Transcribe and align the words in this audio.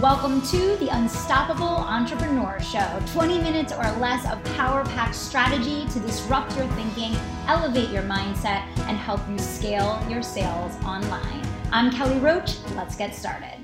Welcome 0.00 0.40
to 0.46 0.76
the 0.76 0.88
Unstoppable 0.88 1.66
Entrepreneur 1.66 2.58
Show 2.60 3.02
20 3.12 3.42
minutes 3.42 3.74
or 3.74 3.82
less 3.98 4.24
of 4.32 4.42
power 4.56 4.86
packed 4.86 5.14
strategy 5.14 5.86
to 5.88 6.00
disrupt 6.00 6.56
your 6.56 6.66
thinking, 6.68 7.14
elevate 7.46 7.90
your 7.90 8.02
mindset, 8.04 8.66
and 8.88 8.96
help 8.96 9.20
you 9.28 9.38
scale 9.38 10.02
your 10.08 10.22
sales 10.22 10.74
online. 10.82 11.46
I'm 11.72 11.92
Kelly 11.92 12.18
Roach. 12.20 12.56
Let's 12.74 12.96
get 12.96 13.14
started. 13.14 13.61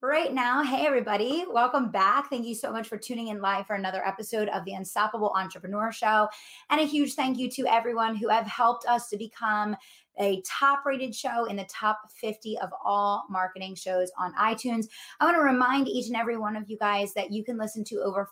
Right 0.00 0.32
now, 0.32 0.62
hey 0.62 0.86
everybody, 0.86 1.44
welcome 1.50 1.90
back. 1.90 2.30
Thank 2.30 2.46
you 2.46 2.54
so 2.54 2.70
much 2.70 2.86
for 2.86 2.96
tuning 2.96 3.28
in 3.28 3.40
live 3.40 3.66
for 3.66 3.74
another 3.74 4.06
episode 4.06 4.48
of 4.50 4.64
the 4.64 4.74
Unstoppable 4.74 5.32
Entrepreneur 5.34 5.90
Show. 5.90 6.28
And 6.70 6.80
a 6.80 6.84
huge 6.84 7.14
thank 7.14 7.36
you 7.36 7.50
to 7.50 7.66
everyone 7.66 8.14
who 8.14 8.28
have 8.28 8.46
helped 8.46 8.86
us 8.86 9.08
to 9.08 9.16
become 9.16 9.74
a 10.20 10.40
top 10.46 10.86
rated 10.86 11.16
show 11.16 11.46
in 11.46 11.56
the 11.56 11.64
top 11.64 11.98
50 12.14 12.58
of 12.58 12.70
all 12.84 13.26
marketing 13.28 13.74
shows 13.74 14.12
on 14.16 14.32
iTunes. 14.34 14.86
I 15.18 15.24
want 15.24 15.36
to 15.36 15.42
remind 15.42 15.88
each 15.88 16.06
and 16.06 16.14
every 16.14 16.36
one 16.36 16.54
of 16.54 16.70
you 16.70 16.78
guys 16.78 17.12
that 17.14 17.32
you 17.32 17.42
can 17.42 17.58
listen 17.58 17.82
to 17.86 17.96
over 17.96 18.28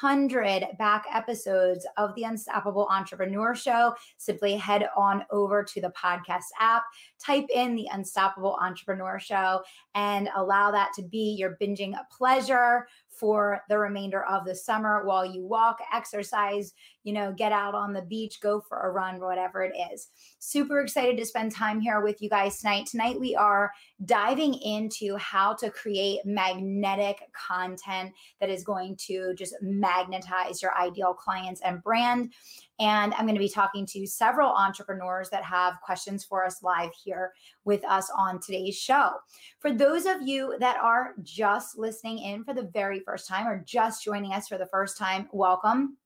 500 0.00 0.64
back 0.78 1.06
episodes 1.12 1.86
of 1.96 2.14
the 2.14 2.22
Unstoppable 2.22 2.86
Entrepreneur 2.90 3.54
Show. 3.54 3.94
Simply 4.16 4.54
head 4.54 4.88
on 4.96 5.24
over 5.30 5.64
to 5.64 5.80
the 5.80 5.90
podcast 5.90 6.44
app, 6.60 6.84
type 7.18 7.46
in 7.52 7.74
the 7.74 7.88
Unstoppable 7.92 8.56
Entrepreneur 8.60 9.18
Show, 9.18 9.62
and 9.94 10.28
allow 10.36 10.70
that 10.70 10.92
to 10.94 11.02
be 11.02 11.34
your 11.38 11.56
binging 11.60 11.94
pleasure 12.16 12.86
for 13.18 13.62
the 13.68 13.78
remainder 13.78 14.24
of 14.24 14.44
the 14.44 14.54
summer 14.54 15.04
while 15.04 15.24
you 15.24 15.44
walk, 15.44 15.78
exercise, 15.92 16.72
you 17.04 17.12
know, 17.12 17.32
get 17.32 17.52
out 17.52 17.74
on 17.74 17.92
the 17.92 18.02
beach, 18.02 18.40
go 18.40 18.60
for 18.60 18.80
a 18.80 18.90
run, 18.90 19.20
whatever 19.20 19.62
it 19.62 19.74
is. 19.92 20.08
Super 20.38 20.80
excited 20.80 21.16
to 21.16 21.24
spend 21.24 21.52
time 21.52 21.80
here 21.80 22.00
with 22.00 22.20
you 22.20 22.28
guys 22.28 22.58
tonight. 22.58 22.86
Tonight, 22.86 23.18
we 23.18 23.34
are 23.34 23.72
diving 24.04 24.54
into 24.54 25.16
how 25.16 25.54
to 25.54 25.70
create 25.70 26.20
magnetic 26.24 27.20
content 27.32 28.12
that 28.40 28.50
is 28.50 28.64
going 28.64 28.96
to 29.06 29.34
just 29.34 29.54
magnetize 29.62 30.62
your 30.62 30.76
ideal 30.76 31.14
clients 31.14 31.60
and 31.62 31.82
brand. 31.82 32.32
And 32.80 33.12
I'm 33.14 33.24
going 33.24 33.34
to 33.34 33.40
be 33.40 33.48
talking 33.48 33.86
to 33.86 34.06
several 34.06 34.50
entrepreneurs 34.50 35.30
that 35.30 35.42
have 35.42 35.80
questions 35.82 36.24
for 36.24 36.44
us 36.44 36.62
live 36.62 36.90
here 37.02 37.32
with 37.64 37.84
us 37.84 38.08
on 38.16 38.38
today's 38.40 38.76
show. 38.76 39.10
For 39.58 39.72
those 39.72 40.06
of 40.06 40.22
you 40.22 40.56
that 40.60 40.76
are 40.76 41.14
just 41.22 41.76
listening 41.76 42.18
in 42.18 42.44
for 42.44 42.54
the 42.54 42.70
very 42.72 43.00
first 43.08 43.26
time 43.26 43.48
or 43.48 43.64
just 43.64 44.04
joining 44.04 44.34
us 44.34 44.48
for 44.48 44.58
the 44.58 44.66
first 44.66 44.98
time, 44.98 45.30
welcome. 45.32 45.96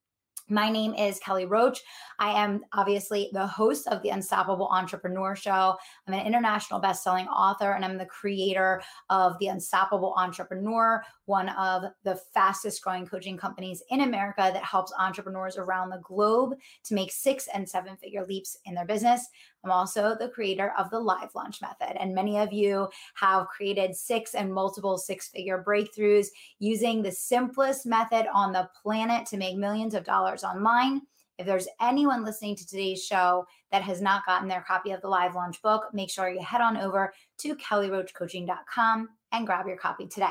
My 0.48 0.69
name 0.69 0.95
is 0.95 1.19
Kelly 1.19 1.47
Roach. 1.47 1.81
I 2.20 2.31
am 2.31 2.64
obviously 2.72 3.28
the 3.33 3.45
host 3.45 3.89
of 3.89 4.03
the 4.03 4.11
Unstoppable 4.11 4.69
Entrepreneur 4.69 5.34
Show. 5.34 5.77
I'm 6.06 6.14
an 6.14 6.25
international 6.25 6.78
best-selling 6.78 7.27
author 7.27 7.73
and 7.73 7.84
I'm 7.84 7.98
the 7.98 8.06
creator 8.06 8.83
of 9.11 9.36
the 9.41 9.48
Unstoppable 9.48 10.14
Entrepreneur, 10.17 11.03
one 11.25 11.48
of 11.48 11.84
the 12.05 12.20
fastest 12.34 12.83
growing 12.83 13.05
coaching 13.05 13.36
companies 13.36 13.83
in 13.91 14.03
America 14.03 14.50
that 14.53 14.62
helps 14.62 14.92
entrepreneurs 14.97 15.56
around 15.56 15.91
the 15.91 16.00
globe 16.05 16.55
to 16.84 16.95
make 16.95 17.11
six 17.11 17.48
and 17.53 17.69
seven 17.69 17.97
figure 17.97 18.25
leaps 18.25 18.56
in 18.64 18.75
their 18.75 18.86
business. 18.86 19.27
I'm 19.65 19.71
also 19.71 20.17
the 20.19 20.29
creator 20.29 20.73
of 20.79 20.91
the 20.91 20.99
live 20.99 21.35
launch 21.35 21.61
method. 21.61 22.01
And 22.01 22.15
many 22.15 22.39
of 22.39 22.53
you 22.53 22.89
have 23.15 23.49
created 23.49 23.95
six 23.95 24.35
and 24.35 24.53
multiple 24.53 24.99
six 24.99 25.29
figure 25.29 25.63
breakthroughs 25.67 26.27
using 26.59 27.03
the 27.03 27.13
simplest 27.13 27.87
method 27.87 28.27
on 28.33 28.53
the 28.53 28.69
planet 28.83 29.27
to 29.27 29.37
make 29.37 29.57
millions 29.57 29.95
of 29.95 30.05
dollars 30.05 30.45
online. 30.45 31.03
If 31.39 31.47
there's 31.47 31.69
anyone 31.81 32.25
listening 32.25 32.57
to 32.57 32.67
today's 32.67 33.05
show 33.05 33.47
that 33.71 33.83
has 33.83 34.01
not 34.01 34.27
gotten 34.27 34.49
their 34.49 34.61
copy 34.63 34.91
of 34.93 35.01
the 35.01 35.09
live 35.09 35.35
launch 35.35 35.63
book, 35.63 35.87
make 35.93 36.11
sure 36.11 36.29
you 36.29 36.43
head 36.43 36.61
on 36.61 36.77
over 36.77 37.13
to 37.39 37.57
kellyroachcoaching.com 37.57 39.09
and 39.33 39.47
grab 39.47 39.67
your 39.67 39.79
copy 39.79 40.07
today. 40.07 40.31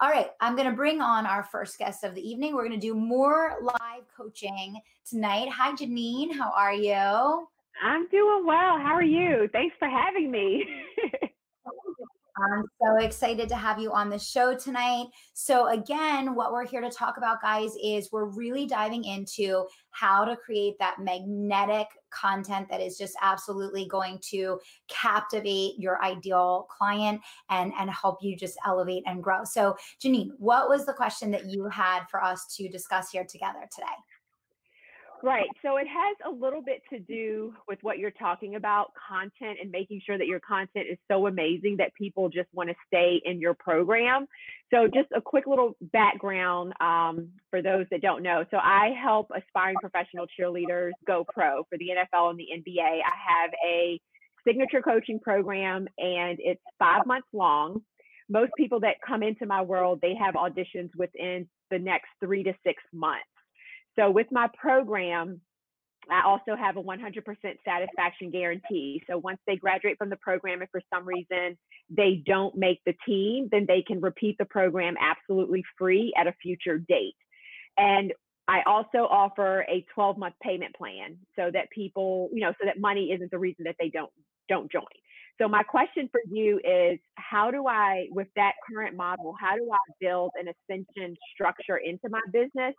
All 0.00 0.08
right, 0.08 0.30
I'm 0.40 0.56
going 0.56 0.68
to 0.68 0.74
bring 0.74 1.00
on 1.00 1.26
our 1.26 1.44
first 1.44 1.78
guest 1.78 2.02
of 2.02 2.14
the 2.14 2.28
evening. 2.28 2.54
We're 2.54 2.66
going 2.66 2.80
to 2.80 2.86
do 2.86 2.94
more 2.94 3.58
live 3.60 4.04
coaching 4.16 4.80
tonight. 5.08 5.50
Hi, 5.50 5.72
GeNienne. 5.72 6.32
How 6.32 6.50
are 6.50 6.74
you? 6.74 7.46
I'm 7.82 8.08
doing 8.08 8.44
well. 8.46 8.78
How 8.78 8.94
are 8.94 9.02
you? 9.02 9.48
Thanks 9.52 9.76
for 9.78 9.88
having 9.88 10.30
me. 10.30 10.64
I'm 12.40 12.64
so 12.80 13.04
excited 13.04 13.48
to 13.48 13.56
have 13.56 13.80
you 13.80 13.92
on 13.92 14.10
the 14.10 14.18
show 14.18 14.54
tonight. 14.54 15.06
So, 15.34 15.68
again, 15.68 16.34
what 16.34 16.52
we're 16.52 16.66
here 16.66 16.80
to 16.80 16.90
talk 16.90 17.16
about, 17.16 17.42
guys, 17.42 17.72
is 17.82 18.10
we're 18.12 18.26
really 18.26 18.66
diving 18.66 19.04
into 19.04 19.66
how 19.90 20.24
to 20.24 20.36
create 20.36 20.74
that 20.78 21.00
magnetic 21.00 21.88
content 22.10 22.68
that 22.70 22.80
is 22.80 22.96
just 22.96 23.16
absolutely 23.20 23.86
going 23.86 24.20
to 24.30 24.60
captivate 24.88 25.78
your 25.78 26.02
ideal 26.02 26.68
client 26.70 27.20
and, 27.50 27.72
and 27.78 27.90
help 27.90 28.18
you 28.22 28.36
just 28.36 28.56
elevate 28.64 29.02
and 29.06 29.22
grow. 29.22 29.42
So, 29.44 29.76
GeNienne, 30.02 30.30
what 30.38 30.68
was 30.68 30.86
the 30.86 30.92
question 30.92 31.30
that 31.32 31.46
you 31.46 31.68
had 31.68 32.04
for 32.08 32.22
us 32.22 32.54
to 32.56 32.68
discuss 32.68 33.10
here 33.10 33.24
together 33.24 33.68
today? 33.74 33.86
Right. 35.22 35.48
So 35.62 35.78
it 35.78 35.86
has 35.88 36.16
a 36.26 36.30
little 36.30 36.62
bit 36.62 36.82
to 36.92 37.00
do 37.00 37.52
with 37.66 37.78
what 37.82 37.98
you're 37.98 38.12
talking 38.12 38.54
about 38.54 38.92
content 39.08 39.58
and 39.60 39.70
making 39.70 40.00
sure 40.06 40.16
that 40.16 40.26
your 40.26 40.40
content 40.40 40.86
is 40.90 40.98
so 41.10 41.26
amazing 41.26 41.76
that 41.78 41.92
people 41.94 42.28
just 42.28 42.48
want 42.54 42.68
to 42.68 42.76
stay 42.86 43.20
in 43.24 43.40
your 43.40 43.54
program. 43.54 44.26
So, 44.72 44.86
just 44.86 45.08
a 45.16 45.20
quick 45.20 45.46
little 45.46 45.76
background 45.92 46.72
um, 46.80 47.28
for 47.50 47.62
those 47.62 47.86
that 47.90 48.02
don't 48.02 48.22
know. 48.22 48.44
So, 48.50 48.58
I 48.58 48.90
help 49.02 49.28
aspiring 49.34 49.76
professional 49.80 50.26
cheerleaders 50.38 50.92
go 51.06 51.24
pro 51.26 51.64
for 51.64 51.78
the 51.78 51.88
NFL 51.88 52.30
and 52.30 52.38
the 52.38 52.48
NBA. 52.54 52.80
I 52.80 53.42
have 53.42 53.50
a 53.66 54.00
signature 54.46 54.82
coaching 54.82 55.18
program 55.18 55.88
and 55.98 56.38
it's 56.40 56.62
five 56.78 57.06
months 57.06 57.28
long. 57.32 57.82
Most 58.28 58.52
people 58.56 58.80
that 58.80 58.96
come 59.06 59.22
into 59.22 59.46
my 59.46 59.62
world, 59.62 60.00
they 60.02 60.14
have 60.14 60.34
auditions 60.34 60.90
within 60.96 61.48
the 61.70 61.78
next 61.78 62.08
three 62.20 62.42
to 62.42 62.52
six 62.64 62.82
months. 62.92 63.24
So 63.98 64.10
with 64.10 64.26
my 64.30 64.48
program, 64.56 65.40
I 66.10 66.22
also 66.24 66.56
have 66.56 66.76
a 66.76 66.82
100% 66.82 67.22
satisfaction 67.64 68.30
guarantee. 68.30 69.02
So 69.08 69.18
once 69.18 69.38
they 69.46 69.56
graduate 69.56 69.98
from 69.98 70.08
the 70.08 70.16
program, 70.16 70.62
if 70.62 70.70
for 70.70 70.80
some 70.92 71.06
reason 71.06 71.58
they 71.90 72.22
don't 72.24 72.56
make 72.56 72.80
the 72.86 72.94
team, 73.06 73.48
then 73.50 73.66
they 73.66 73.82
can 73.82 74.00
repeat 74.00 74.36
the 74.38 74.44
program 74.44 74.94
absolutely 75.00 75.64
free 75.76 76.12
at 76.16 76.26
a 76.26 76.34
future 76.40 76.78
date. 76.78 77.16
And 77.76 78.12
I 78.46 78.62
also 78.66 79.06
offer 79.10 79.66
a 79.68 79.84
12 79.94 80.16
month 80.16 80.34
payment 80.42 80.74
plan 80.74 81.18
so 81.36 81.50
that 81.52 81.70
people, 81.70 82.30
you 82.32 82.40
know, 82.40 82.52
so 82.58 82.66
that 82.66 82.80
money 82.80 83.12
isn't 83.12 83.30
the 83.30 83.38
reason 83.38 83.64
that 83.64 83.76
they 83.78 83.90
don't 83.90 84.10
don't 84.48 84.72
join. 84.72 84.84
So 85.40 85.46
my 85.46 85.62
question 85.62 86.08
for 86.10 86.20
you 86.28 86.58
is 86.64 86.98
how 87.14 87.50
do 87.50 87.66
I 87.68 88.06
with 88.10 88.26
that 88.34 88.52
current 88.68 88.96
model, 88.96 89.34
how 89.40 89.56
do 89.56 89.68
I 89.72 89.78
build 90.00 90.32
an 90.34 90.48
ascension 90.48 91.16
structure 91.32 91.76
into 91.76 92.08
my 92.10 92.20
business 92.32 92.74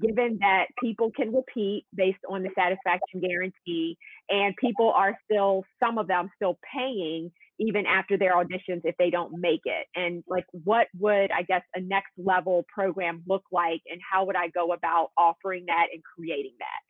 given 0.00 0.38
that 0.40 0.66
people 0.82 1.12
can 1.14 1.32
repeat 1.32 1.84
based 1.94 2.18
on 2.28 2.42
the 2.42 2.50
satisfaction 2.56 3.20
guarantee 3.20 3.96
and 4.28 4.54
people 4.56 4.90
are 4.90 5.16
still 5.30 5.64
some 5.78 5.98
of 5.98 6.08
them 6.08 6.30
still 6.34 6.58
paying 6.74 7.30
even 7.60 7.84
after 7.86 8.16
their 8.16 8.34
auditions 8.34 8.80
if 8.84 8.96
they 8.98 9.10
don't 9.10 9.38
make 9.38 9.60
it? 9.64 9.86
And 9.94 10.24
like 10.26 10.46
what 10.64 10.88
would 10.98 11.30
i 11.30 11.42
guess 11.42 11.62
a 11.74 11.80
next 11.80 12.10
level 12.16 12.64
program 12.72 13.22
look 13.28 13.44
like 13.52 13.80
and 13.90 14.00
how 14.10 14.24
would 14.24 14.36
i 14.36 14.48
go 14.48 14.72
about 14.72 15.10
offering 15.16 15.64
that 15.66 15.86
and 15.92 16.02
creating 16.16 16.54
that 16.58 16.89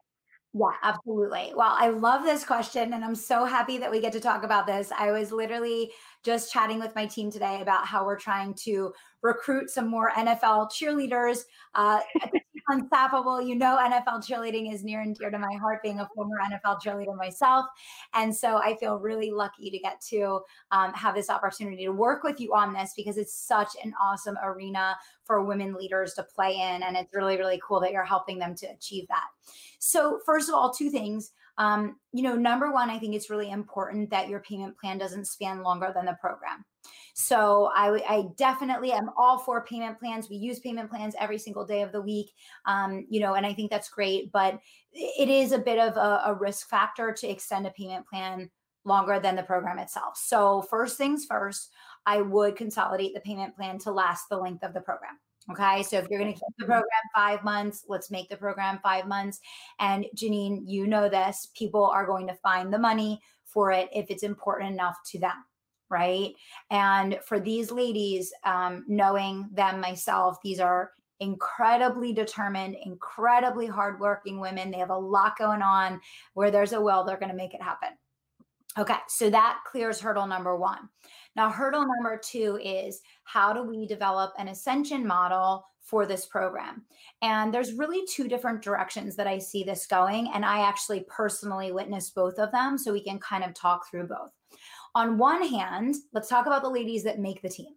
yeah, 0.53 0.73
absolutely. 0.83 1.53
Well, 1.55 1.77
I 1.79 1.91
love 1.91 2.25
this 2.25 2.45
question 2.45 2.93
and 2.93 3.05
I'm 3.05 3.15
so 3.15 3.45
happy 3.45 3.79
that 3.79 3.91
we 3.91 4.01
get 4.01 4.13
to 4.15 4.21
talk 4.21 4.43
about 4.43 4.67
this. 4.67 4.91
I 4.97 5.13
was 5.13 5.31
literally 5.31 5.93
just 6.25 6.53
chatting 6.53 6.81
with 6.81 6.95
my 6.97 7.07
team 7.07 7.31
today 7.31 7.61
about 7.61 7.87
how 7.87 8.05
we're 8.05 8.19
trying 8.19 8.55
to 8.65 8.93
recruit 9.23 9.71
some 9.71 9.89
more 9.89 10.11
NFL 10.13 10.71
cheerleaders. 10.71 11.45
Uh, 11.75 12.01
unstoppable. 12.71 13.41
You 13.43 13.57
know, 13.57 13.79
NFL 13.81 14.25
cheerleading 14.25 14.73
is 14.73 14.85
near 14.85 15.01
and 15.01 15.15
dear 15.15 15.31
to 15.31 15.39
my 15.39 15.55
heart, 15.61 15.83
being 15.83 16.01
a 16.01 16.09
former 16.15 16.37
NFL 16.39 16.81
cheerleader 16.83 17.17
myself. 17.17 17.67
And 18.15 18.35
so 18.35 18.57
I 18.57 18.77
feel 18.77 18.99
really 18.99 19.31
lucky 19.31 19.71
to 19.71 19.79
get 19.79 20.01
to 20.11 20.41
um, 20.71 20.93
have 20.95 21.15
this 21.15 21.31
opportunity 21.31 21.85
to 21.85 21.93
work 21.93 22.23
with 22.23 22.41
you 22.41 22.55
on 22.55 22.73
this 22.73 22.93
because 22.97 23.17
it's 23.17 23.35
such 23.35 23.71
an 23.85 23.93
awesome 24.01 24.37
arena 24.43 24.97
for 25.25 25.45
women 25.45 25.75
leaders 25.75 26.15
to 26.15 26.23
play 26.23 26.55
in. 26.55 26.83
And 26.83 26.97
it's 26.97 27.13
really, 27.15 27.37
really 27.37 27.61
cool 27.67 27.81
that 27.81 27.93
you're 27.93 28.05
helping 28.05 28.39
them 28.39 28.55
to 28.57 28.67
achieve 28.67 29.07
that. 29.09 29.27
So, 29.79 30.21
first 30.25 30.49
of 30.49 30.55
all, 30.55 30.73
two 30.73 30.91
things. 30.91 31.33
Um, 31.61 31.97
you 32.13 32.23
know, 32.23 32.35
number 32.35 32.73
one, 32.73 32.89
I 32.89 32.99
think 32.99 33.15
it's 33.15 33.29
really 33.29 33.51
important 33.51 34.09
that 34.11 34.31
your 34.31 34.41
payment 34.41 34.79
plan 34.79 34.97
doesn't 34.97 35.27
span 35.27 35.63
longer 35.63 35.93
than 35.95 36.07
the 36.07 36.17
program. 36.19 36.65
So 37.15 37.71
I, 37.77 38.01
I 38.09 38.25
definitely 38.37 38.93
am 38.93 39.11
all 39.15 39.39
for 39.39 39.63
payment 39.67 39.99
plans. 39.99 40.31
We 40.31 40.37
use 40.37 40.59
payment 40.59 40.91
plans 40.91 41.15
every 41.21 41.37
single 41.37 41.67
day 41.67 41.83
of 41.83 41.93
the 41.93 42.01
week, 42.01 42.33
um, 42.65 43.05
you 43.11 43.21
know, 43.21 43.35
and 43.35 43.45
I 43.45 43.53
think 43.53 43.71
that's 43.71 43.91
great. 43.91 44.33
But 44.33 44.59
it 44.93 45.29
is 45.29 45.53
a 45.53 45.59
bit 45.59 45.79
of 45.79 45.99
a, 45.99 46.23
a 46.27 46.35
risk 46.35 46.71
factor 46.71 47.13
to 47.13 47.29
extend 47.29 47.67
a 47.67 47.71
payment 47.73 48.07
plan 48.07 48.51
longer 48.87 49.21
than 49.21 49.37
the 49.37 49.43
program 49.43 49.79
itself. 49.79 50.17
So 50.17 50.63
first 50.63 50.97
things 50.97 51.27
first, 51.27 51.71
I 52.07 52.23
would 52.23 52.57
consolidate 52.57 53.13
the 53.13 53.21
payment 53.21 53.55
plan 53.55 53.79
to 53.81 53.93
last 53.93 54.31
the 54.31 54.39
length 54.39 54.65
of 54.65 54.73
the 54.73 54.81
program. 54.81 55.19
Okay. 55.51 55.83
So 55.83 55.99
if 55.99 56.07
you're 56.09 56.21
going 56.21 56.33
to 56.33 56.39
keep 56.39 56.55
the 56.59 56.67
program 56.67 56.85
five 57.15 57.43
months, 57.45 57.85
let's 57.89 58.11
make 58.11 58.29
the 58.29 58.37
program 58.37 58.79
five 58.83 59.07
months. 59.07 59.41
And 59.79 60.07
GeNienne, 60.15 60.63
you 60.67 60.87
know 60.87 61.09
this 61.09 61.49
people 61.57 61.85
are 61.85 62.07
going 62.07 62.27
to 62.29 62.35
find 62.35 62.73
the 62.73 62.79
money 62.79 63.21
for 63.45 63.73
it 63.73 63.89
if 63.93 64.11
it's 64.11 64.23
important 64.23 64.71
enough 64.73 64.97
to 65.11 65.19
them. 65.19 65.45
right? 65.91 66.33
And 66.71 67.19
for 67.27 67.41
these 67.41 67.71
ladies, 67.71 68.33
um, 68.45 68.85
knowing 68.89 69.49
them 69.53 69.81
myself, 69.81 70.39
these 70.43 70.61
are 70.61 70.93
incredibly 71.19 72.13
determined, 72.13 72.77
incredibly 72.85 73.67
hardworking 73.67 74.41
women. 74.41 74.71
They 74.71 74.79
have 74.79 74.91
a 74.91 74.97
lot 74.97 75.37
going 75.37 75.63
on. 75.63 76.01
Where 76.35 76.51
there's 76.51 76.73
a 76.73 76.81
will, 76.81 77.05
they're 77.05 77.19
going 77.19 77.31
to 77.31 77.37
make 77.37 77.55
it 77.55 77.63
happen. 77.63 77.91
Okay, 78.79 78.95
so 79.09 79.29
that 79.31 79.59
clears 79.67 80.01
hurdle 80.01 80.29
number 80.29 80.57
one. 80.57 80.89
Now, 81.37 81.51
hurdle 81.51 81.87
number 81.87 82.21
two 82.23 82.59
is 82.63 83.01
how 83.25 83.53
do 83.53 83.63
we 83.63 83.87
develop 83.87 84.33
an 84.39 84.49
ascension 84.49 85.07
model 85.07 85.65
for 85.81 86.07
this 86.07 86.27
program? 86.27 86.85
And 87.23 87.53
there's 87.55 87.75
really 87.75 88.05
two 88.07 88.29
different 88.29 88.63
directions 88.63 89.17
that 89.17 89.27
I 89.27 89.39
see 89.39 89.63
this 89.63 89.87
going. 89.87 90.31
And 90.35 90.45
I 90.45 90.61
actually 90.61 91.05
personally 91.09 91.73
witnessed 91.73 92.15
both 92.15 92.39
of 92.39 92.53
them. 92.53 92.77
So 92.77 92.93
we 92.93 93.03
can 93.03 93.19
kind 93.19 93.45
of 93.45 93.55
talk 93.55 93.89
through 93.89 94.09
both. 94.09 94.31
On 94.95 95.19
one 95.19 95.47
hand, 95.47 95.95
let's 96.13 96.29
talk 96.29 96.47
about 96.47 96.63
the 96.63 96.71
ladies 96.71 97.05
that 97.05 97.21
make 97.21 97.43
the 97.43 97.49
team. 97.49 97.75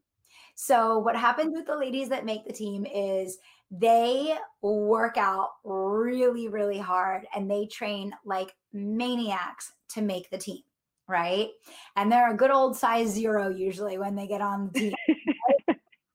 So, 0.56 1.00
what 1.00 1.16
happens 1.16 1.54
with 1.56 1.66
the 1.66 1.78
ladies 1.78 2.10
that 2.10 2.26
make 2.26 2.46
the 2.46 2.54
team 2.54 2.86
is 2.86 3.38
they 3.72 4.38
work 4.62 5.18
out 5.18 5.50
really, 5.64 6.48
really 6.48 6.78
hard 6.78 7.26
and 7.36 7.50
they 7.50 7.66
train 7.66 8.14
like 8.24 8.54
maniacs 8.72 9.72
to 9.90 10.02
make 10.02 10.30
the 10.30 10.38
team, 10.38 10.62
right? 11.08 11.50
And 11.96 12.12
they're 12.12 12.32
a 12.32 12.38
good 12.38 12.52
old 12.52 12.76
size 12.76 13.10
zero 13.10 13.50
usually 13.50 13.98
when 13.98 14.16
they 14.16 14.28
get 14.28 14.42
on 14.42 14.70
the 14.74 14.80
team. 14.80 14.94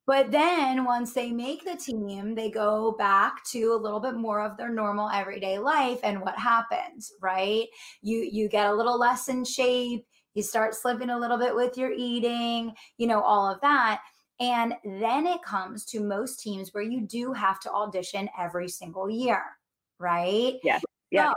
But 0.09 0.31
then 0.31 0.87
once 0.87 1.13
they 1.13 1.33
make 1.33 1.67
the 1.67 1.77
team, 1.77 2.35
they 2.35 2.51
go 2.51 2.93
back 2.93 3.45
to 3.51 3.75
a 3.75 3.77
little 3.77 4.01
bit 4.01 4.15
more 4.15 4.41
of 4.41 4.57
their 4.57 4.71
normal 4.71 5.11
everyday 5.11 5.59
life. 5.59 6.01
And 6.03 6.23
what 6.23 6.35
happens, 6.39 7.13
right? 7.21 7.67
You 8.01 8.21
you 8.21 8.49
get 8.49 8.71
a 8.71 8.75
little 8.75 8.99
less 8.99 9.29
in 9.29 9.45
shape, 9.45 10.07
you 10.33 10.43
start 10.43 10.75
slipping 10.75 11.11
a 11.11 11.19
little 11.19 11.37
bit 11.37 11.55
with 11.55 11.77
your 11.77 11.93
eating, 11.93 12.73
you 12.97 13.07
know, 13.07 13.21
all 13.21 13.53
of 13.53 13.61
that. 13.61 14.01
And 14.41 14.73
then 14.83 15.27
it 15.27 15.43
comes 15.43 15.85
to 15.87 16.01
most 16.01 16.41
teams 16.41 16.71
where 16.73 16.83
you 16.83 17.03
do 17.03 17.35
have 17.35 17.61
to 17.61 17.71
audition 17.71 18.31
every 18.39 18.69
single 18.71 19.11
year, 19.11 19.43
right? 19.99 20.55
Yeah. 20.65 20.79
Yeah. 21.11 21.33
So, 21.33 21.35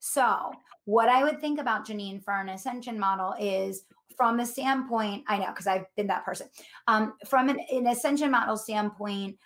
so 0.00 0.52
what 0.86 1.08
I 1.08 1.22
would 1.22 1.40
think 1.40 1.60
about 1.60 1.86
GeNienne 1.86 2.24
for 2.24 2.34
an 2.34 2.48
ascension 2.48 2.98
model 2.98 3.34
is 3.38 3.84
from 4.16 4.36
the 4.36 4.44
standpoint, 4.44 5.24
I 5.28 5.38
know 5.38 5.46
because 5.46 5.66
I've 5.66 5.86
been 5.96 6.08
that 6.08 6.24
person. 6.24 6.48
Um, 6.88 7.14
from 7.28 7.48
an, 7.48 7.60
an 7.70 7.86
ascension 7.86 8.30
model 8.30 8.56
standpoint, 8.56 9.36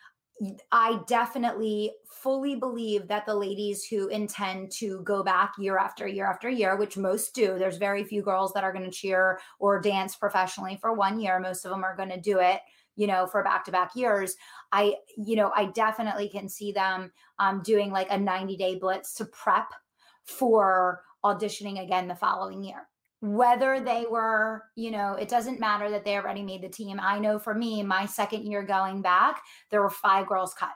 I 0.72 1.00
definitely 1.06 1.92
fully 2.06 2.56
believe 2.56 3.06
that 3.08 3.26
the 3.26 3.34
ladies 3.34 3.84
who 3.84 4.08
intend 4.08 4.72
to 4.72 5.00
go 5.02 5.22
back 5.22 5.52
year 5.58 5.78
after 5.78 6.06
year 6.06 6.26
after 6.26 6.48
year, 6.48 6.76
which 6.76 6.96
most 6.96 7.34
do, 7.34 7.56
there's 7.58 7.76
very 7.76 8.02
few 8.02 8.22
girls 8.22 8.52
that 8.52 8.64
are 8.64 8.72
going 8.72 8.84
to 8.84 8.90
cheer 8.90 9.38
or 9.58 9.80
dance 9.80 10.16
professionally 10.16 10.76
for 10.80 10.92
one 10.92 11.20
year. 11.20 11.38
Most 11.38 11.64
of 11.64 11.70
them 11.70 11.84
are 11.84 11.96
going 11.96 12.08
to 12.08 12.20
do 12.20 12.40
it, 12.40 12.60
you 12.96 13.06
know, 13.06 13.26
for 13.26 13.44
back 13.44 13.64
to 13.66 13.72
back 13.72 13.94
years. 13.94 14.34
I, 14.72 14.94
you 15.16 15.36
know, 15.36 15.52
I 15.54 15.66
definitely 15.66 16.28
can 16.28 16.48
see 16.48 16.72
them 16.72 17.12
um, 17.38 17.62
doing 17.62 17.92
like 17.92 18.08
a 18.10 18.18
90 18.18 18.56
day 18.56 18.76
blitz 18.76 19.14
to 19.16 19.26
prep 19.26 19.68
for 20.24 21.02
auditioning 21.24 21.82
again 21.82 22.08
the 22.08 22.14
following 22.14 22.62
year 22.62 22.88
whether 23.24 23.80
they 23.80 24.04
were, 24.10 24.64
you 24.76 24.90
know, 24.90 25.14
it 25.14 25.30
doesn't 25.30 25.58
matter 25.58 25.90
that 25.90 26.04
they 26.04 26.14
already 26.14 26.42
made 26.42 26.60
the 26.60 26.68
team. 26.68 27.00
I 27.00 27.18
know 27.18 27.38
for 27.38 27.54
me, 27.54 27.82
my 27.82 28.04
second 28.04 28.44
year 28.44 28.62
going 28.62 29.00
back, 29.00 29.40
there 29.70 29.80
were 29.80 29.88
five 29.88 30.26
girls 30.26 30.52
cut 30.52 30.74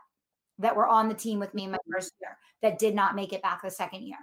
that 0.59 0.75
were 0.75 0.89
on 0.89 1.09
the 1.09 1.15
team 1.15 1.39
with 1.39 1.53
me 1.53 1.65
in 1.65 1.73
my 1.73 1.77
mm-hmm. 1.77 1.93
first 1.93 2.15
year 2.23 2.39
that 2.63 2.79
did 2.79 2.95
not 2.95 3.15
make 3.15 3.35
it 3.35 3.43
back 3.43 3.61
the 3.63 3.71
second 3.71 4.03
year. 4.03 4.17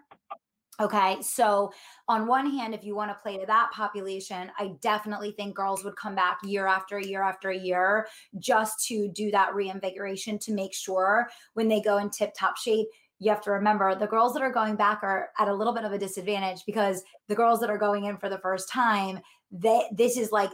Okay. 0.81 1.21
So, 1.21 1.71
on 2.09 2.27
one 2.27 2.49
hand, 2.49 2.73
if 2.73 2.83
you 2.83 2.95
want 2.95 3.09
to 3.09 3.21
play 3.21 3.37
to 3.37 3.45
that 3.45 3.69
population, 3.71 4.51
I 4.59 4.73
definitely 4.81 5.31
think 5.31 5.55
girls 5.55 5.85
would 5.85 5.95
come 5.95 6.15
back 6.15 6.39
year 6.43 6.67
after 6.67 6.99
year 6.99 7.21
after 7.21 7.51
year 7.51 8.07
just 8.39 8.85
to 8.87 9.07
do 9.07 9.31
that 9.31 9.55
reinvigoration 9.55 10.37
to 10.39 10.53
make 10.53 10.73
sure 10.73 11.29
when 11.53 11.69
they 11.69 11.81
go 11.81 11.99
in 11.99 12.09
tip 12.09 12.33
top 12.37 12.57
shape, 12.57 12.87
you 13.19 13.29
have 13.29 13.41
to 13.41 13.51
remember 13.51 13.95
the 13.95 14.07
girls 14.07 14.33
that 14.33 14.41
are 14.41 14.51
going 14.51 14.75
back 14.75 14.99
are 15.01 15.29
at 15.39 15.47
a 15.47 15.53
little 15.53 15.73
bit 15.73 15.85
of 15.85 15.91
a 15.91 15.97
disadvantage 15.97 16.63
because 16.65 17.03
the 17.27 17.35
girls 17.35 17.59
that 17.61 17.69
are 17.69 17.77
going 17.77 18.05
in 18.05 18.17
for 18.17 18.29
the 18.29 18.39
first 18.39 18.69
time, 18.69 19.19
they 19.51 19.83
this 19.91 20.17
is 20.17 20.31
like 20.31 20.51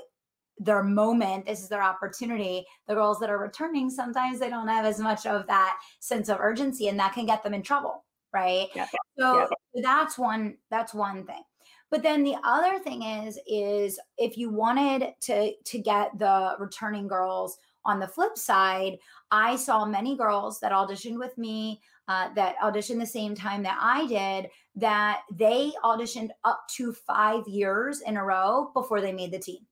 their 0.61 0.83
moment 0.83 1.45
this 1.45 1.61
is 1.61 1.69
their 1.69 1.81
opportunity 1.81 2.63
the 2.87 2.93
girls 2.93 3.19
that 3.19 3.29
are 3.29 3.39
returning 3.39 3.89
sometimes 3.89 4.39
they 4.39 4.49
don't 4.49 4.67
have 4.67 4.85
as 4.85 4.99
much 4.99 5.25
of 5.25 5.47
that 5.47 5.77
sense 5.99 6.29
of 6.29 6.37
urgency 6.39 6.87
and 6.87 6.99
that 6.99 7.13
can 7.13 7.25
get 7.25 7.41
them 7.41 7.53
in 7.53 7.63
trouble 7.63 8.05
right 8.31 8.67
yeah. 8.75 8.85
so 9.17 9.47
yeah. 9.73 9.81
that's 9.81 10.19
one 10.19 10.55
that's 10.69 10.93
one 10.93 11.25
thing 11.25 11.41
but 11.89 12.03
then 12.03 12.23
the 12.23 12.35
other 12.43 12.77
thing 12.79 13.01
is 13.01 13.39
is 13.47 13.99
if 14.17 14.37
you 14.37 14.49
wanted 14.51 15.13
to 15.19 15.51
to 15.63 15.79
get 15.79 16.17
the 16.19 16.55
returning 16.59 17.07
girls 17.07 17.57
on 17.85 17.99
the 17.99 18.07
flip 18.07 18.37
side 18.37 18.97
i 19.31 19.55
saw 19.55 19.83
many 19.83 20.15
girls 20.15 20.59
that 20.59 20.71
auditioned 20.71 21.17
with 21.17 21.35
me 21.39 21.81
uh, 22.07 22.29
that 22.35 22.57
auditioned 22.57 22.99
the 22.99 23.05
same 23.05 23.35
time 23.35 23.63
that 23.63 23.77
I 23.79 24.07
did, 24.07 24.49
that 24.75 25.21
they 25.33 25.71
auditioned 25.83 26.29
up 26.43 26.63
to 26.75 26.93
five 26.93 27.47
years 27.47 28.01
in 28.01 28.17
a 28.17 28.23
row 28.23 28.71
before 28.73 29.01
they 29.01 29.13
made 29.13 29.31
the 29.31 29.39
team. 29.39 29.65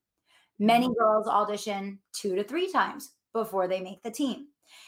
Many 0.59 0.87
mm-hmm. 0.87 0.99
girls 0.99 1.27
audition 1.27 1.99
two 2.13 2.35
to 2.35 2.43
three 2.43 2.71
times 2.71 3.11
before 3.33 3.67
they 3.67 3.81
make 3.81 4.01
the 4.03 4.11
team. 4.11 4.47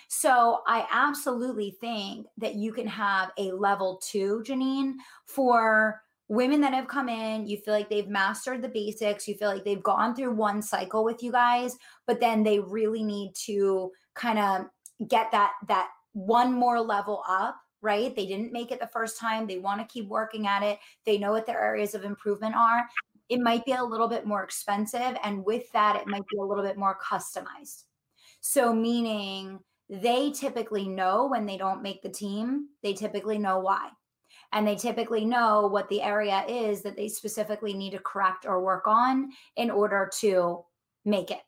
So 0.10 0.62
I 0.68 0.86
absolutely 0.92 1.78
think 1.82 2.28
that 2.38 2.56
you 2.56 2.72
can 2.72 2.88
have 2.88 3.32
a 3.38 3.52
level 3.52 4.00
two, 4.04 4.44
GeNienne, 4.46 4.94
for 5.26 6.02
women 6.28 6.62
that 6.62 6.74
have 6.74 6.88
come 6.88 7.10
in, 7.10 7.46
you 7.46 7.58
feel 7.58 7.74
like 7.74 7.90
they've 7.90 8.08
mastered 8.08 8.62
the 8.62 8.70
basics, 8.70 9.28
you 9.28 9.36
feel 9.36 9.50
like 9.50 9.66
they've 9.66 9.84
gone 9.84 10.16
through 10.16 10.34
one 10.34 10.62
cycle 10.62 11.04
with 11.04 11.22
you 11.22 11.32
guys, 11.32 11.76
but 12.08 12.22
then 12.22 12.44
they 12.44 12.60
really 12.60 13.04
need 13.04 13.34
to 13.36 13.92
kind 14.16 14.40
of 14.40 15.08
get 15.10 15.32
that 15.32 15.52
that 15.68 15.90
one 16.14 16.54
more 16.54 16.80
level 16.80 17.24
up 17.28 17.58
right? 17.82 18.16
They 18.16 18.26
didn't 18.26 18.54
make 18.54 18.72
it 18.72 18.80
the 18.80 18.88
first 18.88 19.20
time. 19.20 19.48
They 19.48 19.58
want 19.58 19.82
to 19.82 19.92
keep 19.92 20.08
working 20.08 20.48
at 20.48 20.64
it. 20.64 20.80
They 21.06 21.18
know 21.18 21.32
what 21.32 21.46
their 21.46 21.62
areas 21.62 21.96
of 21.96 22.04
improvement 22.04 22.56
are. 22.56 22.86
It 23.30 23.40
might 23.40 23.66
be 23.66 23.74
a 23.74 23.84
little 23.84 24.08
bit 24.08 24.26
more 24.26 24.44
expensive. 24.44 25.18
And 25.24 25.44
with 25.46 25.72
that, 25.72 25.96
it 25.96 26.08
might 26.08 26.28
be 26.28 26.38
a 26.38 26.44
little 26.44 26.64
bit 26.64 26.78
more 26.78 26.98
customized. 27.04 27.84
So, 28.42 28.74
meaning 28.74 29.60
they 29.90 30.32
typically 30.32 30.88
know 30.88 31.28
when 31.28 31.46
they 31.46 31.58
don't 31.58 31.82
make 31.82 32.02
the 32.02 32.10
team, 32.10 32.68
they 32.84 32.94
typically 32.94 33.38
know 33.38 33.60
why. 33.60 33.90
And 34.54 34.68
they 34.68 34.76
typically 34.76 35.26
know 35.26 35.68
what 35.68 35.88
the 35.90 36.02
area 36.02 36.44
is 36.48 36.82
that 36.82 36.98
they 36.98 37.08
specifically 37.08 37.74
need 37.74 37.92
to 37.92 38.00
correct 38.00 38.46
or 38.46 38.64
work 38.64 38.86
on 38.86 39.32
in 39.56 39.72
order 39.72 40.10
to 40.20 40.64
make 41.06 41.32
it. 41.32 41.42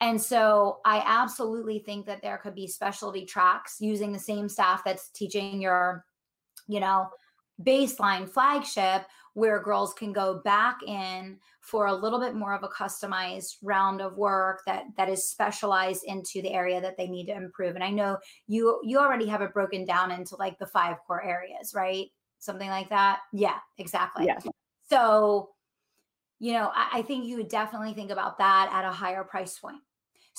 And 0.00 0.20
so 0.20 0.78
I 0.84 1.02
absolutely 1.04 1.78
think 1.78 2.06
that 2.06 2.22
there 2.22 2.38
could 2.38 2.54
be 2.54 2.66
specialty 2.66 3.24
tracks 3.24 3.76
using 3.80 4.12
the 4.12 4.18
same 4.18 4.48
staff 4.48 4.82
that's 4.84 5.10
teaching 5.10 5.60
your, 5.60 6.04
you 6.68 6.80
know, 6.80 7.08
baseline 7.62 8.28
flagship 8.28 9.06
where 9.36 9.62
girls 9.62 9.92
can 9.92 10.12
go 10.12 10.40
back 10.44 10.78
in 10.86 11.38
for 11.60 11.86
a 11.86 11.94
little 11.94 12.18
bit 12.18 12.34
more 12.34 12.54
of 12.54 12.62
a 12.62 12.68
customized 12.68 13.56
round 13.62 14.00
of 14.00 14.16
work 14.16 14.60
that 14.66 14.84
that 14.96 15.08
is 15.08 15.28
specialized 15.28 16.04
into 16.06 16.40
the 16.40 16.52
area 16.52 16.80
that 16.80 16.96
they 16.96 17.06
need 17.06 17.26
to 17.26 17.34
improve. 17.34 17.74
And 17.74 17.84
i 17.84 17.90
know 17.90 18.18
you 18.46 18.80
you 18.82 18.98
already 18.98 19.26
have 19.26 19.42
it 19.42 19.52
broken 19.52 19.84
down 19.84 20.10
into 20.10 20.36
like 20.36 20.58
the 20.58 20.66
five 20.66 20.96
core 21.06 21.22
areas 21.22 21.72
right? 21.74 22.06
Something 22.38 22.70
like 22.70 22.88
that? 22.90 23.20
Yeah 23.32 23.58
exactly. 23.78 24.26
Yeah. 24.26 24.38
so 24.88 25.50
you 26.38 26.52
know 26.52 26.70
I, 26.74 26.98
I 26.98 27.02
think 27.02 27.26
you 27.26 27.36
would 27.36 27.48
definitely 27.48 27.94
think 27.94 28.10
about 28.10 28.38
that 28.38 28.70
at 28.72 28.84
a 28.84 28.92
higher 28.92 29.24
price 29.24 29.58
point 29.58 29.80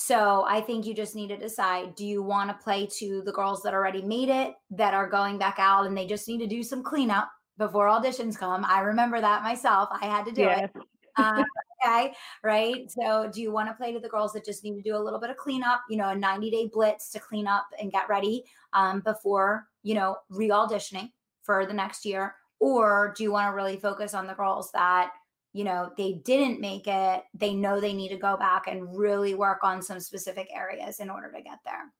so 0.00 0.44
I 0.46 0.60
think 0.60 0.86
you 0.86 0.94
just 0.94 1.16
need 1.16 1.26
to 1.28 1.36
decide 1.36 1.96
do 1.96 2.06
you 2.06 2.22
want 2.22 2.50
to 2.50 2.62
play 2.62 2.86
to 2.98 3.20
the 3.26 3.32
girls 3.32 3.62
that 3.62 3.74
already 3.74 4.00
made 4.00 4.28
it, 4.28 4.54
that 4.70 4.94
are 4.94 5.08
going 5.08 5.38
back 5.38 5.56
out 5.58 5.86
and 5.86 5.96
they 5.96 6.06
just 6.06 6.28
need 6.28 6.38
to 6.38 6.46
do 6.46 6.62
some 6.62 6.84
cleanup 6.84 7.28
before 7.58 7.88
auditions 7.88 8.38
come? 8.38 8.64
I 8.64 8.80
remember 8.80 9.20
that 9.20 9.42
myself. 9.42 9.88
I 10.00 10.06
had 10.06 10.24
to 10.26 10.30
do 10.30 10.48
it. 10.48 10.70
Uh, 11.16 11.42
okay. 11.84 12.14
Right. 12.44 12.88
So 12.88 13.28
do 13.34 13.42
you 13.42 13.50
want 13.50 13.68
to 13.70 13.74
play 13.74 13.92
to 13.92 13.98
the 13.98 14.08
girls 14.08 14.32
that 14.34 14.44
just 14.44 14.62
need 14.62 14.76
to 14.76 14.88
do 14.88 14.96
a 14.96 15.02
little 15.02 15.18
bit 15.18 15.30
of 15.30 15.36
cleanup, 15.36 15.80
you 15.90 15.96
know, 15.96 16.10
a 16.10 16.14
90 16.14 16.48
day 16.48 16.70
blitz 16.72 17.10
to 17.10 17.18
clean 17.18 17.48
up 17.48 17.66
and 17.80 17.90
get 17.90 18.08
ready 18.08 18.44
um, 18.74 19.00
before, 19.00 19.66
you 19.82 19.94
know, 19.94 20.16
re 20.30 20.48
auditioning 20.48 21.10
for 21.42 21.66
the 21.66 21.74
next 21.74 22.04
year? 22.04 22.36
Or 22.60 23.12
do 23.16 23.24
you 23.24 23.32
want 23.32 23.50
to 23.50 23.56
really 23.56 23.76
focus 23.76 24.14
on 24.14 24.28
the 24.28 24.34
girls 24.34 24.70
that 24.72 25.10
you 25.52 25.64
know 25.64 25.90
they 25.96 26.20
didn't 26.24 26.60
make 26.60 26.86
it 26.86 27.22
they 27.34 27.54
know 27.54 27.80
they 27.80 27.92
need 27.92 28.10
to 28.10 28.16
go 28.16 28.36
back 28.36 28.66
and 28.66 28.96
really 28.96 29.34
work 29.34 29.60
on 29.62 29.82
some 29.82 30.00
specific 30.00 30.48
areas 30.54 31.00
in 31.00 31.10
order 31.10 31.30
to 31.32 31.42
get 31.42 31.58
there. 31.64 31.92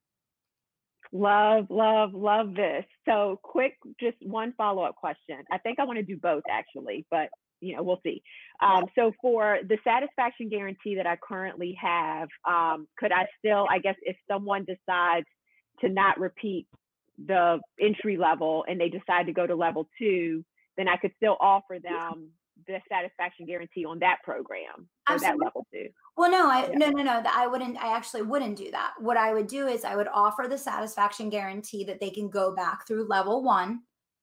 Love 1.11 1.65
love 1.69 2.13
love 2.13 2.53
this. 2.55 2.85
So 3.07 3.39
quick 3.43 3.75
just 3.99 4.17
one 4.21 4.53
follow-up 4.57 4.95
question. 4.95 5.37
I 5.51 5.57
think 5.57 5.79
i 5.79 5.85
want 5.85 5.97
to 5.97 6.03
do 6.03 6.17
both 6.17 6.43
actually 6.49 7.05
but 7.09 7.29
you 7.61 7.75
know 7.75 7.83
we'll 7.83 7.99
see. 8.03 8.21
Um, 8.61 8.85
so 8.95 9.11
for 9.21 9.59
the 9.67 9.77
satisfaction 9.83 10.49
guarantee 10.49 10.95
that 10.95 11.07
i 11.07 11.17
currently 11.17 11.77
have 11.81 12.29
um, 12.47 12.87
could 12.97 13.11
i 13.11 13.25
still 13.39 13.65
i 13.69 13.79
guess 13.79 13.95
if 14.03 14.15
someone 14.29 14.65
decides 14.65 15.25
to 15.81 15.89
not 15.89 16.19
repeat 16.19 16.67
the 17.25 17.59
entry 17.81 18.17
level 18.17 18.63
and 18.67 18.79
they 18.79 18.89
decide 18.89 19.25
to 19.25 19.33
go 19.33 19.45
to 19.45 19.55
level 19.55 19.89
two 19.97 20.43
then 20.77 20.87
i 20.87 20.95
could 20.95 21.11
still 21.17 21.35
offer 21.41 21.77
them 21.81 22.29
the 22.73 22.81
satisfaction 22.89 23.45
guarantee 23.45 23.85
on 23.85 23.99
that 23.99 24.17
program 24.23 24.87
or 25.09 25.15
Absolutely. 25.15 25.39
that 25.39 25.45
level 25.45 25.67
too. 25.73 25.87
Well, 26.17 26.31
no, 26.31 26.49
I 26.49 26.69
yeah. 26.69 26.77
no 26.77 26.89
no 26.89 27.03
no. 27.03 27.23
I 27.31 27.47
wouldn't. 27.47 27.77
I 27.77 27.95
actually 27.95 28.23
wouldn't 28.23 28.57
do 28.57 28.71
that. 28.71 28.93
What 28.99 29.17
I 29.17 29.33
would 29.33 29.47
do 29.47 29.67
is 29.67 29.83
I 29.83 29.95
would 29.95 30.07
offer 30.13 30.47
the 30.49 30.57
satisfaction 30.57 31.29
guarantee 31.29 31.83
that 31.85 31.99
they 31.99 32.09
can 32.09 32.29
go 32.29 32.53
back 32.55 32.87
through 32.87 33.07
level 33.07 33.43
one 33.43 33.81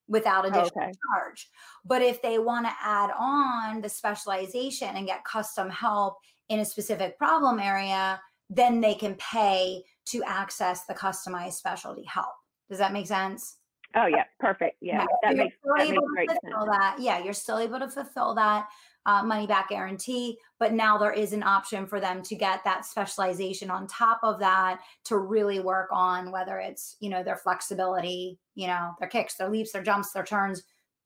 without 0.09 0.45
oh, 0.45 0.49
additional 0.49 0.85
okay. 0.85 0.93
charge. 1.15 1.49
But 1.85 2.03
if 2.03 2.23
they 2.23 2.39
want 2.39 2.67
to 2.67 2.73
add 2.83 3.11
on 3.19 3.81
the 3.81 3.89
specialization 3.89 4.97
and 4.97 5.07
get 5.07 5.25
custom 5.25 5.69
help 5.69 6.19
in 6.49 6.61
a 6.61 6.65
specific 6.65 7.19
problem 7.19 7.59
area, 7.59 8.21
then 8.49 8.81
they 8.81 8.95
can 8.95 9.17
pay 9.17 9.83
to 10.07 10.23
access 10.25 10.85
the 10.87 10.95
customized 10.95 11.55
specialty 11.55 12.05
help. 12.05 12.35
Does 12.69 12.79
that 12.79 12.93
make 12.93 13.07
sense? 13.07 13.57
Oh 13.95 14.07
yeah, 14.07 14.25
perfect. 14.41 14.77
Yeah, 14.81 14.99
yeah. 14.99 15.07
that, 15.23 15.37
makes, 15.37 15.57
that 15.77 15.89
makes 15.89 16.03
great 16.13 16.31
sense. 16.31 16.41
That. 16.67 16.97
Yeah, 16.99 17.23
you're 17.23 17.33
still 17.33 17.59
able 17.59 17.79
to 17.79 17.89
fulfill 17.89 18.35
that 18.35 18.67
uh, 19.07 19.23
money 19.23 19.47
back 19.47 19.69
guarantee, 19.69 20.39
but 20.59 20.73
now 20.73 20.99
there 20.99 21.13
is 21.13 21.33
an 21.33 21.43
option 21.43 21.87
for 21.87 22.01
them 22.01 22.23
to 22.23 22.35
get 22.35 22.65
that 22.65 22.85
specialization 22.85 23.71
on 23.71 23.87
top 23.87 24.21
of 24.23 24.41
that 24.41 24.81
to 25.05 25.19
really 25.19 25.61
work 25.61 25.89
on 25.93 26.31
whether 26.31 26.59
it's 26.59 26.97
you 27.01 27.09
know 27.09 27.23
their 27.23 27.37
flexibility, 27.37 28.39
you 28.55 28.67
know 28.67 28.93
their 28.99 29.09
kicks, 29.09 29.37
their 29.37 29.49
leaps, 29.49 29.73
their 29.73 29.83
jumps, 29.83 30.13
their 30.13 30.25
turns, 30.25 30.63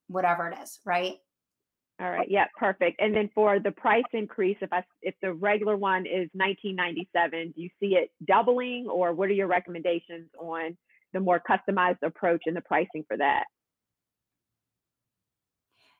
whatever 0.08 0.49
it 0.49 0.58
is, 0.62 0.80
right? 0.84 1.16
All 2.00 2.10
right. 2.10 2.30
Yeah, 2.30 2.46
perfect. 2.56 2.99
And 2.99 3.14
then 3.14 3.28
for 3.34 3.60
the 3.60 3.72
price 3.72 4.02
increase, 4.14 4.56
if 4.62 4.72
I 4.72 4.82
if 5.02 5.14
the 5.20 5.34
regular 5.34 5.76
one 5.76 6.06
is 6.06 6.30
1997, 6.32 7.52
do 7.54 7.62
you 7.62 7.68
see 7.78 7.96
it 7.96 8.10
doubling, 8.26 8.87
or 8.88 9.12
what 9.12 9.28
are 9.28 9.34
your 9.34 9.49
recommendations 9.49 10.30
on 10.38 10.78
the 11.12 11.20
more 11.20 11.40
customized 11.48 12.02
approach 12.02 12.42
and 12.46 12.56
the 12.56 12.60
pricing 12.62 13.04
for 13.06 13.16
that? 13.16 13.44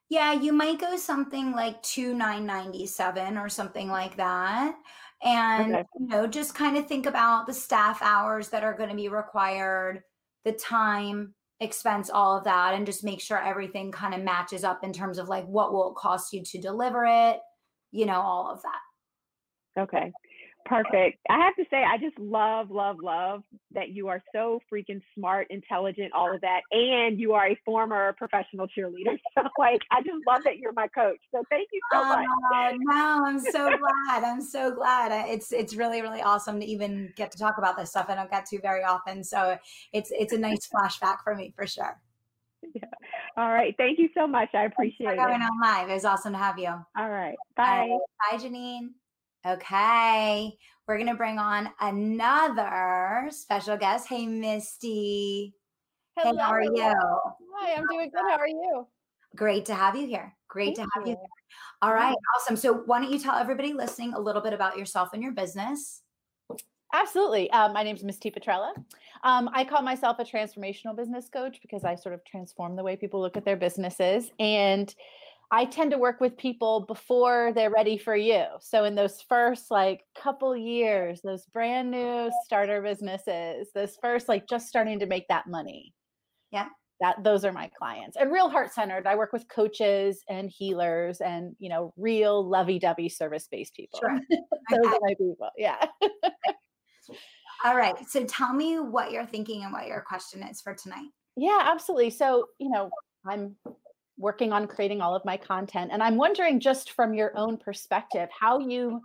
Yeah, 0.08 0.32
you 0.32 0.52
might 0.52 0.80
go 0.80 0.96
something 0.96 1.52
like 1.52 1.80
two 1.82 2.14
nine 2.14 2.44
ninety 2.44 2.86
seven 2.86 3.36
or 3.36 3.48
something 3.48 3.88
like 3.88 4.16
that. 4.16 4.76
And 5.22 5.74
okay. 5.74 5.84
you 5.98 6.06
know, 6.08 6.26
just 6.26 6.54
kind 6.54 6.76
of 6.76 6.86
think 6.86 7.06
about 7.06 7.46
the 7.46 7.54
staff 7.54 8.00
hours 8.02 8.48
that 8.48 8.64
are 8.64 8.76
going 8.76 8.90
to 8.90 8.96
be 8.96 9.08
required, 9.08 10.02
the 10.44 10.52
time, 10.52 11.34
expense, 11.60 12.10
all 12.10 12.36
of 12.36 12.44
that, 12.44 12.74
and 12.74 12.86
just 12.86 13.04
make 13.04 13.20
sure 13.20 13.38
everything 13.38 13.92
kind 13.92 14.14
of 14.14 14.22
matches 14.22 14.64
up 14.64 14.82
in 14.82 14.92
terms 14.92 15.18
of 15.18 15.28
like 15.28 15.46
what 15.46 15.72
will 15.72 15.92
it 15.92 15.96
cost 15.96 16.32
you 16.32 16.42
to 16.42 16.60
deliver 16.60 17.04
it, 17.04 17.38
you 17.92 18.06
know, 18.06 18.20
all 18.20 18.50
of 18.50 18.62
that. 18.62 19.82
Okay. 19.82 20.10
Perfect. 20.66 21.18
I 21.28 21.38
have 21.38 21.56
to 21.56 21.64
say, 21.70 21.82
I 21.82 21.96
just 21.98 22.18
love, 22.18 22.70
love, 22.70 22.98
love 23.02 23.42
that 23.72 23.90
you 23.90 24.08
are 24.08 24.22
so 24.32 24.60
freaking 24.72 25.00
smart, 25.16 25.46
intelligent, 25.50 26.12
all 26.12 26.32
of 26.32 26.40
that, 26.42 26.60
and 26.70 27.18
you 27.18 27.32
are 27.32 27.48
a 27.48 27.58
former 27.64 28.12
professional 28.14 28.66
cheerleader. 28.68 29.18
So, 29.34 29.42
like, 29.58 29.80
I 29.90 30.02
just 30.02 30.26
love 30.26 30.42
that 30.44 30.58
you're 30.58 30.72
my 30.72 30.88
coach. 30.88 31.18
So, 31.32 31.42
thank 31.50 31.68
you 31.72 31.80
so 31.92 32.04
much. 32.04 32.26
Uh, 32.52 32.72
no, 32.78 33.24
I'm 33.26 33.38
so 33.38 33.70
glad. 33.70 34.24
I'm 34.24 34.42
so 34.42 34.72
glad. 34.72 35.28
It's 35.28 35.52
it's 35.52 35.74
really 35.74 36.02
really 36.02 36.20
awesome 36.20 36.58
to 36.60 36.66
even 36.66 37.12
get 37.16 37.30
to 37.32 37.38
talk 37.38 37.58
about 37.58 37.76
this 37.76 37.90
stuff. 37.90 38.06
I 38.08 38.16
don't 38.16 38.30
get 38.30 38.46
to 38.46 38.60
very 38.60 38.82
often, 38.82 39.22
so 39.22 39.56
it's 39.92 40.10
it's 40.12 40.32
a 40.32 40.38
nice 40.38 40.68
flashback 40.68 41.18
for 41.22 41.34
me 41.34 41.52
for 41.56 41.66
sure. 41.66 42.00
Yeah. 42.74 42.84
All 43.36 43.48
right. 43.48 43.74
Thank 43.76 43.98
you 43.98 44.08
so 44.14 44.26
much. 44.26 44.50
I 44.54 44.64
appreciate 44.64 45.06
Thanks 45.06 45.22
for 45.22 45.28
it. 45.28 45.32
Coming 45.32 45.42
on 45.42 45.60
live. 45.60 45.88
It 45.88 45.94
was 45.94 46.04
awesome 46.04 46.32
to 46.32 46.38
have 46.38 46.58
you. 46.58 46.68
All 46.68 47.10
right. 47.10 47.36
Bye. 47.56 47.96
Bye, 48.30 48.36
GeNienne. 48.36 48.90
Okay, 49.47 50.54
we're 50.87 50.99
going 50.99 51.09
to 51.09 51.14
bring 51.14 51.38
on 51.38 51.70
another 51.80 53.30
special 53.30 53.78
guest. 53.78 54.06
Hey, 54.06 54.26
Misty. 54.26 55.54
Hello. 56.14 56.37
Hey, 56.37 56.42
how 56.42 56.50
are 56.50 56.62
you? 56.62 56.94
Hi, 57.56 57.75
I'm 57.75 57.87
doing 57.90 58.11
good. 58.14 58.20
How 58.28 58.37
are 58.37 58.47
you? 58.47 58.87
Great 59.35 59.64
to 59.66 59.75
have 59.75 59.97
you 59.97 60.06
here. 60.06 60.37
Great 60.49 60.76
Thank 60.76 60.76
to 60.76 60.82
have 60.94 61.06
you. 61.06 61.12
you 61.12 61.18
here. 61.18 61.28
All 61.80 61.94
right, 61.94 62.14
awesome. 62.37 62.56
So, 62.56 62.82
why 62.85 63.00
don't 63.00 63.11
you 63.11 63.18
tell 63.18 63.35
everybody 63.35 63.73
listening 63.73 64.12
a 64.12 64.20
little 64.20 64.42
bit 64.42 64.52
about 64.52 64.76
yourself 64.76 65.11
and 65.14 65.23
your 65.23 65.32
business? 65.32 66.02
Absolutely. 66.92 67.50
Um, 67.52 67.73
my 67.73 67.82
name 67.82 67.97
is 67.97 68.04
Misty 68.04 68.30
Patrella. 68.30 68.73
Um, 69.23 69.49
I 69.54 69.64
call 69.64 69.80
myself 69.80 70.18
a 70.18 70.25
transformational 70.25 70.94
business 70.94 71.30
coach 71.30 71.61
because 71.62 71.82
I 71.82 71.94
sort 71.94 72.14
of 72.14 72.25
transform 72.25 72.76
the 72.76 72.82
way 72.82 72.97
people 72.97 73.20
look 73.23 73.38
at 73.38 73.47
their 73.47 73.56
businesses. 73.56 74.32
And 74.38 74.94
I 75.52 75.64
tend 75.64 75.90
to 75.90 75.99
work 75.99 76.21
with 76.21 76.37
people 76.37 76.83
before 76.87 77.52
they're 77.54 77.71
ready 77.71 77.99
for 77.99 78.14
you. 78.14 78.45
So 78.61 78.85
in 78.85 78.95
those 78.95 79.21
first 79.21 79.71
like 79.71 80.04
couple 80.14 80.57
years, 80.57 81.21
those 81.23 81.47
brand 81.47 81.90
new 81.90 82.30
starter 82.45 82.80
businesses, 82.80 83.69
those 83.75 83.97
first 84.00 84.28
like 84.28 84.49
just 84.49 84.69
starting 84.69 85.00
to 85.00 85.07
make 85.07 85.26
that 85.28 85.49
money. 85.49 85.92
Yeah. 86.52 86.66
That 87.00 87.25
those 87.25 87.45
are 87.45 87.52
my 87.52 87.69
clients. 87.76 88.16
And 88.16 88.30
real 88.30 88.49
heart 88.49 88.73
centered. 88.73 89.07
I 89.07 89.16
work 89.16 89.33
with 89.33 89.49
coaches 89.49 90.23
and 90.28 90.50
healers 90.50 91.21
and 91.21 91.57
you 91.59 91.69
know, 91.69 91.92
real 91.97 92.49
lovey-dovey 92.49 93.09
service-based 93.09 93.75
people. 93.75 93.99
Sure. 93.99 94.21
those 94.71 94.87
are 94.87 94.99
my 95.00 95.14
people. 95.14 95.50
Yeah. 95.57 95.85
All 97.64 97.76
right. 97.76 97.97
So 98.09 98.25
tell 98.25 98.52
me 98.52 98.78
what 98.78 99.11
you're 99.11 99.26
thinking 99.26 99.64
and 99.64 99.73
what 99.73 99.87
your 99.87 100.02
question 100.02 100.42
is 100.45 100.61
for 100.61 100.75
tonight. 100.75 101.09
Yeah, 101.37 101.59
absolutely. 101.62 102.11
So, 102.11 102.47
you 102.59 102.71
know, 102.71 102.90
I'm 103.26 103.57
working 104.20 104.52
on 104.52 104.66
creating 104.66 105.00
all 105.00 105.16
of 105.16 105.24
my 105.24 105.36
content. 105.36 105.90
And 105.92 106.02
I'm 106.02 106.16
wondering, 106.16 106.60
just 106.60 106.92
from 106.92 107.14
your 107.14 107.36
own 107.36 107.56
perspective, 107.56 108.28
how 108.38 108.58
you 108.58 109.00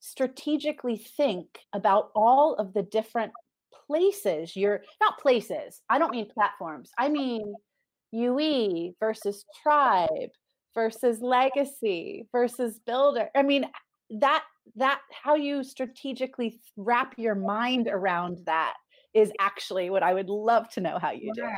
strategically 0.00 0.96
think 0.96 1.46
about 1.72 2.10
all 2.14 2.54
of 2.54 2.72
the 2.72 2.82
different 2.82 3.32
places 3.86 4.54
you're 4.54 4.82
not 5.00 5.18
places, 5.18 5.80
I 5.88 5.98
don't 5.98 6.12
mean 6.12 6.28
platforms, 6.32 6.90
I 6.98 7.08
mean 7.08 7.54
UE 8.12 8.92
versus 9.00 9.44
tribe 9.62 10.30
versus 10.74 11.20
legacy 11.20 12.26
versus 12.30 12.78
builder. 12.86 13.28
I 13.34 13.42
mean, 13.42 13.66
that 14.10 14.44
that 14.76 15.00
how 15.10 15.34
you 15.34 15.64
strategically 15.64 16.60
wrap 16.76 17.14
your 17.16 17.34
mind 17.34 17.88
around 17.88 18.38
that 18.46 18.74
is 19.14 19.32
actually 19.40 19.90
what 19.90 20.02
I 20.02 20.14
would 20.14 20.28
love 20.28 20.68
to 20.70 20.80
know 20.80 20.98
how 20.98 21.10
you 21.10 21.32
do. 21.34 21.48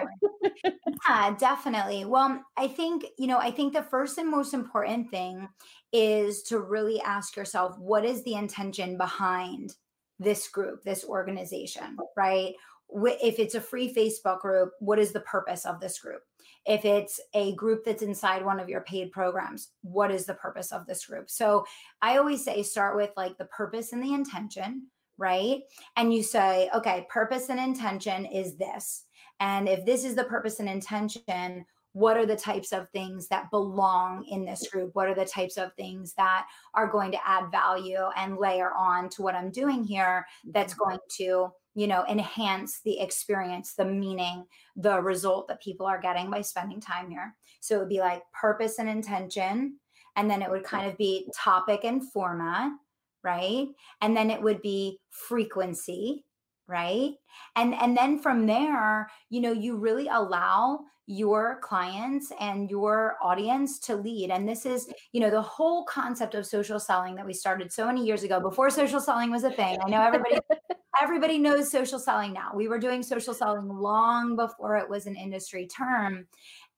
yeah, 1.09 1.35
definitely. 1.39 2.05
Well, 2.05 2.43
I 2.57 2.69
think, 2.69 3.05
you 3.19 3.27
know, 3.27 3.39
I 3.39 3.51
think 3.51 3.73
the 3.73 3.83
first 3.83 4.19
and 4.19 4.31
most 4.31 4.55
important 4.55 5.11
thing 5.11 5.49
is 5.93 6.43
to 6.45 6.61
really 6.61 7.01
ask 7.03 7.37
yourself 7.37 7.79
what 7.79 8.05
is 8.05 8.23
the 8.25 8.35
intention 8.35 8.97
behind 8.97 9.75
this 10.19 10.49
group, 10.49 10.83
this 10.85 11.05
organization, 11.05 11.97
right? 12.17 12.55
If 12.95 13.39
it's 13.39 13.55
a 13.55 13.61
free 13.61 13.93
Facebook 13.93 14.41
group, 14.41 14.73
what 14.79 14.99
is 14.99 15.13
the 15.13 15.21
purpose 15.21 15.67
of 15.67 15.81
this 15.81 15.99
group? 15.99 16.23
If 16.65 16.85
it's 16.85 17.21
a 17.35 17.55
group 17.57 17.85
that's 17.85 18.03
inside 18.03 18.45
one 18.45 18.61
of 18.61 18.69
your 18.69 18.83
paid 18.83 19.11
programs, 19.11 19.71
what 19.83 20.11
is 20.11 20.27
the 20.27 20.35
purpose 20.35 20.71
of 20.71 20.87
this 20.87 21.05
group? 21.05 21.29
So 21.29 21.65
I 22.01 22.19
always 22.19 22.45
say 22.45 22.63
start 22.63 22.97
with 22.97 23.11
like 23.17 23.37
the 23.37 23.47
purpose 23.47 23.93
and 23.93 24.03
the 24.03 24.15
intention 24.15 24.87
right? 25.23 25.61
And 25.97 26.13
you 26.13 26.23
say, 26.23 26.69
okay, 26.75 27.07
purpose 27.09 27.49
and 27.49 27.61
intention 27.61 28.27
is 28.27 28.57
this. 28.57 29.05
And 29.39 29.69
if 29.69 29.87
this 29.87 30.05
is 30.05 30.17
the 30.17 30.25
purpose 30.25 30.59
and 30.59 30.69
intention, 30.69 31.65
what 31.93 32.17
are 32.17 32.27
the 32.27 32.37
types 32.37 32.73
of 32.73 32.89
things 32.91 33.29
that 33.29 33.51
belong 33.51 34.25
in 34.25 34.45
this 34.45 34.69
group? 34.69 34.91
What 34.95 35.09
are 35.09 35.15
the 35.15 35.25
types 35.25 35.59
of 35.59 35.73
things 35.75 36.15
that 36.15 36.47
are 36.75 36.91
going 36.91 37.13
to 37.13 37.29
add 37.29 37.53
value 37.53 38.05
and 38.17 38.39
layer 38.39 38.73
on 38.73 39.09
to 39.11 39.23
what 39.23 39.35
I'm 39.35 39.51
doing 39.51 39.85
here 39.85 40.27
that's 40.53 40.75
mm-hmm. 40.75 40.85
going 40.85 40.99
to, 41.19 41.49
you 41.75 41.87
know, 41.87 42.05
enhance 42.09 42.81
the 42.85 42.99
experience, 42.99 43.75
the 43.75 43.85
meaning, 43.85 44.45
the 44.75 45.01
result 45.01 45.49
that 45.49 45.63
people 45.63 45.87
are 45.87 46.01
getting 46.01 46.31
by 46.31 46.41
spending 46.41 46.81
time 46.81 47.11
here? 47.11 47.37
So 47.61 47.77
it 47.77 47.79
would 47.81 47.89
be 47.89 48.01
like 48.01 48.23
purpose 48.33 48.79
and 48.79 48.89
intention. 48.89 49.79
And 50.17 50.31
then 50.31 50.43
it 50.43 50.51
would 50.51 50.65
kind 50.65 50.91
of 50.91 50.99
be 50.99 51.31
topic 51.35 51.85
and 51.85 52.11
format 52.13 52.73
right? 53.23 53.69
And 54.01 54.17
then 54.17 54.31
it 54.31 54.43
would 54.43 54.63
be 54.63 54.99
frequency 55.11 56.25
right? 56.69 57.15
And 57.57 57.75
and 57.75 57.97
then 57.97 58.19
from 58.19 58.47
there 58.47 59.11
you 59.31 59.41
know 59.41 59.53
you 59.53 59.77
really 59.77 60.09
allow 60.09 60.81
your 61.07 61.59
clients 61.61 62.33
and 62.41 62.71
your 62.71 63.17
audience 63.23 63.79
to 63.81 63.97
lead. 63.97 64.31
And 64.31 64.49
this 64.49 64.65
is 64.65 64.89
you 65.13 65.21
know 65.21 65.31
the 65.31 65.43
whole 65.43 65.85
concept 65.85 66.35
of 66.35 66.47
social 66.47 66.79
selling 66.79 67.15
that 67.17 67.27
we 67.27 67.35
started 67.35 67.73
so 67.73 67.87
many 67.87 68.05
years 68.05 68.23
ago 68.23 68.41
before 68.41 68.71
social 68.71 69.01
selling 69.01 69.31
was 69.31 69.45
a 69.45 69.51
thing. 69.51 69.79
I 69.85 69.91
know 69.91 70.03
everybody 70.03 70.39
everybody 71.03 71.39
knows 71.39 71.71
social 71.71 71.99
selling 71.99 72.33
now. 72.33 72.53
We 72.55 72.69
were 72.69 72.79
doing 72.79 73.03
social 73.03 73.35
selling 73.35 73.69
long 73.69 74.37
before 74.37 74.77
it 74.77 74.89
was 74.89 75.07
an 75.07 75.17
industry 75.17 75.67
term. 75.67 76.27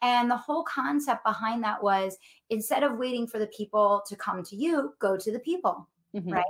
And 0.02 0.30
the 0.30 0.36
whole 0.36 0.64
concept 0.64 1.24
behind 1.24 1.62
that 1.64 1.82
was 1.82 2.16
instead 2.50 2.82
of 2.82 2.98
waiting 2.98 3.26
for 3.26 3.38
the 3.38 3.46
people 3.48 4.02
to 4.06 4.16
come 4.16 4.42
to 4.44 4.56
you 4.56 4.94
go 5.00 5.16
to 5.16 5.32
the 5.32 5.38
people 5.38 5.88
Mm-hmm. 6.14 6.32
Right. 6.32 6.44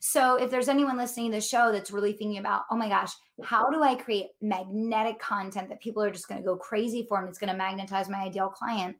So 0.00 0.36
if 0.36 0.50
there's 0.50 0.68
anyone 0.68 0.98
listening 0.98 1.30
to 1.30 1.38
the 1.38 1.40
show 1.40 1.72
that's 1.72 1.90
really 1.90 2.12
thinking 2.12 2.38
about, 2.38 2.62
oh 2.70 2.76
my 2.76 2.88
gosh, 2.88 3.12
how 3.42 3.70
do 3.70 3.82
I 3.82 3.94
create 3.94 4.26
magnetic 4.42 5.18
content 5.18 5.70
that 5.70 5.80
people 5.80 6.02
are 6.02 6.10
just 6.10 6.28
going 6.28 6.40
to 6.40 6.46
go 6.46 6.56
crazy 6.56 7.06
for 7.08 7.18
and 7.18 7.28
it's 7.28 7.38
going 7.38 7.50
to 7.50 7.56
magnetize 7.56 8.10
my 8.10 8.18
ideal 8.18 8.48
client? 8.48 8.96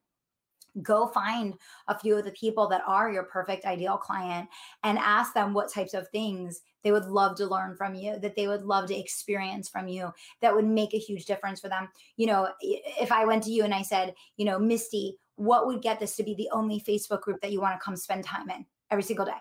Go 0.82 1.06
find 1.08 1.54
a 1.88 1.98
few 1.98 2.16
of 2.16 2.24
the 2.24 2.32
people 2.32 2.68
that 2.68 2.82
are 2.86 3.10
your 3.10 3.24
perfect 3.24 3.64
ideal 3.64 3.96
client 3.96 4.48
and 4.84 4.98
ask 4.98 5.34
them 5.34 5.54
what 5.54 5.72
types 5.72 5.94
of 5.94 6.08
things 6.08 6.60
they 6.82 6.92
would 6.92 7.06
love 7.06 7.36
to 7.36 7.46
learn 7.46 7.76
from 7.76 7.94
you, 7.94 8.18
that 8.20 8.36
they 8.36 8.46
would 8.46 8.62
love 8.62 8.88
to 8.88 8.96
experience 8.96 9.68
from 9.68 9.88
you, 9.88 10.12
that 10.40 10.54
would 10.54 10.66
make 10.66 10.94
a 10.94 10.98
huge 10.98 11.24
difference 11.24 11.60
for 11.60 11.68
them. 11.68 11.88
You 12.16 12.26
know, 12.26 12.48
if 12.60 13.10
I 13.10 13.24
went 13.24 13.42
to 13.44 13.50
you 13.50 13.64
and 13.64 13.74
I 13.74 13.82
said, 13.82 14.14
you 14.36 14.44
know, 14.44 14.58
Misty, 14.58 15.16
what 15.34 15.66
would 15.66 15.82
get 15.82 15.98
this 15.98 16.16
to 16.16 16.22
be 16.22 16.34
the 16.34 16.48
only 16.52 16.80
Facebook 16.80 17.22
group 17.22 17.40
that 17.40 17.52
you 17.52 17.60
want 17.60 17.78
to 17.78 17.84
come 17.84 17.96
spend 17.96 18.24
time 18.24 18.48
in 18.50 18.64
every 18.90 19.02
single 19.02 19.26
day, 19.26 19.32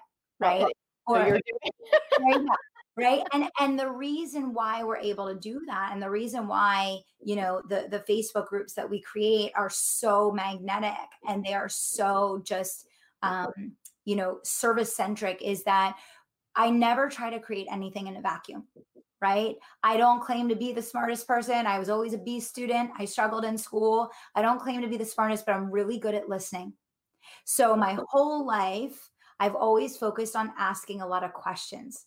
right? 0.46 0.74
Well, 1.08 1.22
or, 1.22 1.40
right, 2.20 2.46
right? 2.98 3.24
And 3.34 3.50
and 3.60 3.80
the 3.80 3.90
reason 3.90 4.54
why 4.54 4.84
we're 4.84 4.98
able 4.98 5.28
to 5.28 5.36
do 5.36 5.62
that 5.68 5.90
and 5.92 6.02
the 6.02 6.10
reason 6.10 6.48
why 6.48 7.00
you 7.24 7.36
know 7.36 7.62
the 7.68 7.88
the 7.90 8.00
facebook 8.10 8.48
groups 8.48 8.74
that 8.74 8.90
we 8.90 9.02
create 9.02 9.52
are 9.56 9.70
so 9.70 10.32
magnetic 10.32 11.08
and 11.28 11.44
they 11.44 11.54
are 11.54 11.70
so 11.70 12.42
just 12.46 12.88
um 13.22 13.74
you 14.06 14.16
know 14.16 14.40
service 14.44 14.96
centric 14.96 15.42
is 15.42 15.64
that 15.64 15.98
i 16.56 16.70
never 16.70 17.10
try 17.10 17.30
to 17.30 17.40
create 17.40 17.68
anything 17.70 18.08
in 18.08 18.16
a 18.16 18.22
vacuum 18.22 18.64
right? 19.22 19.56
I 19.82 19.98
don't 19.98 20.22
claim 20.22 20.50
to 20.50 20.56
be 20.56 20.72
the 20.72 20.82
smartest 20.82 21.28
person. 21.28 21.66
I 21.66 21.80
was 21.80 21.90
always 21.90 22.14
a 22.14 22.18
b 22.18 22.40
student. 22.40 22.92
I 22.98 23.06
struggled 23.06 23.46
in 23.46 23.58
school. 23.58 24.10
I 24.36 24.42
don't 24.42 24.62
claim 24.62 24.82
to 24.82 24.88
be 24.88 24.98
the 24.98 25.06
smartest 25.06 25.46
but 25.46 25.56
i'm 25.56 25.72
really 25.72 25.98
good 25.98 26.16
at 26.16 26.30
listening. 26.30 26.74
So 27.44 27.76
my 27.76 27.98
whole 28.10 28.46
life 28.46 29.10
i've 29.40 29.56
always 29.56 29.98
focused 29.98 30.36
on 30.36 30.52
asking 30.58 31.02
a 31.02 31.08
lot 31.08 31.24
of 31.24 31.34
questions 31.34 32.06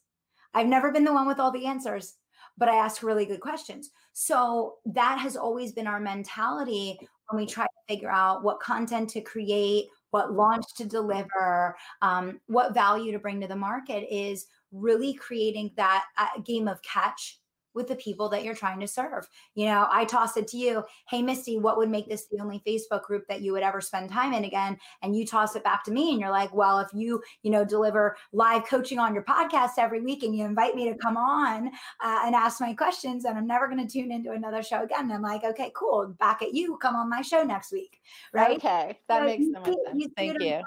I've 0.54 0.66
never 0.66 0.90
been 0.90 1.04
the 1.04 1.12
one 1.12 1.26
with 1.26 1.38
all 1.38 1.50
the 1.50 1.66
answers, 1.66 2.14
but 2.56 2.68
I 2.68 2.76
ask 2.76 3.02
really 3.02 3.26
good 3.26 3.40
questions. 3.40 3.90
So 4.12 4.76
that 4.86 5.18
has 5.18 5.36
always 5.36 5.72
been 5.72 5.86
our 5.86 6.00
mentality 6.00 6.98
when 7.28 7.40
we 7.40 7.46
try 7.46 7.64
to 7.64 7.94
figure 7.94 8.10
out 8.10 8.42
what 8.42 8.60
content 8.60 9.10
to 9.10 9.20
create, 9.20 9.86
what 10.10 10.32
launch 10.32 10.64
to 10.76 10.84
deliver, 10.84 11.76
um, 12.00 12.40
what 12.46 12.74
value 12.74 13.12
to 13.12 13.18
bring 13.18 13.40
to 13.40 13.46
the 13.46 13.56
market 13.56 14.06
is 14.10 14.46
really 14.72 15.14
creating 15.14 15.70
that 15.76 16.06
uh, 16.16 16.40
game 16.44 16.68
of 16.68 16.80
catch 16.82 17.38
with 17.78 17.88
the 17.88 17.96
people 17.96 18.28
that 18.28 18.44
you're 18.44 18.54
trying 18.54 18.80
to 18.80 18.88
serve. 18.88 19.26
You 19.54 19.66
know, 19.66 19.86
I 19.90 20.04
toss 20.04 20.36
it 20.36 20.48
to 20.48 20.58
you, 20.58 20.84
hey, 21.08 21.22
Misty, 21.22 21.58
what 21.58 21.78
would 21.78 21.88
make 21.88 22.08
this 22.08 22.26
the 22.26 22.40
only 22.40 22.60
Facebook 22.66 23.04
group 23.04 23.24
that 23.28 23.40
you 23.40 23.52
would 23.52 23.62
ever 23.62 23.80
spend 23.80 24.10
time 24.10 24.34
in 24.34 24.44
again? 24.44 24.76
And 25.00 25.16
you 25.16 25.24
toss 25.24 25.56
it 25.56 25.64
back 25.64 25.84
to 25.84 25.92
me 25.92 26.10
and 26.10 26.20
you're 26.20 26.30
like, 26.30 26.52
well, 26.52 26.80
if 26.80 26.88
you, 26.92 27.22
you 27.42 27.50
know, 27.50 27.64
deliver 27.64 28.16
live 28.32 28.66
coaching 28.66 28.98
on 28.98 29.14
your 29.14 29.22
podcast 29.22 29.78
every 29.78 30.00
week 30.00 30.24
and 30.24 30.36
you 30.36 30.44
invite 30.44 30.74
me 30.74 30.90
to 30.90 30.98
come 30.98 31.16
on 31.16 31.68
uh, 32.02 32.20
and 32.24 32.34
ask 32.34 32.60
my 32.60 32.74
questions, 32.74 33.24
and 33.24 33.38
I'm 33.38 33.46
never 33.46 33.68
going 33.68 33.86
to 33.86 33.90
tune 33.90 34.10
into 34.10 34.32
another 34.32 34.62
show 34.62 34.82
again. 34.82 35.04
And 35.04 35.12
I'm 35.12 35.22
like, 35.22 35.44
okay, 35.44 35.70
cool. 35.74 36.14
Back 36.18 36.42
at 36.42 36.52
you. 36.52 36.76
Come 36.78 36.96
on 36.96 37.08
my 37.08 37.22
show 37.22 37.44
next 37.44 37.72
week. 37.72 38.00
Right. 38.32 38.56
Okay. 38.56 38.98
That 39.08 39.20
so 39.20 39.24
makes 39.24 39.44
so 39.44 39.60
much 39.60 39.64
sense. 39.64 39.78
You 39.94 40.08
Thank 40.16 40.42
you. 40.42 40.60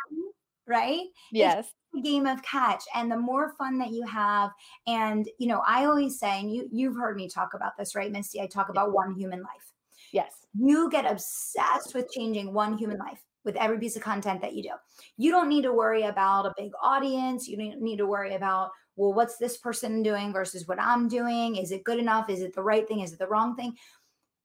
Right? 0.65 1.07
Yes. 1.31 1.67
Game 2.03 2.25
of 2.25 2.41
catch 2.41 2.83
and 2.95 3.11
the 3.11 3.17
more 3.17 3.53
fun 3.57 3.77
that 3.79 3.91
you 3.91 4.05
have. 4.05 4.51
And 4.87 5.29
you 5.39 5.47
know 5.47 5.61
i 5.67 5.85
always 5.85 6.19
say 6.19 6.39
and 6.39 6.53
you 6.53 6.69
you've 6.71 6.95
heard 6.95 7.17
me 7.17 7.27
talk 7.27 7.53
about 7.53 7.77
this 7.77 7.95
right 7.95 8.11
misty? 8.11 8.41
I 8.41 8.47
talk 8.47 8.69
about 8.69 8.93
one 8.93 9.13
human 9.13 9.41
life. 9.41 9.73
Yes. 10.11 10.45
You 10.57 10.89
get 10.89 11.09
obsessed 11.09 11.93
with 11.93 12.11
changing 12.11 12.53
one 12.53 12.77
human 12.77 12.97
life 12.97 13.21
with 13.43 13.55
every 13.55 13.79
piece 13.79 13.95
of 13.95 14.03
content 14.03 14.41
that 14.41 14.53
you 14.53 14.63
do. 14.63 14.69
You 15.17 15.31
don't 15.31 15.49
need 15.49 15.63
to 15.63 15.73
worry 15.73 16.03
about 16.03 16.45
a 16.45 16.53
big 16.57 16.71
audience. 16.81 17.47
You 17.47 17.57
don't 17.57 17.81
need 17.81 17.97
to 17.97 18.05
worry 18.05 18.35
about 18.35 18.71
well 18.95 19.13
what's 19.13 19.37
this 19.37 19.57
person 19.57 20.03
doing 20.03 20.33
versus 20.33 20.67
what 20.67 20.79
i'm 20.79 21.07
doing? 21.07 21.55
Is 21.55 21.71
it 21.71 21.83
good 21.83 21.99
enough? 21.99 22.29
Is 22.29 22.41
it 22.41 22.53
the 22.53 22.63
right 22.63 22.87
thing? 22.87 23.01
Is 23.01 23.13
it 23.13 23.19
the 23.19 23.27
wrong 23.27 23.55
thing? 23.55 23.75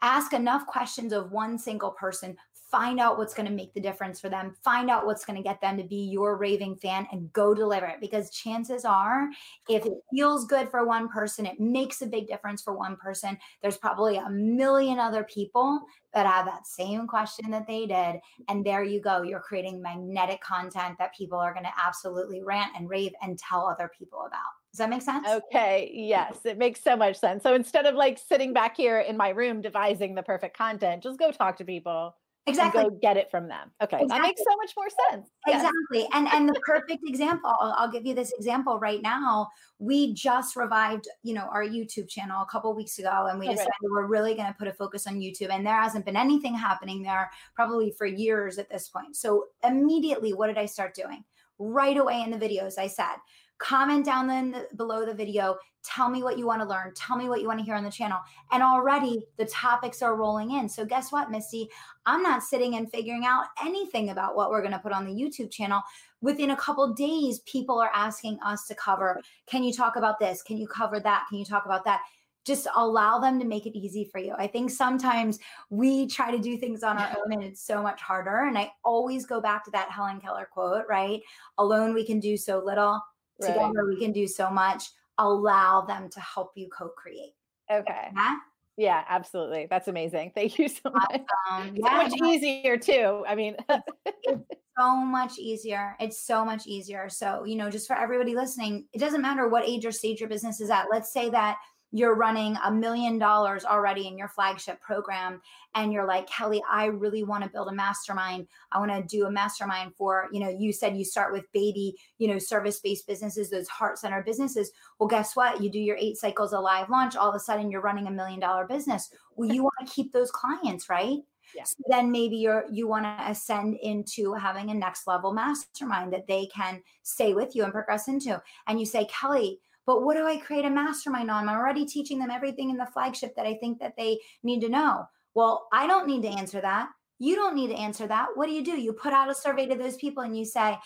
Ask 0.03 0.33
enough 0.33 0.67
questions 0.67 1.12
of 1.12 1.33
one 1.33 1.59
single 1.59 1.91
person 1.91 2.37
find 2.70 2.99
out 2.99 3.16
what's 3.16 3.35
going 3.35 3.49
to 3.49 3.54
make 3.54 3.73
the 3.75 3.80
difference 3.80 4.20
for 4.20 4.28
them, 4.28 4.54
find 4.64 4.90
out 4.90 5.06
what's 5.06 5.25
going 5.25 5.37
to 5.37 5.42
get 5.42 5.61
them 5.61 5.76
to 5.76 5.85
be 5.85 6.08
your 6.11 6.37
raving 6.37 6.76
fan 6.76 7.06
and 7.12 7.32
go 7.32 7.54
deliver 7.54 7.87
it. 7.87 8.00
Because 8.00 8.30
chances 8.30 8.85
are, 8.85 9.28
if 9.68 9.87
it 9.87 9.92
feels 10.12 10.46
good 10.46 10.68
for 10.68 10.85
one 10.85 11.08
person, 11.08 11.46
it 11.46 11.61
makes 11.61 12.02
a 12.02 12.06
big 12.06 12.26
difference 12.26 12.62
for 12.62 12.76
one 12.76 12.96
person. 12.96 13.38
There's 13.62 13.76
probably 13.76 14.16
a 14.16 14.28
million 14.30 14.99
other 14.99 15.25
people 15.25 15.80
that 16.12 16.26
have 16.26 16.46
that 16.46 16.66
same 16.66 17.06
question 17.06 17.50
that 17.50 17.66
they 17.66 17.87
did. 17.87 18.16
And 18.49 18.64
there 18.64 18.82
you 18.82 19.00
go. 19.00 19.23
You're 19.23 19.40
creating 19.40 19.80
magnetic 19.80 20.40
content 20.40 20.96
that 20.99 21.14
people 21.14 21.38
are 21.38 21.52
going 21.52 21.66
to 21.66 21.73
absolutely 21.78 22.42
rant 22.42 22.73
and 22.76 22.88
rave 22.88 23.12
and 23.23 23.38
tell 23.38 23.66
other 23.66 23.90
people 23.96 24.25
about. 24.26 24.40
Does 24.73 24.78
that 24.78 24.90
make 24.90 25.02
sense? 25.02 25.26
Okay. 25.28 25.90
Yes, 25.94 26.38
it 26.44 26.58
makes 26.58 26.82
so 26.82 26.96
much 26.96 27.16
sense. 27.16 27.42
So 27.42 27.54
instead 27.54 27.87
of 27.87 27.94
like 27.94 28.18
sitting 28.18 28.52
back 28.52 28.76
here 28.76 29.00
in 29.00 29.16
my 29.16 29.31
room 29.31 29.62
devising 29.62 30.14
the 30.14 30.22
perfect 30.22 30.57
content, 30.57 31.02
just 31.02 31.18
go 31.18 31.31
talk 31.31 31.57
to 31.59 31.64
people 31.64 32.14
exactly. 32.46 32.85
go 32.85 32.90
get 32.90 33.16
it 33.16 33.30
from 33.30 33.48
them. 33.48 33.70
Okay 33.82 33.96
exactly. 34.02 34.09
that 34.09 34.22
makes 34.22 34.40
so 34.40 34.56
much 34.56 34.72
more 34.76 34.88
sense. 35.11 35.28
Exactly 35.46 36.00
yes. 36.00 36.09
and 36.12 36.28
and 36.28 36.48
the 36.48 36.61
perfect 36.66 37.02
example 37.06 37.52
I'll, 37.61 37.74
I'll, 37.78 37.90
give 37.90 38.06
you 38.06 38.14
this 38.14 38.32
example 38.32 38.78
right 38.78 39.02
now. 39.02 39.48
We 39.78 40.14
just 40.14 40.56
revived 40.56 41.09
you 41.22 41.35
know 41.35 41.48
our 41.52 41.64
youtube 41.64 42.09
channel 42.09 42.42
a 42.42 42.46
couple 42.46 42.74
weeks 42.74 42.98
ago 42.98 43.26
and 43.30 43.38
we 43.38 43.48
oh, 43.48 43.52
decided 43.52 43.72
we're 43.82 44.06
really 44.06 44.35
going 44.35 44.48
to 44.48 44.59
put 44.59 44.68
a 44.68 44.72
focus 44.72 45.06
on 45.06 45.14
youtube 45.16 45.50
and 45.50 45.66
there 45.66 45.80
hasn't 45.80 46.04
been 46.04 46.16
anything 46.16 46.54
happening 46.54 47.02
there 47.02 47.30
probably 47.54 47.92
for 47.96 48.06
years 48.06 48.59
at 48.59 48.68
this 48.70 48.88
point. 48.88 49.16
So 49.16 49.46
immediately 49.64 50.32
what 50.32 50.48
did 50.48 50.59
i 50.59 50.66
start 50.66 50.94
doing? 50.94 51.24
Right 51.59 51.96
away 51.96 52.22
in 52.22 52.30
the 52.30 52.38
videos 52.38 52.78
i 52.78 52.87
said 52.87 53.16
comment 53.59 54.05
down 54.05 54.27
the, 54.27 54.69
below 54.77 55.07
the 55.07 55.14
video 55.14 55.57
tell 55.87 56.09
me 56.09 56.23
what 56.23 56.37
you 56.37 56.47
want 56.47 56.61
to 56.61 56.69
learn 56.69 56.92
tell 56.95 57.16
me 57.16 57.29
what 57.29 57.40
you 57.40 57.47
want 57.47 57.59
to 57.59 57.64
hear 57.64 57.75
on 57.75 57.85
the 57.85 57.90
channel. 57.90 58.19
And 58.51 58.62
already 58.62 59.25
the 59.37 59.47
topics 59.47 60.03
are 60.03 60.16
rolling 60.16 60.53
in. 60.53 60.69
So 60.69 60.85
guess 60.85 61.12
what 61.12 61.31
misty? 61.31 61.69
I'm 62.07 62.23
not 62.23 62.42
sitting 62.42 62.75
and 62.75 62.90
figuring 62.90 63.25
out 63.25 63.47
anything 63.62 64.11
about 64.11 64.37
what 64.37 64.51
we're 64.51 64.62
going 64.62 64.73
to 64.73 64.79
put 64.79 64.92
on 64.92 65.07
the 65.07 65.12
youtube 65.12 65.51
channel. 65.51 65.83
Within 66.21 66.51
a 66.51 66.57
couple 66.57 66.92
days 66.92 67.40
people 67.40 67.79
are 67.79 67.90
asking 67.95 68.38
us 68.45 68.66
to 68.66 68.75
cover 68.75 69.21
can 69.47 69.62
you 69.62 69.73
talk 69.73 69.97
about 69.97 70.19
this? 70.19 70.42
Can 70.42 70.57
you 70.57 70.66
cover 70.66 70.99
that? 71.01 71.27
Can 71.29 71.38
you 71.38 71.45
talk 71.45 71.66
about 71.66 71.85
that? 71.85 72.03
Just 72.45 72.69
allow 72.77 73.19
them 73.19 73.40
to 73.40 73.45
make 73.45 73.66
it 73.66 73.77
easy 73.77 74.05
for 74.05 74.19
you. 74.19 74.33
I 74.38 74.47
think 74.47 74.71
sometimes 74.71 75.40
we 75.69 76.07
try 76.07 76.31
to 76.31 76.38
do 76.38 76.57
things 76.57 76.85
on 76.85 76.97
our 76.97 77.09
own 77.19 77.33
and 77.33 77.42
it's 77.42 77.61
so 77.61 77.83
much 77.83 78.01
harder. 78.01 78.47
And 78.47 78.57
I 78.57 78.71
always 78.85 79.27
go 79.27 79.40
back 79.40 79.64
to 79.64 79.71
that 79.73 79.90
Helen 79.90 80.21
Keller 80.21 80.49
quote, 80.53 80.85
right? 80.88 81.21
Alone 81.59 81.92
we 81.92 82.07
can 82.07 82.21
do 82.21 82.37
so 82.37 82.62
little, 82.64 83.01
Right. 83.40 83.53
Together 83.53 83.87
we 83.87 83.99
can 83.99 84.12
do 84.12 84.27
so 84.27 84.51
much. 84.51 84.85
Allow 85.18 85.83
them 85.83 86.09
to 86.11 86.20
help 86.20 86.53
you 86.57 86.68
co-create. 86.68 87.35
Okay. 87.70 88.09
Yeah. 88.14 88.37
Yeah, 88.79 89.05
absolutely. 89.09 89.66
That's 89.70 89.88
amazing. 89.88 90.33
Thank 90.35 90.59
you 90.59 90.68
so 90.68 90.90
much. 90.92 91.22
Awesome. 91.51 91.77
Yeah, 91.77 92.09
so 92.09 92.16
much 92.16 92.31
easier 92.31 92.77
too. 92.77 93.25
I 93.27 93.35
mean, 93.35 93.57
it's 93.70 94.44
so 94.79 94.96
much 94.96 95.38
easier. 95.38 95.96
It's 95.99 96.20
so 96.20 96.44
much 96.44 96.66
easier. 96.66 97.09
So, 97.09 97.44
you 97.44 97.57
know, 97.57 97.70
just 97.70 97.87
for 97.87 97.96
everybody 97.96 98.35
listening, 98.35 98.87
it 98.92 98.99
doesn't 98.99 99.22
matter 99.22 99.49
what 99.49 99.66
age 99.66 99.87
or 99.87 99.92
stage 99.92 100.20
your 100.20 100.29
business 100.29 100.61
is 100.61 100.68
at. 100.68 100.88
Let's 100.92 101.11
say 101.11 101.31
that 101.31 101.57
you're 101.92 102.16
running 102.16 102.57
a 102.64 102.70
million 102.70 103.18
dollars 103.18 103.64
already 103.64 104.07
in 104.07 104.18
your 104.18 104.29
flagship 104.29 104.81
program 104.81 105.40
and 105.75 105.92
you're 105.92 106.07
like 106.07 106.29
kelly 106.29 106.62
i 106.70 106.87
really 106.87 107.22
want 107.22 107.44
to 107.44 107.51
build 107.51 107.68
a 107.68 107.72
mastermind. 107.72 108.46
I 108.72 108.79
want 108.79 108.90
to 108.90 109.03
do 109.03 109.27
a 109.27 109.31
mastermind 109.31 109.94
for 109.96 110.29
you 110.33 110.40
know 110.40 110.49
you 110.49 110.72
said 110.72 110.96
you 110.96 111.05
start 111.05 111.33
with 111.33 111.51
baby 111.53 111.96
you 112.18 112.29
know 112.29 112.38
service 112.38 112.81
based 112.81 113.07
businesses 113.07 113.51
those 113.51 113.68
heart 113.68 113.99
center 113.99 114.22
businesses. 114.22 114.70
Well 114.99 115.09
guess 115.09 115.37
what? 115.37 115.62
You 115.62 115.70
do 115.70 115.79
your 115.79 115.96
eight 115.96 116.16
cycles 116.16 116.53
of 116.53 116.62
live 116.62 116.90
launch 116.90 117.16
all 117.16 117.29
of 117.29 117.35
a 117.35 117.40
sudden 117.40 117.70
you're 117.70 117.81
running 117.81 118.07
a 118.07 118.11
million 118.11 118.40
dollar 118.40 118.66
business. 118.66 119.11
Well 119.37 119.53
you 119.53 119.62
want 119.62 119.75
to 119.87 119.92
keep 119.92 120.12
those 120.12 120.31
clients 120.31 120.88
right? 120.88 121.18
Yeah. 121.55 121.64
So 121.64 121.77
then 121.88 122.11
maybe 122.11 122.37
you're 122.37 122.64
you 122.70 122.88
want 122.88 123.05
to 123.05 123.31
ascend 123.31 123.77
into 123.83 124.35
having 124.35 124.70
a 124.70 124.75
next 124.75 125.07
level 125.07 125.33
mastermind 125.33 126.12
that 126.12 126.27
they 126.27 126.46
can 126.46 126.83
stay 127.03 127.35
with 127.35 127.55
you 127.55 127.64
and 127.64 127.72
progress 127.72 128.09
into. 128.09 128.42
And 128.66 128.81
you 128.81 128.87
say, 128.87 129.07
Kelly, 129.07 129.61
but 129.87 130.03
what 130.03 130.16
do 130.16 130.27
I 130.27 130.37
create 130.37 130.64
a 130.64 130.70
mastermind 130.70 131.31
on? 131.31 131.49
I'm 131.49 131.57
already 131.57 131.87
teaching 131.87 132.18
them 132.18 132.31
everything 132.31 132.70
in 132.70 132.77
the 132.77 132.87
flagship 132.87 133.35
that 133.37 133.46
I 133.46 133.55
think 133.55 133.79
that 133.79 133.96
they 133.96 134.18
need 134.42 134.61
to 134.61 134.68
know. 134.68 135.07
Well, 135.35 135.68
I 135.72 135.87
don't 135.87 136.07
need 136.07 136.22
to 136.22 136.29
answer 136.29 136.61
that. 136.61 136.88
You 137.18 137.35
don't 137.35 137.55
need 137.55 137.68
to 137.68 137.77
answer 137.77 138.07
that. 138.07 138.29
What 138.35 138.46
do 138.46 138.53
you 138.53 138.64
do? 138.64 138.72
You 138.72 138.92
put 138.92 139.12
out 139.12 139.31
a 139.31 139.35
survey 139.35 139.66
to 139.66 139.77
those 139.77 139.96
people 139.96 140.22
and 140.22 140.37
you 140.37 140.44
say, 140.44 140.77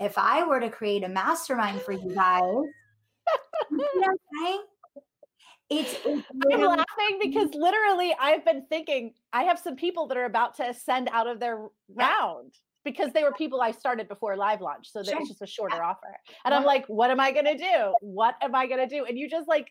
if 0.00 0.18
I 0.18 0.44
were 0.44 0.60
to 0.60 0.70
create 0.70 1.04
a 1.04 1.08
mastermind 1.08 1.80
for 1.82 1.92
you 1.92 2.14
guys, 2.14 2.42
you 3.70 4.00
know 4.00 4.62
it's, 5.70 5.98
it's 6.04 6.26
I'm 6.50 6.62
laughing 6.62 7.18
because 7.20 7.50
literally 7.52 8.14
I've 8.18 8.44
been 8.44 8.64
thinking 8.70 9.12
I 9.32 9.42
have 9.42 9.58
some 9.58 9.76
people 9.76 10.06
that 10.08 10.16
are 10.16 10.24
about 10.24 10.56
to 10.56 10.68
ascend 10.68 11.10
out 11.12 11.26
of 11.26 11.40
their 11.40 11.66
round 11.94 12.54
because 12.88 13.12
they 13.12 13.22
were 13.22 13.32
people 13.32 13.60
I 13.60 13.70
started 13.70 14.08
before 14.08 14.36
live 14.36 14.60
launch. 14.60 14.90
So 14.90 15.02
sure. 15.02 15.18
it's 15.18 15.28
just 15.28 15.42
a 15.42 15.46
shorter 15.46 15.76
yeah. 15.76 15.90
offer. 15.90 16.16
And 16.44 16.54
I'm 16.54 16.64
like, 16.64 16.86
what 16.86 17.10
am 17.10 17.20
I 17.20 17.32
going 17.32 17.44
to 17.44 17.56
do? 17.56 17.94
What 18.00 18.34
am 18.40 18.54
I 18.54 18.66
going 18.66 18.80
to 18.80 18.86
do? 18.86 19.04
And 19.04 19.18
you 19.18 19.28
just 19.28 19.46
like 19.46 19.68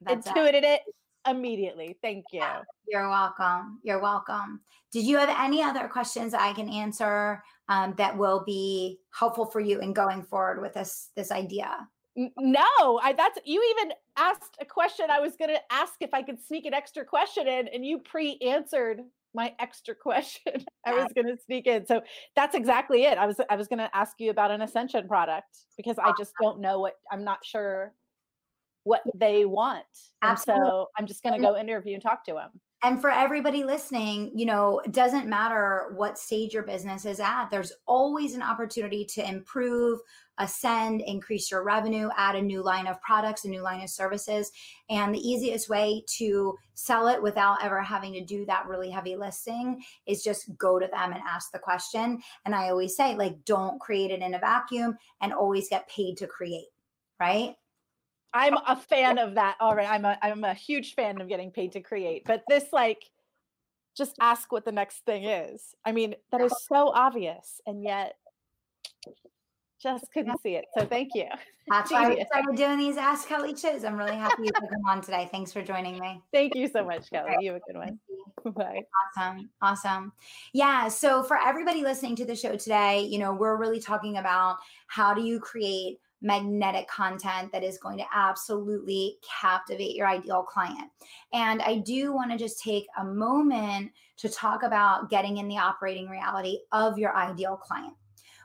That's 0.00 0.26
intuited 0.26 0.64
it. 0.64 0.80
it 0.86 0.94
immediately. 1.28 1.96
Thank 2.02 2.24
you. 2.32 2.40
Yeah. 2.40 2.62
You're 2.88 3.08
welcome. 3.08 3.80
You're 3.84 4.00
welcome. 4.00 4.60
Did 4.92 5.04
you 5.04 5.18
have 5.18 5.34
any 5.38 5.62
other 5.62 5.88
questions 5.88 6.34
I 6.34 6.52
can 6.52 6.68
answer 6.68 7.42
um, 7.68 7.94
that 7.96 8.16
will 8.16 8.42
be 8.44 8.98
helpful 9.10 9.46
for 9.46 9.60
you 9.60 9.80
in 9.80 9.92
going 9.92 10.22
forward 10.22 10.60
with 10.60 10.74
this 10.74 11.10
this 11.16 11.30
idea? 11.30 11.88
No, 12.16 13.00
I 13.02 13.12
that's 13.16 13.38
you 13.44 13.76
even 13.78 13.92
asked 14.16 14.56
a 14.60 14.64
question 14.64 15.06
I 15.10 15.20
was 15.20 15.36
going 15.36 15.50
to 15.50 15.60
ask 15.70 15.94
if 16.00 16.14
I 16.14 16.22
could 16.22 16.40
sneak 16.40 16.64
an 16.64 16.72
extra 16.72 17.04
question 17.04 17.46
in 17.46 17.68
and 17.68 17.84
you 17.84 17.98
pre-answered 17.98 19.02
my 19.36 19.54
extra 19.60 19.94
question 19.94 20.64
I 20.86 20.94
was 20.94 21.12
going 21.14 21.26
to 21.26 21.36
sneak 21.44 21.68
in. 21.68 21.86
So 21.86 22.00
that's 22.34 22.56
exactly 22.56 23.04
it. 23.04 23.18
I 23.18 23.26
was 23.26 23.40
I 23.48 23.54
was 23.54 23.68
going 23.68 23.78
to 23.78 23.94
ask 23.94 24.14
you 24.18 24.30
about 24.30 24.50
an 24.50 24.62
ascension 24.62 25.06
product 25.06 25.58
because 25.76 25.96
I 25.98 26.12
just 26.18 26.32
don't 26.42 26.60
know 26.60 26.80
what 26.80 26.94
I'm 27.12 27.22
not 27.22 27.44
sure 27.44 27.92
what 28.82 29.02
they 29.14 29.44
want. 29.44 29.84
And 30.22 30.38
so 30.38 30.88
I'm 30.98 31.06
just 31.06 31.22
going 31.22 31.34
to 31.34 31.40
go 31.40 31.56
interview 31.56 31.94
and 31.94 32.02
talk 32.02 32.24
to 32.26 32.34
them. 32.34 32.50
And 32.82 33.00
for 33.00 33.10
everybody 33.10 33.64
listening, 33.64 34.30
you 34.34 34.44
know, 34.44 34.80
it 34.80 34.92
doesn't 34.92 35.26
matter 35.26 35.92
what 35.96 36.18
stage 36.18 36.52
your 36.52 36.62
business 36.62 37.06
is 37.06 37.20
at, 37.20 37.46
there's 37.50 37.72
always 37.86 38.34
an 38.34 38.42
opportunity 38.42 39.04
to 39.06 39.26
improve, 39.26 39.98
ascend, 40.38 41.00
increase 41.00 41.50
your 41.50 41.64
revenue, 41.64 42.10
add 42.18 42.36
a 42.36 42.42
new 42.42 42.62
line 42.62 42.86
of 42.86 43.00
products, 43.00 43.44
a 43.44 43.48
new 43.48 43.62
line 43.62 43.82
of 43.82 43.88
services. 43.88 44.52
And 44.90 45.14
the 45.14 45.26
easiest 45.26 45.70
way 45.70 46.04
to 46.18 46.54
sell 46.74 47.08
it 47.08 47.22
without 47.22 47.64
ever 47.64 47.80
having 47.80 48.12
to 48.12 48.24
do 48.24 48.44
that 48.44 48.66
really 48.66 48.90
heavy 48.90 49.16
listing 49.16 49.82
is 50.04 50.22
just 50.22 50.56
go 50.58 50.78
to 50.78 50.86
them 50.86 51.12
and 51.12 51.22
ask 51.26 51.52
the 51.52 51.58
question. 51.58 52.20
And 52.44 52.54
I 52.54 52.68
always 52.68 52.94
say, 52.94 53.16
like, 53.16 53.42
don't 53.46 53.80
create 53.80 54.10
it 54.10 54.20
in 54.20 54.34
a 54.34 54.38
vacuum 54.38 54.98
and 55.22 55.32
always 55.32 55.70
get 55.70 55.88
paid 55.88 56.18
to 56.18 56.26
create, 56.26 56.68
right? 57.18 57.56
I'm 58.32 58.54
a 58.54 58.76
fan 58.76 59.18
of 59.18 59.34
that 59.34 59.56
already. 59.60 59.88
I'm 59.88 60.04
a 60.04 60.18
I'm 60.22 60.44
a 60.44 60.54
huge 60.54 60.94
fan 60.94 61.20
of 61.20 61.28
getting 61.28 61.50
paid 61.50 61.72
to 61.72 61.80
create. 61.80 62.24
But 62.26 62.42
this 62.48 62.64
like 62.72 63.02
just 63.96 64.14
ask 64.20 64.52
what 64.52 64.64
the 64.64 64.72
next 64.72 65.04
thing 65.06 65.24
is. 65.24 65.74
I 65.84 65.92
mean, 65.92 66.14
that 66.30 66.40
is 66.42 66.52
so 66.68 66.92
obvious 66.94 67.60
and 67.66 67.82
yet 67.82 68.16
just 69.82 70.12
couldn't 70.12 70.40
see 70.42 70.54
it. 70.54 70.66
So 70.76 70.84
thank 70.84 71.10
you. 71.14 71.26
That's 71.68 71.90
why 71.90 72.08
we 72.08 72.24
started 72.24 72.56
doing 72.56 72.78
these 72.78 72.96
Ask 72.96 73.28
Kelly 73.28 73.56
shows. 73.56 73.84
I'm 73.84 73.96
really 73.96 74.14
happy 74.14 74.44
you 74.44 74.52
could 74.52 74.68
come 74.68 74.84
on 74.88 75.00
today. 75.00 75.28
Thanks 75.32 75.52
for 75.52 75.62
joining 75.62 75.98
me. 75.98 76.22
Thank 76.32 76.54
you 76.54 76.68
so 76.68 76.84
much, 76.84 77.10
Kelly. 77.10 77.30
Right. 77.30 77.40
You 77.40 77.52
have 77.52 77.62
a 77.62 77.72
good 77.72 77.76
one. 77.76 77.98
Bye. 78.54 78.82
Awesome. 79.16 79.50
Awesome. 79.60 80.12
Yeah. 80.52 80.86
So 80.88 81.24
for 81.24 81.36
everybody 81.36 81.82
listening 81.82 82.14
to 82.16 82.24
the 82.24 82.36
show 82.36 82.54
today, 82.54 83.00
you 83.00 83.18
know, 83.18 83.32
we're 83.32 83.56
really 83.56 83.80
talking 83.80 84.18
about 84.18 84.58
how 84.86 85.12
do 85.12 85.22
you 85.22 85.40
create 85.40 85.98
magnetic 86.22 86.88
content 86.88 87.52
that 87.52 87.62
is 87.62 87.78
going 87.78 87.98
to 87.98 88.06
absolutely 88.14 89.18
captivate 89.40 89.94
your 89.94 90.06
ideal 90.06 90.42
client. 90.42 90.90
And 91.32 91.62
I 91.62 91.78
do 91.78 92.12
want 92.12 92.30
to 92.32 92.38
just 92.38 92.62
take 92.62 92.86
a 92.98 93.04
moment 93.04 93.92
to 94.18 94.28
talk 94.28 94.62
about 94.62 95.10
getting 95.10 95.38
in 95.38 95.48
the 95.48 95.58
operating 95.58 96.08
reality 96.08 96.58
of 96.72 96.98
your 96.98 97.14
ideal 97.14 97.56
client. 97.56 97.94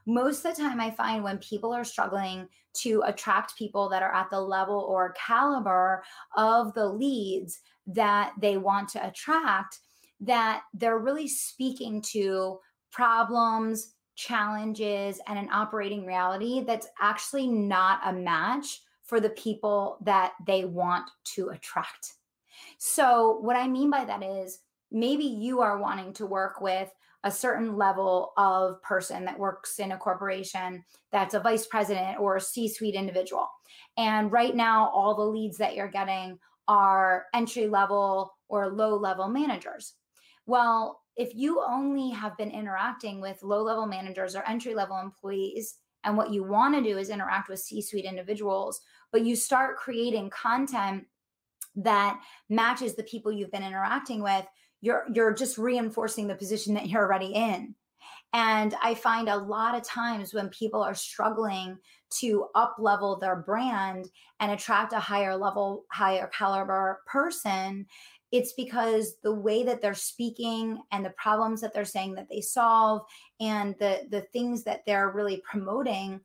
Most 0.06 0.44
of 0.44 0.56
the 0.56 0.62
time, 0.62 0.80
I 0.80 0.92
find 0.92 1.24
when 1.24 1.38
people 1.38 1.74
are 1.74 1.84
struggling 1.84 2.48
to 2.74 3.04
attract 3.06 3.58
people 3.58 3.90
that 3.90 4.02
are 4.04 4.14
at 4.14 4.30
the 4.30 4.40
level 4.40 4.80
or 4.80 5.14
caliber 5.14 6.04
of 6.36 6.74
the 6.74 6.88
leads 6.88 7.60
that 7.88 8.34
they 8.40 8.58
want 8.58 8.90
to 8.90 9.08
attract, 9.08 9.80
that 10.22 10.64
they're 10.74 11.00
really 11.00 11.28
speaking 11.28 12.02
to 12.02 12.60
problems, 12.92 13.94
challenges 14.16 15.20
and 15.28 15.40
an 15.40 15.50
operating 15.52 16.06
reality 16.06 16.64
that's 16.66 16.88
actually 17.00 17.48
not 17.48 18.00
a 18.06 18.14
match 18.14 18.82
for 19.04 19.20
the 19.20 19.30
people 19.32 19.98
that 20.02 20.34
they 20.46 20.66
want 20.66 21.10
to 21.24 21.50
attract. 21.50 22.14
So, 22.78 23.40
what 23.42 23.56
I 23.56 23.68
mean 23.68 23.90
by 23.90 24.06
that 24.06 24.24
is 24.24 24.60
maybe 24.92 25.24
you 25.24 25.62
are 25.62 25.80
wanting 25.80 26.14
to 26.14 26.26
work 26.26 26.62
with 26.62 26.90
a 27.24 27.32
certain 27.32 27.78
level 27.78 28.34
of 28.38 28.82
person 28.82 29.26
that 29.26 29.38
works 29.38 29.80
in 29.80 29.92
a 29.92 29.98
corporation 29.98 30.84
that's 31.12 31.34
a 31.34 31.40
vice 31.40 31.68
president 31.68 32.20
or 32.20 32.38
a 32.38 32.42
C 32.42 32.68
suite 32.68 32.96
individual. 32.96 33.48
And 33.98 34.32
right 34.32 34.56
now, 34.56 34.90
all 34.90 35.16
the 35.16 35.22
leads 35.22 35.58
that 35.58 35.76
you're 35.76 35.88
getting 35.88 36.40
are 36.68 37.26
entry 37.34 37.68
level 37.68 38.34
or 38.48 38.70
low 38.70 38.96
level 38.96 39.28
managers. 39.28 39.94
Well, 40.46 41.02
if 41.22 41.36
you 41.36 41.64
only 41.68 42.10
have 42.10 42.36
been 42.36 42.50
interacting 42.50 43.22
with 43.22 43.44
low 43.44 43.62
level 43.62 43.86
managers 43.86 44.36
or 44.36 44.44
entry 44.50 44.74
level 44.74 45.00
employees, 45.00 45.76
and 46.04 46.18
what 46.18 46.32
you 46.32 46.44
want 46.44 46.74
to 46.74 46.82
do 46.82 46.98
is 46.98 47.10
interact 47.10 47.48
with 47.48 47.60
C 47.60 47.80
suite 47.80 48.06
individuals, 48.06 48.82
but 49.12 49.24
you 49.24 49.36
start 49.36 49.78
creating 49.78 50.32
content 50.32 51.06
that 51.76 52.20
matches 52.50 52.96
the 52.96 53.04
people 53.04 53.32
you've 53.32 53.52
been 53.52 53.64
interacting 53.64 54.24
with, 54.24 54.46
you're, 54.82 55.06
you're 55.14 55.32
just 55.34 55.60
reinforcing 55.60 56.28
the 56.28 56.34
position 56.34 56.74
that 56.74 56.90
you're 56.90 57.06
already 57.06 57.34
in. 57.34 57.76
And 58.34 58.74
I 58.82 58.96
find 58.96 59.30
a 59.30 59.38
lot 59.38 59.76
of 59.76 59.84
times 59.84 60.34
when 60.34 60.50
people 60.50 60.82
are 60.82 60.96
struggling 60.96 61.78
to 62.20 62.48
up 62.56 62.78
level 62.80 63.20
their 63.20 63.36
brand 63.36 64.10
and 64.40 64.52
attract 64.52 64.94
a 64.94 65.00
higher 65.00 65.36
level, 65.36 65.86
higher 65.92 66.32
caliber 66.36 67.02
person, 67.06 67.86
it's 68.32 68.54
because 68.54 69.16
the 69.24 69.34
way 69.34 69.64
that 69.64 69.82
they're 69.82 69.94
speaking 69.94 70.82
and 70.92 71.06
the 71.06 71.12
problems 71.12 71.62
that 71.62 71.74
they're 71.74 71.86
saying 71.86 72.16
that 72.16 72.30
they 72.30 72.42
solve 72.42 73.04
and 73.40 73.76
the 73.80 74.08
the 74.10 74.22
things 74.22 74.64
that 74.64 74.86
they're 74.86 75.10
really 75.10 75.42
promoting 75.50 76.22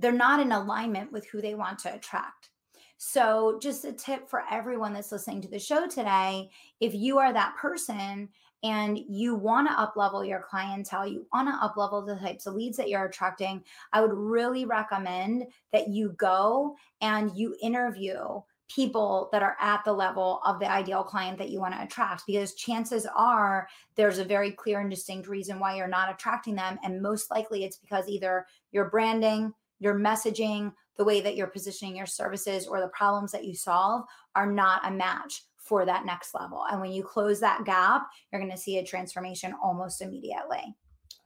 they're 0.00 0.12
not 0.12 0.40
in 0.40 0.52
alignment 0.52 1.12
with 1.12 1.26
who 1.26 1.40
they 1.40 1.54
want 1.54 1.78
to 1.78 1.94
attract. 1.94 2.50
So 2.96 3.58
just 3.62 3.84
a 3.84 3.92
tip 3.92 4.28
for 4.28 4.42
everyone 4.50 4.92
that's 4.92 5.12
listening 5.12 5.40
to 5.42 5.48
the 5.48 5.58
show 5.58 5.86
today 5.86 6.50
if 6.80 6.94
you 6.94 7.18
are 7.18 7.32
that 7.32 7.56
person 7.56 8.28
and 8.62 8.98
you 8.98 9.34
want 9.34 9.68
to 9.68 9.78
up 9.78 9.94
level 9.94 10.24
your 10.24 10.46
clientele, 10.48 11.06
you 11.06 11.26
want 11.32 11.48
to 11.48 11.64
up 11.64 11.76
level 11.76 12.00
the 12.00 12.16
types 12.16 12.46
of 12.46 12.54
leads 12.54 12.78
that 12.78 12.88
you're 12.88 13.04
attracting, 13.04 13.62
I 13.92 14.00
would 14.00 14.14
really 14.14 14.64
recommend 14.64 15.44
that 15.72 15.88
you 15.88 16.14
go 16.16 16.74
and 17.02 17.30
you 17.36 17.54
interview 17.60 18.40
people 18.68 19.28
that 19.30 19.42
are 19.42 19.56
at 19.60 19.84
the 19.84 19.92
level 19.92 20.40
of 20.44 20.58
the 20.58 20.70
ideal 20.70 21.02
client 21.02 21.38
that 21.38 21.50
you 21.50 21.60
want 21.60 21.74
to 21.74 21.82
attract 21.82 22.24
because 22.26 22.54
chances 22.54 23.06
are 23.14 23.68
there's 23.94 24.18
a 24.18 24.24
very 24.24 24.50
clear 24.50 24.80
and 24.80 24.90
distinct 24.90 25.28
reason 25.28 25.60
why 25.60 25.76
you're 25.76 25.86
not 25.86 26.10
attracting 26.10 26.54
them 26.54 26.78
and 26.82 27.02
most 27.02 27.30
likely 27.30 27.64
it's 27.64 27.76
because 27.76 28.08
either 28.08 28.46
your 28.72 28.88
branding 28.88 29.52
your 29.80 29.94
messaging 29.94 30.72
the 30.96 31.04
way 31.04 31.20
that 31.20 31.36
you're 31.36 31.46
positioning 31.46 31.96
your 31.96 32.06
services 32.06 32.66
or 32.66 32.80
the 32.80 32.88
problems 32.88 33.32
that 33.32 33.44
you 33.44 33.54
solve 33.54 34.04
are 34.34 34.50
not 34.50 34.86
a 34.86 34.90
match 34.90 35.42
for 35.58 35.86
that 35.86 36.04
next 36.04 36.34
level. 36.34 36.64
And 36.70 36.80
when 36.80 36.92
you 36.92 37.02
close 37.02 37.40
that 37.40 37.64
gap 37.64 38.06
you're 38.32 38.40
going 38.40 38.50
to 38.50 38.58
see 38.58 38.78
a 38.78 38.84
transformation 38.84 39.54
almost 39.62 40.00
immediately. 40.00 40.74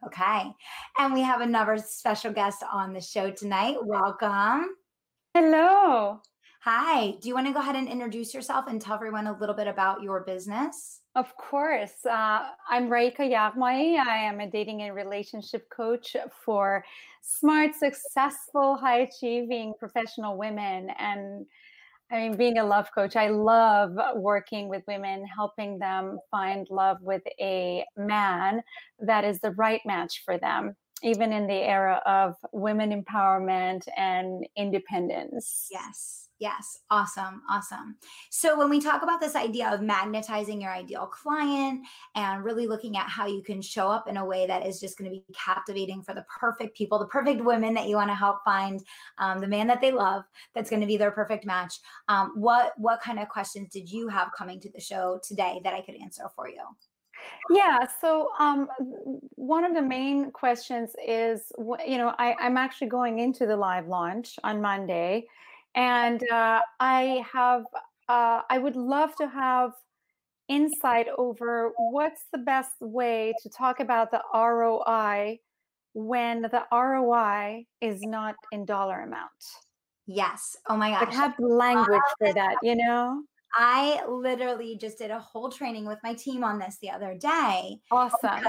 Okay 0.04 0.52
and 0.98 1.14
we 1.14 1.20
have 1.22 1.40
another 1.40 1.78
special 1.78 2.32
guest 2.32 2.64
on 2.72 2.92
the 2.92 3.00
show 3.00 3.30
tonight. 3.30 3.76
Welcome. 3.80 4.74
Hello 5.34 6.20
Hi, 6.62 7.12
do 7.20 7.28
you 7.28 7.34
want 7.34 7.46
to 7.46 7.52
go 7.52 7.60
ahead 7.60 7.76
and 7.76 7.88
introduce 7.88 8.34
yourself 8.34 8.64
and 8.66 8.82
tell 8.82 8.96
everyone 8.96 9.28
a 9.28 9.38
little 9.38 9.54
bit 9.54 9.68
about 9.68 10.02
your 10.02 10.24
business? 10.24 11.02
Of 11.14 11.36
course. 11.36 12.04
Uh, 12.04 12.48
I'm 12.68 12.88
Raeeka 12.88 13.20
Yaghmai. 13.20 13.96
I 13.96 14.16
am 14.24 14.40
a 14.40 14.50
dating 14.50 14.82
and 14.82 14.92
relationship 14.92 15.70
coach 15.70 16.16
for 16.44 16.84
smart, 17.22 17.76
successful, 17.76 18.76
high 18.76 19.08
achieving 19.08 19.74
professional 19.78 20.36
women. 20.36 20.90
And 20.98 21.46
I 22.10 22.28
mean, 22.28 22.36
being 22.36 22.58
a 22.58 22.64
love 22.64 22.88
coach, 22.92 23.14
I 23.14 23.28
love 23.28 23.96
working 24.16 24.68
with 24.68 24.82
women, 24.88 25.26
helping 25.26 25.78
them 25.78 26.18
find 26.32 26.66
love 26.70 26.96
with 27.00 27.22
a 27.40 27.84
man 27.96 28.62
that 28.98 29.24
is 29.24 29.38
the 29.38 29.52
right 29.52 29.80
match 29.86 30.22
for 30.24 30.38
them 30.38 30.74
even 31.00 31.32
in 31.32 31.46
the 31.46 31.54
era 31.54 32.02
of 32.06 32.34
women 32.52 32.90
empowerment 32.90 33.86
and 33.96 34.44
independence. 34.56 35.68
Yes. 35.70 36.27
Yes, 36.40 36.78
awesome, 36.88 37.42
awesome. 37.50 37.96
So, 38.30 38.56
when 38.56 38.70
we 38.70 38.80
talk 38.80 39.02
about 39.02 39.20
this 39.20 39.34
idea 39.34 39.74
of 39.74 39.80
magnetizing 39.80 40.60
your 40.60 40.70
ideal 40.70 41.06
client 41.06 41.84
and 42.14 42.44
really 42.44 42.68
looking 42.68 42.96
at 42.96 43.08
how 43.08 43.26
you 43.26 43.42
can 43.42 43.60
show 43.60 43.88
up 43.88 44.06
in 44.08 44.18
a 44.18 44.24
way 44.24 44.46
that 44.46 44.64
is 44.64 44.78
just 44.78 44.96
going 44.96 45.10
to 45.10 45.16
be 45.16 45.24
captivating 45.34 46.00
for 46.00 46.14
the 46.14 46.24
perfect 46.40 46.76
people, 46.76 47.00
the 47.00 47.06
perfect 47.06 47.42
women 47.42 47.74
that 47.74 47.88
you 47.88 47.96
want 47.96 48.10
to 48.10 48.14
help 48.14 48.44
find 48.44 48.84
um, 49.18 49.40
the 49.40 49.48
man 49.48 49.66
that 49.66 49.80
they 49.80 49.90
love, 49.90 50.22
that's 50.54 50.70
going 50.70 50.80
to 50.80 50.86
be 50.86 50.96
their 50.96 51.10
perfect 51.10 51.44
match. 51.44 51.74
Um, 52.08 52.32
what 52.36 52.72
what 52.76 53.00
kind 53.00 53.18
of 53.18 53.28
questions 53.28 53.70
did 53.72 53.90
you 53.90 54.06
have 54.06 54.30
coming 54.36 54.60
to 54.60 54.70
the 54.70 54.80
show 54.80 55.20
today 55.26 55.60
that 55.64 55.74
I 55.74 55.80
could 55.80 55.96
answer 56.00 56.24
for 56.36 56.48
you? 56.48 56.62
Yeah. 57.50 57.78
So 58.00 58.30
um, 58.38 58.68
one 59.34 59.64
of 59.64 59.74
the 59.74 59.82
main 59.82 60.30
questions 60.30 60.90
is, 61.04 61.52
you 61.58 61.98
know, 61.98 62.14
I, 62.18 62.34
I'm 62.38 62.56
actually 62.56 62.88
going 62.88 63.18
into 63.18 63.46
the 63.46 63.56
live 63.56 63.88
launch 63.88 64.38
on 64.44 64.60
Monday 64.60 65.26
and 65.78 66.20
uh, 66.28 66.60
I 66.80 67.24
have, 67.32 67.62
uh, 68.08 68.42
I 68.50 68.58
would 68.58 68.74
love 68.74 69.14
to 69.16 69.28
have 69.28 69.72
insight 70.48 71.06
over 71.16 71.72
what's 71.76 72.22
the 72.32 72.38
best 72.38 72.72
way 72.80 73.32
to 73.42 73.48
talk 73.48 73.78
about 73.78 74.10
the 74.10 74.22
ROI 74.34 75.38
when 75.94 76.42
the 76.42 76.64
ROI 76.72 77.66
is 77.80 78.02
not 78.02 78.34
in 78.50 78.64
dollar 78.64 79.02
amount. 79.02 79.30
Yes. 80.06 80.56
Oh 80.68 80.76
my 80.76 80.90
gosh. 80.90 81.14
I 81.14 81.16
have 81.16 81.34
language 81.38 82.00
for 82.18 82.32
that, 82.32 82.56
you 82.62 82.74
know? 82.74 83.22
I 83.54 84.04
literally 84.08 84.76
just 84.80 84.98
did 84.98 85.10
a 85.10 85.20
whole 85.20 85.48
training 85.48 85.86
with 85.86 85.98
my 86.02 86.14
team 86.14 86.42
on 86.42 86.58
this 86.58 86.78
the 86.82 86.90
other 86.90 87.14
day. 87.14 87.78
Awesome. 87.92 88.44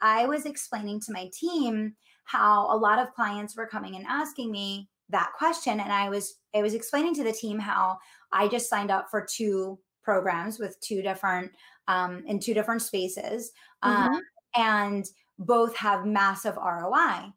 I 0.00 0.26
was 0.26 0.46
explaining 0.46 1.00
to 1.00 1.12
my 1.12 1.30
team 1.38 1.94
how 2.24 2.74
a 2.74 2.76
lot 2.76 2.98
of 2.98 3.12
clients 3.12 3.56
were 3.56 3.66
coming 3.66 3.96
and 3.96 4.06
asking 4.06 4.50
me, 4.50 4.88
that 5.10 5.32
question 5.36 5.80
and 5.80 5.92
i 5.92 6.08
was 6.08 6.38
i 6.54 6.62
was 6.62 6.74
explaining 6.74 7.14
to 7.14 7.24
the 7.24 7.32
team 7.32 7.58
how 7.58 7.98
i 8.32 8.48
just 8.48 8.68
signed 8.68 8.90
up 8.90 9.08
for 9.10 9.26
two 9.28 9.78
programs 10.02 10.58
with 10.58 10.78
two 10.80 11.02
different 11.02 11.50
um, 11.88 12.22
in 12.26 12.38
two 12.38 12.54
different 12.54 12.82
spaces 12.82 13.52
mm-hmm. 13.84 14.14
um, 14.14 14.20
and 14.56 15.06
both 15.38 15.76
have 15.76 16.06
massive 16.06 16.56
roi 16.56 17.32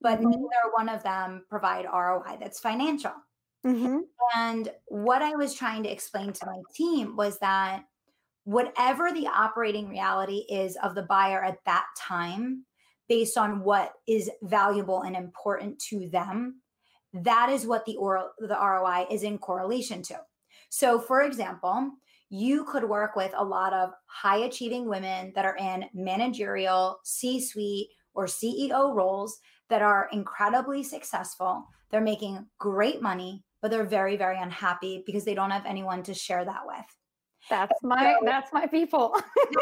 but 0.00 0.18
mm-hmm. 0.18 0.30
neither 0.30 0.72
one 0.74 0.88
of 0.88 1.02
them 1.02 1.44
provide 1.48 1.86
roi 1.86 2.36
that's 2.40 2.60
financial 2.60 3.12
mm-hmm. 3.66 3.98
and 4.36 4.70
what 4.86 5.22
i 5.22 5.34
was 5.34 5.54
trying 5.54 5.82
to 5.82 5.90
explain 5.90 6.32
to 6.32 6.46
my 6.46 6.60
team 6.74 7.16
was 7.16 7.38
that 7.38 7.84
whatever 8.46 9.12
the 9.12 9.26
operating 9.26 9.88
reality 9.88 10.46
is 10.48 10.76
of 10.76 10.94
the 10.94 11.02
buyer 11.02 11.42
at 11.42 11.58
that 11.66 11.84
time, 11.98 12.64
based 13.08 13.36
on 13.36 13.60
what 13.60 13.94
is 14.06 14.30
valuable 14.42 15.02
and 15.02 15.16
important 15.16 15.76
to 15.80 16.08
them, 16.10 16.60
that 17.24 17.50
is 17.50 17.66
what 17.66 17.84
the 17.84 17.96
oral 17.96 18.30
the 18.38 18.56
ROI 18.56 19.06
is 19.10 19.22
in 19.22 19.38
correlation 19.38 20.02
to. 20.02 20.20
So, 20.68 20.98
for 20.98 21.22
example, 21.22 21.92
you 22.28 22.64
could 22.64 22.84
work 22.84 23.14
with 23.14 23.32
a 23.36 23.44
lot 23.44 23.72
of 23.72 23.90
high 24.06 24.38
achieving 24.38 24.88
women 24.88 25.32
that 25.34 25.44
are 25.44 25.56
in 25.56 25.84
managerial, 25.94 26.98
C 27.04 27.40
suite, 27.40 27.88
or 28.14 28.26
CEO 28.26 28.94
roles 28.94 29.38
that 29.68 29.82
are 29.82 30.08
incredibly 30.12 30.82
successful. 30.82 31.64
They're 31.90 32.00
making 32.00 32.44
great 32.58 33.00
money, 33.00 33.44
but 33.62 33.70
they're 33.70 33.84
very, 33.84 34.16
very 34.16 34.38
unhappy 34.40 35.02
because 35.06 35.24
they 35.24 35.34
don't 35.34 35.50
have 35.50 35.66
anyone 35.66 36.02
to 36.04 36.14
share 36.14 36.44
that 36.44 36.62
with. 36.64 36.84
That's 37.48 37.78
my 37.82 38.14
so, 38.18 38.24
that's 38.24 38.52
my 38.52 38.66
people. 38.66 39.14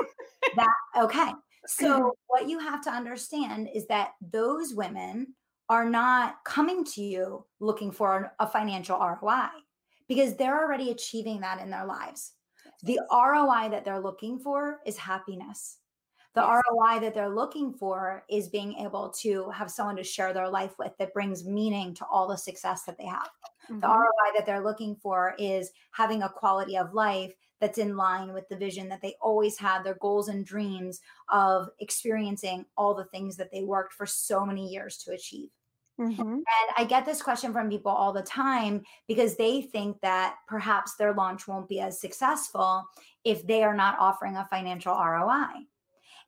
that 0.56 0.74
okay. 0.96 1.32
So 1.66 2.14
what 2.26 2.48
you 2.48 2.58
have 2.58 2.82
to 2.84 2.90
understand 2.90 3.68
is 3.74 3.86
that 3.86 4.12
those 4.20 4.74
women 4.74 5.34
are 5.68 5.88
not 5.88 6.44
coming 6.44 6.85
to 6.85 7.03
you 7.03 7.44
looking 7.61 7.90
for 7.90 8.33
a 8.38 8.46
financial 8.46 8.98
ROI 8.98 9.48
because 10.09 10.37
they're 10.37 10.62
already 10.62 10.90
achieving 10.90 11.40
that 11.40 11.61
in 11.61 11.70
their 11.70 11.87
lives. 11.87 12.33
The 12.83 13.00
ROI 13.11 13.70
that 13.70 13.85
they're 13.85 14.00
looking 14.00 14.38
for 14.38 14.81
is 14.85 14.96
happiness. 14.96 15.79
The 16.35 16.42
yes. 16.42 16.62
ROI 16.68 17.00
that 17.00 17.14
they're 17.14 17.35
looking 17.35 17.72
for 17.72 18.24
is 18.29 18.48
being 18.48 18.74
able 18.74 19.09
to 19.20 19.48
have 19.50 19.70
someone 19.70 19.96
to 19.96 20.05
share 20.05 20.33
their 20.33 20.48
life 20.48 20.72
with 20.79 20.92
that 20.98 21.14
brings 21.14 21.44
meaning 21.44 21.94
to 21.94 22.05
all 22.07 22.27
the 22.27 22.37
success 22.37 22.83
that 22.83 22.98
they 22.98 23.07
have. 23.07 23.31
Mm-hmm. 23.70 23.81
The 23.81 23.87
ROI 23.87 24.33
that 24.37 24.44
they're 24.44 24.64
looking 24.64 24.96
for 24.96 25.35
is 25.38 25.70
having 25.92 26.22
a 26.22 26.29
quality 26.29 26.77
of 26.77 26.92
life 26.92 27.33
that's 27.64 27.79
in 27.79 27.96
line 27.96 28.35
with 28.35 28.46
the 28.50 28.57
vision 28.57 28.90
that 28.90 29.00
they 29.00 29.14
always 29.22 29.57
had, 29.57 29.83
their 29.83 29.94
goals 29.94 30.29
and 30.29 30.44
dreams 30.44 31.00
of 31.31 31.70
experiencing 31.81 32.66
all 32.77 32.94
the 32.94 33.07
things 33.07 33.38
that 33.38 33.50
they 33.50 33.62
worked 33.62 33.94
for 33.94 34.05
so 34.05 34.44
many 34.44 34.68
years 34.68 34.98
to 34.98 35.12
achieve. 35.12 35.48
Mm-hmm. 35.98 36.20
And 36.20 36.44
I 36.77 36.85
get 36.85 37.07
this 37.07 37.22
question 37.22 37.55
from 37.55 37.70
people 37.70 37.90
all 37.90 38.12
the 38.12 38.20
time 38.20 38.83
because 39.09 39.37
they 39.37 39.62
think 39.62 39.98
that 40.03 40.35
perhaps 40.46 40.96
their 40.96 41.14
launch 41.14 41.48
won't 41.48 41.68
be 41.68 41.81
as 41.81 41.98
successful 41.98 42.85
if 43.24 43.46
they 43.46 43.62
are 43.62 43.74
not 43.74 43.98
offering 43.98 44.37
a 44.37 44.46
financial 44.50 44.92
ROI. 44.92 45.64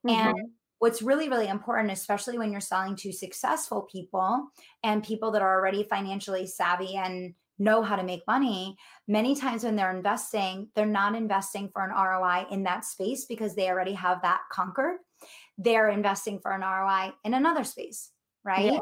Mm-hmm. 0.07 0.09
And 0.09 0.37
what's 0.79 1.03
really, 1.03 1.29
really 1.29 1.49
important, 1.49 1.93
especially 1.93 2.39
when 2.39 2.51
you're 2.51 2.63
selling 2.63 2.97
to 2.97 3.13
successful 3.13 3.83
people 3.93 4.49
and 4.83 5.05
people 5.05 5.31
that 5.33 5.43
are 5.43 5.61
already 5.61 5.83
financially 5.83 6.47
savvy 6.47 6.97
and 6.97 7.35
know 7.59 7.83
how 7.83 7.97
to 7.97 8.03
make 8.03 8.23
money, 8.27 8.77
many 9.09 9.35
times 9.35 9.65
when 9.65 9.77
they're 9.77 9.95
investing, 9.95 10.69
they're 10.75 10.87
not 10.87 11.15
investing 11.15 11.71
for 11.73 11.83
an 11.83 11.91
ROI 11.91 12.47
in 12.51 12.65
that 12.65 12.85
space 12.85 13.25
because 13.25 13.55
they 13.55 13.69
already 13.69 13.95
have 13.95 14.23
that 14.23 14.41
conquered. 14.53 14.99
They're 15.59 15.89
investing 15.89 16.41
for 16.41 16.53
an 16.53 16.61
ROI 16.61 17.13
in 17.25 17.35
another 17.35 17.65
space, 17.65 18.11
right? 18.45 18.73
Yes. 18.73 18.81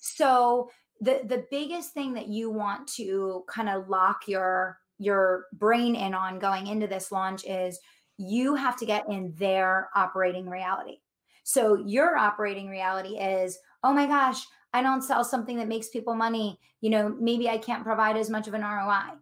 So 0.00 0.70
the 1.00 1.20
the 1.24 1.44
biggest 1.50 1.92
thing 1.92 2.14
that 2.14 2.28
you 2.28 2.50
want 2.50 2.88
to 2.94 3.44
kind 3.48 3.68
of 3.68 3.88
lock 3.88 4.22
your 4.26 4.78
your 4.98 5.46
brain 5.52 5.94
in 5.94 6.14
on 6.14 6.38
going 6.38 6.66
into 6.66 6.86
this 6.86 7.12
launch 7.12 7.44
is 7.44 7.78
you 8.16 8.54
have 8.54 8.76
to 8.78 8.86
get 8.86 9.08
in 9.08 9.34
their 9.38 9.90
operating 9.94 10.48
reality. 10.48 10.98
So 11.44 11.76
your 11.86 12.16
operating 12.16 12.68
reality 12.68 13.18
is, 13.18 13.58
oh 13.84 13.92
my 13.92 14.06
gosh, 14.06 14.44
I 14.76 14.82
don't 14.82 15.02
sell 15.02 15.24
something 15.24 15.56
that 15.58 15.68
makes 15.68 15.88
people 15.88 16.14
money. 16.14 16.58
You 16.80 16.90
know, 16.90 17.16
maybe 17.18 17.48
I 17.48 17.58
can't 17.58 17.84
provide 17.84 18.16
as 18.16 18.30
much 18.30 18.46
of 18.46 18.54
an 18.54 18.62
ROI. 18.62 19.18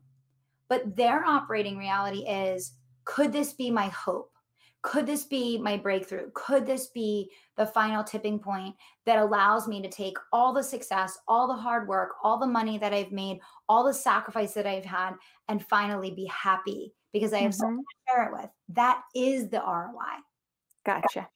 But 0.69 0.97
their 0.97 1.25
operating 1.25 1.77
reality 1.77 2.21
is, 2.21 2.73
could 3.05 3.33
this 3.33 3.53
be 3.53 3.71
my 3.71 3.89
hope? 3.89 4.35
could 4.85 5.07
this 5.07 5.25
be 5.25 5.57
my 5.57 5.79
breakthrough? 5.79 6.31
Could 6.35 6.67
this 6.67 6.89
be 6.89 7.31
the 7.57 7.65
final 7.65 8.05
tipping 8.05 8.39
point 8.39 8.77
that 9.07 9.19
allows 9.19 9.67
me 9.67 9.81
to 9.81 9.89
take 9.89 10.19
all 10.31 10.53
the 10.53 10.63
success, 10.63 11.19
all 11.27 11.49
the 11.49 11.55
hard 11.55 11.89
work, 11.89 12.11
all 12.23 12.39
the 12.39 12.47
money 12.47 12.77
that 12.77 12.93
I've 12.93 13.11
made, 13.11 13.41
all 13.67 13.83
the 13.83 13.95
sacrifice 13.95 14.53
that 14.53 14.67
I've 14.67 14.85
had, 14.85 15.15
and 15.49 15.65
finally 15.65 16.11
be 16.11 16.27
happy 16.27 16.93
because 17.15 17.33
I 17.33 17.39
have 17.39 17.53
mm-hmm. 17.53 17.61
someone 17.61 17.85
to 17.85 18.13
share 18.13 18.27
it 18.27 18.33
with? 18.35 18.51
That 18.75 19.01
is 19.15 19.49
the 19.49 19.63
ROI. 19.67 20.21
Gotcha. 20.85 21.29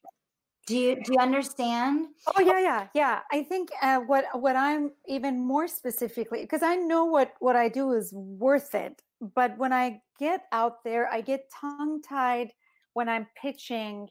Do 0.69 0.77
you 0.77 0.95
do 1.03 1.13
you 1.13 1.19
understand? 1.19 2.09
Oh 2.27 2.41
yeah, 2.41 2.59
yeah, 2.59 2.87
yeah. 2.93 3.19
I 3.31 3.41
think 3.41 3.69
uh, 3.81 4.01
what 4.01 4.25
what 4.39 4.55
I'm 4.55 4.91
even 5.07 5.39
more 5.39 5.67
specifically 5.67 6.41
because 6.41 6.61
I 6.61 6.75
know 6.75 7.05
what 7.05 7.33
what 7.39 7.55
I 7.55 7.69
do 7.69 7.93
is 7.93 8.13
worth 8.13 8.75
it, 8.75 9.01
but 9.19 9.57
when 9.57 9.73
I 9.73 10.03
get 10.19 10.43
out 10.51 10.83
there, 10.83 11.09
I 11.11 11.21
get 11.21 11.49
tongue 11.59 12.03
tied 12.03 12.51
when 12.93 13.09
I'm 13.09 13.25
pitching, 13.41 14.09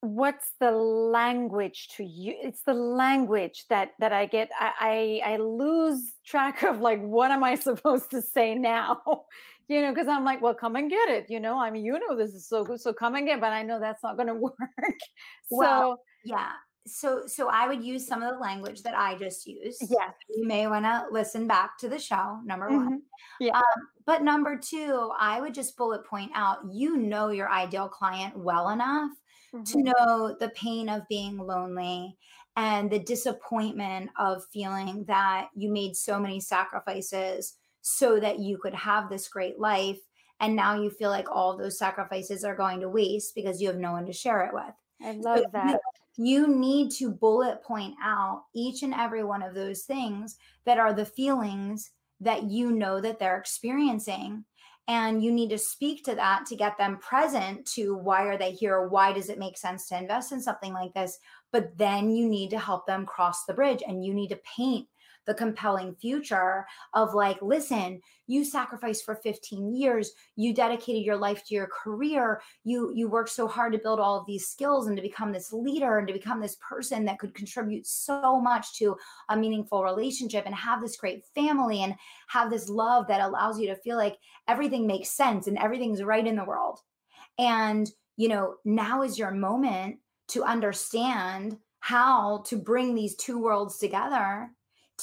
what's 0.00 0.52
the 0.58 0.70
language 0.70 1.88
to 1.96 2.04
you? 2.04 2.34
It's 2.42 2.62
the 2.62 2.72
language 2.72 3.66
that 3.68 3.90
that 3.98 4.14
I 4.14 4.24
get. 4.24 4.48
I 4.58 5.20
I, 5.26 5.32
I 5.34 5.36
lose 5.36 6.14
track 6.24 6.62
of 6.62 6.80
like 6.80 7.02
what 7.02 7.30
am 7.30 7.44
I 7.44 7.56
supposed 7.56 8.10
to 8.12 8.22
say 8.22 8.54
now? 8.54 9.02
you 9.70 9.80
know, 9.80 9.92
because 9.92 10.08
I'm 10.08 10.24
like, 10.24 10.42
well, 10.42 10.52
come 10.52 10.74
and 10.74 10.90
get 10.90 11.08
it. 11.08 11.26
You 11.28 11.38
know, 11.38 11.56
I 11.56 11.70
mean, 11.70 11.84
you 11.84 11.92
know, 11.92 12.16
this 12.16 12.34
is 12.34 12.48
so 12.48 12.64
good, 12.64 12.80
so 12.80 12.92
come 12.92 13.14
and 13.14 13.24
get. 13.24 13.40
But 13.40 13.52
I 13.52 13.62
know 13.62 13.78
that's 13.78 14.02
not 14.02 14.16
going 14.16 14.26
to 14.26 14.34
work. 14.34 14.54
well, 15.48 15.92
so 15.92 15.96
yeah. 16.24 16.50
So 16.88 17.22
so 17.28 17.48
I 17.48 17.68
would 17.68 17.84
use 17.84 18.04
some 18.04 18.20
of 18.20 18.34
the 18.34 18.40
language 18.40 18.82
that 18.82 18.98
I 18.98 19.16
just 19.16 19.46
used. 19.46 19.84
Yeah. 19.88 20.10
You 20.28 20.44
may 20.44 20.66
want 20.66 20.86
to 20.86 21.04
listen 21.12 21.46
back 21.46 21.78
to 21.78 21.88
the 21.88 22.00
show. 22.00 22.40
Number 22.44 22.66
mm-hmm. 22.66 22.84
one. 22.84 23.02
Yeah. 23.38 23.58
Um, 23.58 23.88
but 24.06 24.24
number 24.24 24.58
two, 24.58 25.12
I 25.16 25.40
would 25.40 25.54
just 25.54 25.76
bullet 25.76 26.04
point 26.04 26.32
out 26.34 26.58
you 26.72 26.96
know 26.96 27.28
your 27.28 27.48
ideal 27.48 27.88
client 27.88 28.36
well 28.36 28.70
enough 28.70 29.12
mm-hmm. 29.54 29.62
to 29.62 29.82
know 29.84 30.36
the 30.40 30.48
pain 30.56 30.88
of 30.88 31.06
being 31.08 31.38
lonely 31.38 32.18
and 32.56 32.90
the 32.90 32.98
disappointment 32.98 34.10
of 34.18 34.42
feeling 34.52 35.04
that 35.06 35.48
you 35.54 35.70
made 35.70 35.94
so 35.94 36.18
many 36.18 36.40
sacrifices 36.40 37.54
so 37.82 38.20
that 38.20 38.38
you 38.38 38.58
could 38.58 38.74
have 38.74 39.08
this 39.08 39.28
great 39.28 39.58
life. 39.58 39.98
And 40.40 40.56
now 40.56 40.80
you 40.80 40.90
feel 40.90 41.10
like 41.10 41.30
all 41.30 41.56
those 41.56 41.78
sacrifices 41.78 42.44
are 42.44 42.56
going 42.56 42.80
to 42.80 42.88
waste 42.88 43.34
because 43.34 43.60
you 43.60 43.68
have 43.68 43.78
no 43.78 43.92
one 43.92 44.06
to 44.06 44.12
share 44.12 44.44
it 44.44 44.54
with. 44.54 44.74
I 45.02 45.12
love 45.12 45.44
that. 45.52 45.80
You, 46.16 46.46
you 46.46 46.48
need 46.48 46.90
to 46.92 47.10
bullet 47.10 47.62
point 47.62 47.94
out 48.02 48.44
each 48.54 48.82
and 48.82 48.94
every 48.94 49.24
one 49.24 49.42
of 49.42 49.54
those 49.54 49.82
things 49.82 50.36
that 50.64 50.78
are 50.78 50.92
the 50.92 51.04
feelings 51.04 51.90
that 52.20 52.44
you 52.44 52.72
know 52.72 53.00
that 53.00 53.18
they're 53.18 53.38
experiencing 53.38 54.44
and 54.88 55.22
you 55.22 55.30
need 55.30 55.50
to 55.50 55.58
speak 55.58 56.04
to 56.04 56.16
that 56.16 56.46
to 56.46 56.56
get 56.56 56.76
them 56.76 56.98
present 56.98 57.64
to 57.64 57.94
why 57.94 58.24
are 58.24 58.36
they 58.36 58.50
here 58.50 58.88
why 58.88 59.12
does 59.12 59.28
it 59.28 59.38
make 59.38 59.56
sense 59.56 59.86
to 59.86 59.96
invest 59.96 60.32
in 60.32 60.40
something 60.40 60.72
like 60.72 60.92
this 60.94 61.18
but 61.52 61.76
then 61.78 62.10
you 62.10 62.28
need 62.28 62.50
to 62.50 62.58
help 62.58 62.86
them 62.86 63.06
cross 63.06 63.44
the 63.44 63.54
bridge 63.54 63.82
and 63.86 64.04
you 64.04 64.12
need 64.12 64.28
to 64.28 64.40
paint 64.56 64.86
the 65.30 65.34
compelling 65.34 65.94
future 65.94 66.66
of 66.92 67.14
like, 67.14 67.40
listen, 67.40 68.00
you 68.26 68.44
sacrificed 68.44 69.04
for 69.04 69.14
15 69.14 69.72
years, 69.72 70.10
you 70.34 70.52
dedicated 70.52 71.04
your 71.04 71.16
life 71.16 71.44
to 71.46 71.54
your 71.54 71.68
career, 71.68 72.42
you 72.64 72.92
you 72.96 73.08
worked 73.08 73.30
so 73.30 73.46
hard 73.46 73.72
to 73.72 73.78
build 73.78 74.00
all 74.00 74.18
of 74.18 74.26
these 74.26 74.48
skills 74.48 74.88
and 74.88 74.96
to 74.96 75.02
become 75.02 75.30
this 75.30 75.52
leader 75.52 75.98
and 75.98 76.08
to 76.08 76.12
become 76.12 76.40
this 76.40 76.56
person 76.56 77.04
that 77.04 77.20
could 77.20 77.32
contribute 77.32 77.86
so 77.86 78.40
much 78.40 78.76
to 78.76 78.96
a 79.28 79.36
meaningful 79.36 79.84
relationship 79.84 80.46
and 80.46 80.54
have 80.54 80.80
this 80.80 80.96
great 80.96 81.24
family 81.32 81.84
and 81.84 81.94
have 82.26 82.50
this 82.50 82.68
love 82.68 83.06
that 83.06 83.20
allows 83.20 83.60
you 83.60 83.68
to 83.68 83.76
feel 83.76 83.96
like 83.96 84.16
everything 84.48 84.84
makes 84.84 85.10
sense 85.10 85.46
and 85.46 85.58
everything's 85.58 86.02
right 86.02 86.26
in 86.26 86.34
the 86.34 86.44
world. 86.44 86.80
And 87.38 87.88
you 88.16 88.26
know, 88.26 88.56
now 88.64 89.02
is 89.02 89.16
your 89.16 89.30
moment 89.30 89.98
to 90.28 90.42
understand 90.42 91.56
how 91.78 92.42
to 92.46 92.56
bring 92.56 92.96
these 92.96 93.14
two 93.14 93.40
worlds 93.40 93.78
together 93.78 94.50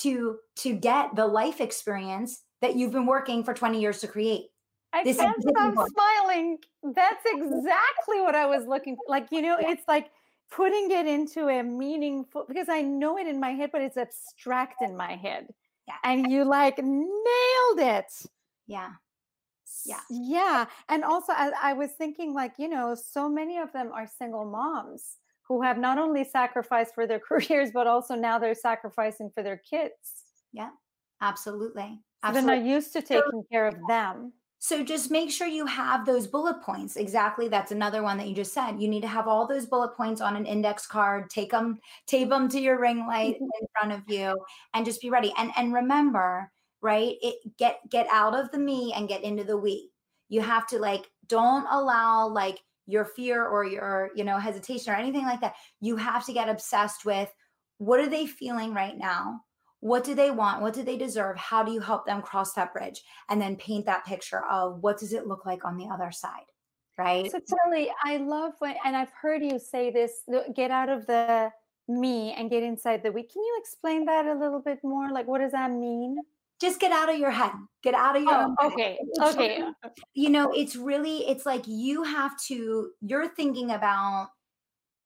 to 0.02 0.38
to 0.58 0.74
get 0.74 1.16
the 1.16 1.26
life 1.26 1.62
experience 1.62 2.44
that 2.62 2.76
you've 2.76 2.92
been 2.92 3.06
working 3.06 3.44
for 3.44 3.54
20 3.54 3.80
years 3.80 4.00
to 4.00 4.08
create. 4.08 4.46
I 4.94 5.04
this 5.04 5.18
can't 5.18 5.42
stop 5.42 5.74
smiling. 5.74 6.58
That's 6.84 7.24
exactly 7.26 8.22
what 8.22 8.36
I 8.36 8.46
was 8.46 8.66
looking 8.66 8.96
for. 8.96 9.04
Like, 9.08 9.28
you 9.32 9.42
know, 9.42 9.58
yeah. 9.60 9.72
it's 9.72 9.84
like 9.88 10.10
putting 10.50 10.90
it 10.92 11.06
into 11.06 11.48
a 11.48 11.62
meaningful 11.62 12.46
because 12.48 12.70
I 12.70 12.82
know 12.82 13.18
it 13.18 13.28
in 13.28 13.40
my 13.40 13.52
head, 13.52 13.70
but 13.72 13.82
it's 13.82 13.98
abstract 13.98 14.82
in 14.82 14.96
my 14.96 15.16
head. 15.16 15.48
Yeah. 15.88 15.96
And 16.04 16.32
you 16.32 16.44
like 16.44 16.78
nailed 16.80 17.80
it. 17.80 18.12
Yeah. 18.66 18.92
Yeah. 19.86 20.00
Yeah. 20.10 20.66
And 20.90 21.04
also 21.04 21.34
I, 21.34 21.52
I 21.62 21.74
was 21.74 21.92
thinking 21.92 22.34
like, 22.34 22.54
you 22.58 22.70
know, 22.70 22.96
so 22.96 23.30
many 23.30 23.58
of 23.58 23.72
them 23.74 23.92
are 23.94 24.08
single 24.08 24.46
moms 24.46 25.18
who 25.48 25.62
have 25.62 25.78
not 25.78 25.98
only 25.98 26.24
sacrificed 26.24 26.94
for 26.94 27.08
their 27.08 27.20
careers, 27.28 27.72
but 27.74 27.88
also 27.88 28.16
now 28.16 28.38
they're 28.38 28.56
sacrificing 28.56 29.30
for 29.34 29.44
their 29.44 29.58
kids. 29.58 29.94
Yeah, 30.54 30.70
absolutely. 31.22 32.00
absolutely. 32.24 32.54
They're 32.54 32.64
not 32.64 32.66
used 32.66 32.94
to 32.94 33.02
taking 33.02 33.44
care 33.52 33.68
of 33.68 33.76
them. 33.88 34.34
So 34.60 34.84
just 34.84 35.12
make 35.12 35.30
sure 35.30 35.48
you 35.48 35.68
have 35.68 36.06
those 36.06 36.26
bullet 36.26 36.62
points. 36.62 36.96
Exactly. 36.96 37.48
That's 37.48 37.72
another 37.72 38.02
one 38.02 38.18
that 38.18 38.28
you 38.28 38.36
just 38.36 38.54
said. 38.54 38.82
You 38.82 38.88
need 38.88 39.02
to 39.02 39.08
have 39.08 39.28
all 39.28 39.46
those 39.48 39.68
bullet 39.68 39.96
points 39.96 40.20
on 40.20 40.36
an 40.36 40.48
index 40.48 40.88
card, 40.88 41.30
take 41.30 41.52
them, 41.52 41.78
tape 42.08 42.30
them 42.30 42.50
to 42.50 42.60
your 42.60 42.80
ring 42.80 43.06
light 43.06 43.36
mm-hmm. 43.36 43.44
in 43.62 43.68
front 43.80 43.92
of 43.94 44.10
you 44.10 44.36
and 44.74 44.86
just 44.86 45.02
be 45.02 45.12
ready. 45.12 45.32
And 45.38 45.52
and 45.58 45.74
remember, 45.74 46.52
right? 46.82 47.16
It 47.22 47.36
get 47.58 47.80
get 47.90 48.08
out 48.12 48.36
of 48.36 48.52
the 48.52 48.58
me 48.58 48.94
and 48.96 49.08
get 49.08 49.24
into 49.24 49.44
the 49.44 49.58
we. 49.58 49.92
you 50.28 50.42
have 50.42 50.66
to 50.68 50.80
like 50.80 51.08
don't 51.28 51.68
allow 51.70 52.28
like 52.28 52.60
your 52.88 53.06
fear 53.06 53.46
or 53.46 53.66
your 53.66 54.10
you 54.16 54.24
know 54.24 54.38
hesitation 54.38 54.92
or 54.94 54.96
anything 54.96 55.26
like 55.26 55.42
that 55.42 55.56
you 55.82 55.96
have 55.98 56.26
to 56.26 56.34
get 56.34 56.50
obsessed 56.50 57.06
with 57.06 57.32
what 57.78 58.00
are 58.00 58.10
they 58.10 58.26
feeling 58.26 58.74
right 58.74 58.98
now? 58.98 59.42
What 59.82 60.04
do 60.04 60.16
they 60.16 60.32
want? 60.32 60.64
What 60.64 60.74
do 60.74 60.82
they 60.82 60.98
deserve? 60.98 61.38
How 61.38 61.64
do 61.64 61.72
you 61.72 61.80
help 61.80 62.08
them 62.08 62.24
cross 62.24 62.54
that 62.54 62.74
bridge? 62.74 63.04
And 63.30 63.40
then 63.40 63.56
paint 63.56 63.86
that 63.86 64.04
picture 64.04 64.44
of 64.50 64.80
what 64.82 64.98
does 64.98 65.14
it 65.14 65.28
look 65.28 65.46
like 65.46 65.64
on 65.64 65.78
the 65.78 65.86
other 65.86 66.12
side 66.12 66.46
right? 66.98 67.30
So 67.30 67.40
Kelly, 67.40 67.92
i 68.04 68.18
love 68.18 68.54
when 68.58 68.76
and 68.84 68.98
i've 68.98 69.12
heard 69.12 69.44
you 69.44 69.60
say 69.60 69.92
this 69.92 70.24
get 70.56 70.72
out 70.72 70.90
of 70.90 71.06
the 71.06 71.52
me 71.88 72.34
and 72.34 72.50
get 72.50 72.64
inside 72.64 73.04
the 73.04 73.12
we. 73.12 73.24
Can 73.24 73.42
you 73.42 73.58
explain 73.60 74.06
that 74.06 74.26
a 74.26 74.34
little 74.34 74.62
bit 74.62 74.80
more? 74.84 75.10
Like 75.12 75.28
what 75.28 75.40
does 75.40 75.54
that 75.54 75.72
mean 75.72 76.18
just 76.60 76.80
get 76.80 76.92
out 76.92 77.10
of 77.10 77.18
your 77.18 77.32
head 77.32 77.52
get 77.84 77.94
out 77.94 78.16
of 78.16 78.24
your 78.24 78.56
oh, 78.60 78.68
okay 78.68 78.98
head. 79.20 79.30
okay 79.30 79.64
you 80.14 80.30
know 80.30 80.52
it's 80.52 80.76
really 80.76 81.28
it's 81.28 81.46
like 81.46 81.64
you 81.68 82.04
have 82.04 82.32
to 82.48 82.92
you're 83.02 83.28
thinking 83.28 83.72
about 83.72 84.30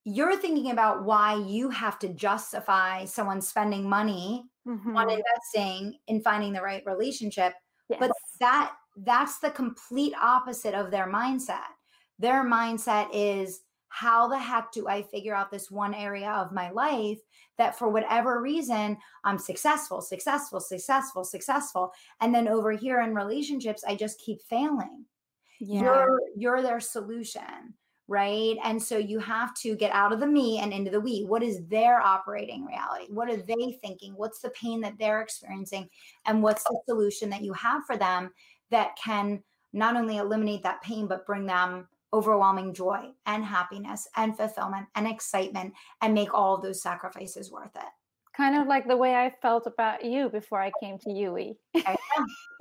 you're 0.04 0.36
thinking 0.36 0.72
about 0.72 1.04
why 1.04 1.36
you 1.36 1.70
have 1.70 2.00
to 2.00 2.10
justify 2.10 3.06
someone 3.06 3.42
spending 3.42 3.88
money 3.88 4.44
mm-hmm. 4.68 4.98
on 4.98 5.10
investing 5.10 5.98
in 6.08 6.22
finding 6.22 6.54
the 6.54 6.62
right 6.62 6.84
relationship 6.86 7.54
yes. 7.90 8.00
but 8.00 8.12
that 8.40 8.74
that's 9.04 9.40
the 9.40 9.50
complete 9.52 10.14
opposite 10.22 10.74
of 10.74 10.92
their 10.92 11.08
mindset 11.08 11.70
their 12.20 12.44
mindset 12.44 13.08
is 13.14 13.62
how 13.92 14.26
the 14.26 14.40
heck 14.40 14.72
do 14.72 14.88
I 14.88 15.04
figure 15.04 15.36
out 15.36 15.52
this 15.52 15.70
one 15.70 15.94
area 15.94 16.32
of 16.32 16.54
my 16.54 16.72
life 16.72 17.20
that 17.58 17.78
for 17.78 17.90
whatever 17.90 18.42
reason 18.42 18.98
I'm 19.26 19.38
successful, 19.38 20.02
successful, 20.02 20.62
successful, 20.62 21.26
successful. 21.26 21.92
And 22.22 22.34
then 22.34 22.48
over 22.48 22.72
here 22.72 23.02
in 23.02 23.14
relationships, 23.14 23.84
I 23.86 23.96
just 23.96 24.22
keep 24.22 24.42
failing. 24.50 25.06
Yeah. 25.60 25.82
You're 25.82 26.22
you're 26.38 26.62
their 26.62 26.80
solution, 26.80 27.74
right? 28.08 28.56
And 28.64 28.82
so 28.82 28.98
you 28.98 29.20
have 29.20 29.54
to 29.56 29.76
get 29.76 29.92
out 29.92 30.14
of 30.14 30.22
the 30.22 30.26
me 30.26 30.60
and 30.60 30.72
into 30.72 30.90
the 30.90 31.02
we. 31.02 31.26
What 31.26 31.44
is 31.44 31.68
their 31.68 32.00
operating 32.00 32.66
reality? 32.66 33.12
What 33.12 33.30
are 33.30 33.38
they 33.38 33.78
thinking? 33.84 34.14
What's 34.16 34.40
the 34.40 34.52
pain 34.52 34.80
that 34.82 34.98
they're 34.98 35.22
experiencing? 35.22 35.90
And 36.26 36.42
what's 36.42 36.64
the 36.64 36.80
solution 36.88 37.30
that 37.32 37.44
you 37.44 37.52
have 37.54 37.86
for 37.86 37.98
them 37.98 38.32
that 38.70 38.96
can 38.96 39.44
not 39.74 39.98
only 39.98 40.16
eliminate 40.16 40.64
that 40.64 40.82
pain, 40.82 41.08
but 41.08 41.26
bring 41.26 41.46
them 41.46 41.90
overwhelming 42.14 42.74
joy 42.74 43.10
and 43.26 43.44
happiness 43.44 44.08
and 44.16 44.36
fulfillment 44.36 44.88
and 44.96 45.08
excitement 45.08 45.74
and 46.02 46.14
make 46.14 46.34
all 46.34 46.56
of 46.56 46.62
those 46.62 46.82
sacrifices 46.82 47.52
worth 47.52 47.76
it. 47.76 47.90
Kind 48.36 48.56
of 48.56 48.68
like 48.68 48.88
the 48.88 48.98
way 48.98 49.16
I 49.16 49.34
felt 49.42 49.68
about 49.68 50.06
you 50.06 50.30
before 50.30 50.62
I 50.62 50.72
came 50.82 50.98
to 51.00 51.12
UE. 51.12 51.54
and 51.74 51.98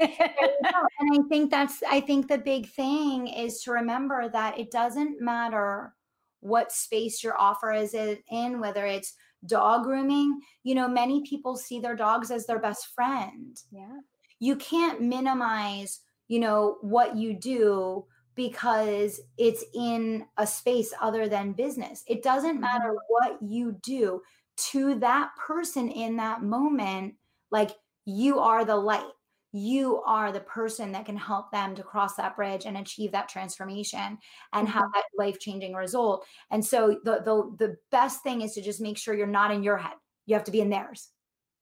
I 0.01 1.19
think 1.29 1.51
that's 1.51 1.83
I 1.89 2.01
think 2.01 2.27
the 2.27 2.39
big 2.39 2.69
thing 2.69 3.29
is 3.29 3.63
to 3.63 3.73
remember 3.73 4.29
that 4.29 4.59
it 4.59 4.71
doesn't 4.71 5.21
matter 5.21 5.95
what 6.41 6.73
space 6.73 7.23
your 7.23 7.39
offer 7.39 7.73
is 7.73 7.95
in, 7.95 8.61
whether 8.61 8.85
it's 8.85 9.15
dog 9.47 9.85
grooming. 9.85 10.41
You 10.65 10.75
know, 10.75 10.89
many 10.89 11.23
people 11.23 11.57
see 11.57 11.79
their 11.79 11.97
dogs 11.97 12.31
as 12.31 12.47
their 12.47 12.59
best 12.59 12.89
friend. 12.95 13.57
Yeah. 13.71 14.01
You 14.41 14.57
can't 14.57 15.01
minimize, 15.01 16.01
you 16.29 16.41
know, 16.41 16.79
what 16.81 17.17
you 17.17 17.35
do 17.35 18.07
because 18.41 19.21
it's 19.37 19.63
in 19.75 20.25
a 20.39 20.47
space 20.47 20.95
other 20.99 21.29
than 21.29 21.53
business. 21.53 22.03
It 22.07 22.23
doesn't 22.23 22.59
matter 22.59 22.89
mm-hmm. 22.89 23.07
what 23.09 23.39
you 23.43 23.77
do 23.83 24.23
to 24.71 24.95
that 25.01 25.33
person 25.37 25.91
in 25.91 26.17
that 26.17 26.43
moment. 26.43 27.17
Like 27.51 27.73
you 28.07 28.39
are 28.39 28.65
the 28.65 28.77
light. 28.77 29.05
You 29.53 30.01
are 30.07 30.33
the 30.33 30.41
person 30.41 30.93
that 30.93 31.05
can 31.05 31.19
help 31.19 31.53
them 31.53 31.75
to 31.75 31.83
cross 31.83 32.15
that 32.15 32.35
bridge 32.35 32.65
and 32.65 32.79
achieve 32.79 33.13
that 33.13 33.29
transformation 33.29 34.17
and 34.55 34.67
have 34.67 34.85
mm-hmm. 34.85 34.93
that 34.95 35.05
life 35.23 35.39
changing 35.39 35.75
result. 35.75 36.25
And 36.51 36.65
so 36.65 36.99
the, 37.05 37.21
the 37.23 37.67
the 37.67 37.77
best 37.91 38.23
thing 38.23 38.41
is 38.41 38.55
to 38.55 38.63
just 38.63 38.81
make 38.81 38.97
sure 38.97 39.15
you're 39.15 39.27
not 39.27 39.51
in 39.51 39.63
your 39.63 39.77
head. 39.77 39.97
You 40.25 40.35
have 40.35 40.45
to 40.45 40.51
be 40.51 40.63
in 40.63 40.71
theirs. 40.71 41.11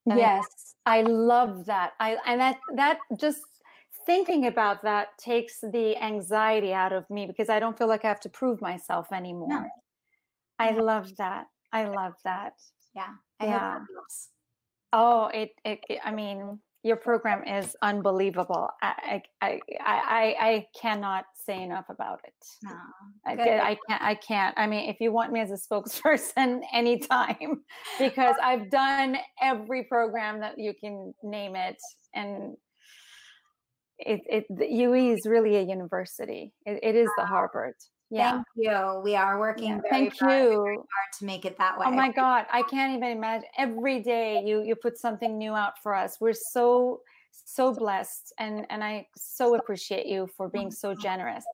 And 0.07 0.17
yes, 0.17 0.47
I 0.87 1.03
love 1.03 1.67
that. 1.67 1.95
I 1.99 2.19
and 2.25 2.41
that 2.41 2.59
that 2.77 2.99
just 3.19 3.41
thinking 4.09 4.47
about 4.47 4.83
that 4.85 5.09
takes 5.19 5.61
the 5.61 5.95
anxiety 6.03 6.73
out 6.73 6.95
of 6.95 7.09
me 7.11 7.27
because 7.27 7.51
I 7.51 7.61
don't 7.61 7.77
feel 7.77 7.89
like 7.89 8.07
I 8.07 8.09
have 8.09 8.21
to 8.21 8.31
prove 8.31 8.63
myself 8.63 9.13
anymore. 9.13 9.49
No. 9.51 9.67
I 10.59 10.71
love 10.71 11.15
that. 11.19 11.45
I 11.75 11.85
love 11.85 12.15
that. 12.25 12.55
Yeah. 12.97 13.13
I 13.39 13.47
yeah. 13.47 13.79
Oh, 14.95 15.27
it, 15.27 15.51
it, 15.63 15.81
it, 15.91 15.99
I 16.03 16.13
mean, 16.13 16.59
your 16.83 16.97
program 16.97 17.47
is 17.47 17.77
unbelievable. 17.83 18.71
I, 18.81 19.21
I, 19.43 19.47
I, 19.47 19.61
I, 19.85 20.37
I 20.41 20.67
cannot 20.81 21.27
say 21.45 21.63
enough 21.63 21.85
about 21.91 22.21
it. 22.25 22.33
No, 22.63 22.71
I, 23.27 23.33
I 23.33 23.79
can't, 23.89 24.03
I 24.03 24.15
can't. 24.15 24.55
I 24.59 24.67
mean, 24.67 24.89
if 24.89 24.97
you 25.01 25.13
want 25.13 25.33
me 25.33 25.41
as 25.41 25.51
a 25.51 25.59
spokesperson 25.59 26.63
anytime, 26.73 27.63
because 27.99 28.37
I've 28.43 28.71
done 28.71 29.19
every 29.43 29.85
program 29.85 30.41
that 30.41 30.59
you 30.59 30.73
can 30.81 31.13
name 31.23 31.57
it. 31.57 31.77
And 32.15 32.57
it, 33.99 34.21
it 34.29 34.45
the 34.51 34.67
UE 34.67 35.13
is 35.15 35.27
really 35.27 35.57
a 35.57 35.63
university. 35.63 36.53
it, 36.67 36.81
it 36.83 36.95
is 36.95 37.09
the 37.17 37.25
ah, 37.25 37.27
Harvard. 37.27 37.75
Yeah. 38.11 38.33
Thank 38.33 38.47
you. 38.57 39.01
We 39.05 39.17
are 39.17 39.39
working 39.39 39.69
yeah. 39.69 39.81
very, 39.91 40.09
Thank 40.09 40.19
hard, 40.19 40.43
you. 40.43 40.63
very 40.63 40.77
hard 40.77 41.13
to 41.19 41.25
make 41.25 41.45
it 41.45 41.59
that 41.59 41.75
oh 41.77 41.81
way. 41.81 41.87
Oh 41.89 41.91
my 41.91 42.11
God. 42.11 42.47
I 42.51 42.63
can't 42.63 42.97
even 42.97 43.11
imagine 43.11 43.49
every 43.59 44.01
day 44.01 44.43
you 44.45 44.63
you 44.63 44.77
put 44.77 44.99
something 44.99 45.37
new 45.37 45.53
out 45.53 45.75
for 45.83 45.95
us. 45.95 46.17
We're 46.21 46.33
so 46.53 47.01
so 47.31 47.73
blessed 47.73 48.33
and 48.39 48.67
and 48.71 48.83
I 48.83 49.07
so 49.17 49.57
appreciate 49.57 50.07
you 50.07 50.29
for 50.37 50.49
being 50.49 50.71
so 50.71 50.95
generous. 51.03 51.45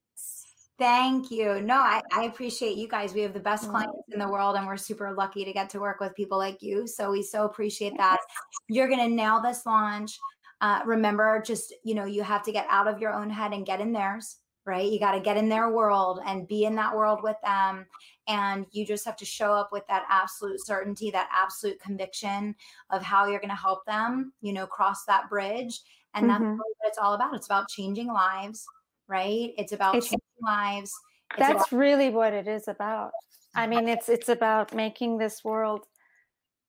Thank 0.77 1.31
you. 1.31 1.61
No, 1.61 1.77
I, 1.77 2.03
I 2.13 2.25
appreciate 2.25 2.77
you 2.77 2.89
guys. 2.89 3.15
We 3.15 3.21
have 3.21 3.33
the 3.33 3.39
best 3.39 3.63
mm-hmm. 3.65 3.73
clients 3.73 4.09
in 4.13 4.19
the 4.19 4.29
world 4.29 4.57
and 4.57 4.67
we're 4.67 4.77
super 4.77 5.13
lucky 5.13 5.45
to 5.45 5.53
get 5.53 5.71
to 5.71 5.81
work 5.81 6.01
with 6.01 6.15
people 6.17 6.37
like 6.37 6.59
you. 6.63 6.87
So 6.89 7.13
we 7.13 7.23
so 7.23 7.45
appreciate 7.45 7.97
that. 7.97 8.19
You're 8.69 8.89
gonna 8.89 9.09
nail 9.09 9.41
this 9.41 9.67
launch. 9.67 10.19
Uh, 10.65 10.81
remember, 10.87 11.43
just, 11.45 11.75
you 11.85 11.95
know, 11.95 12.07
you 12.07 12.23
have 12.23 12.43
to 12.43 12.51
get 12.51 12.67
out 12.71 12.89
of 12.89 12.99
your 12.99 13.13
own 13.13 13.29
head 13.29 13.53
and 13.53 13.67
get 13.67 13.83
in 13.83 13.93
theirs, 13.93 14.39
right? 14.65 14.91
You 14.91 14.99
got 14.99 15.13
to 15.13 15.21
get 15.21 15.37
in 15.37 15.47
their 15.47 15.69
world 15.69 16.21
and 16.25 16.49
be 16.49 16.65
in 16.65 16.75
that 16.77 16.97
world 16.97 17.21
with 17.23 17.37
them. 17.45 17.85
And 18.29 18.65
you 18.71 18.87
just 18.87 19.05
have 19.05 19.17
to 19.17 19.27
show 19.27 19.53
up 19.53 19.73
with 19.73 19.87
that 19.89 20.07
absolute 20.09 20.65
certainty, 20.65 21.11
that 21.11 21.29
absolute 21.31 21.79
conviction 21.83 22.55
of 22.89 23.03
how 23.03 23.27
you're 23.27 23.41
going 23.41 23.51
to 23.51 23.55
help 23.55 23.85
them, 23.85 24.33
you 24.41 24.55
know, 24.55 24.67
cross 24.67 25.05
that 25.05 25.29
bridge. 25.29 25.79
And 26.15 26.31
mm-hmm. 26.31 26.45
that's 26.45 26.59
what 26.59 26.89
it's 26.89 26.99
all 26.99 27.13
about. 27.13 27.35
It's 27.35 27.47
about 27.47 27.69
changing 27.69 28.07
lives, 28.07 28.65
right? 29.07 29.51
It's 29.59 29.73
about 29.73 29.97
it's, 29.97 30.07
changing 30.07 30.21
lives. 30.41 30.93
It's 31.33 31.41
that's 31.41 31.69
about- 31.69 31.79
really 31.79 32.09
what 32.09 32.33
it 32.33 32.49
is 32.49 32.69
about. 32.69 33.11
I 33.55 33.67
mean, 33.67 33.87
it's 33.87 34.09
it's 34.09 34.31
about 34.31 34.75
making 34.75 35.19
this 35.19 35.45
world 35.45 35.85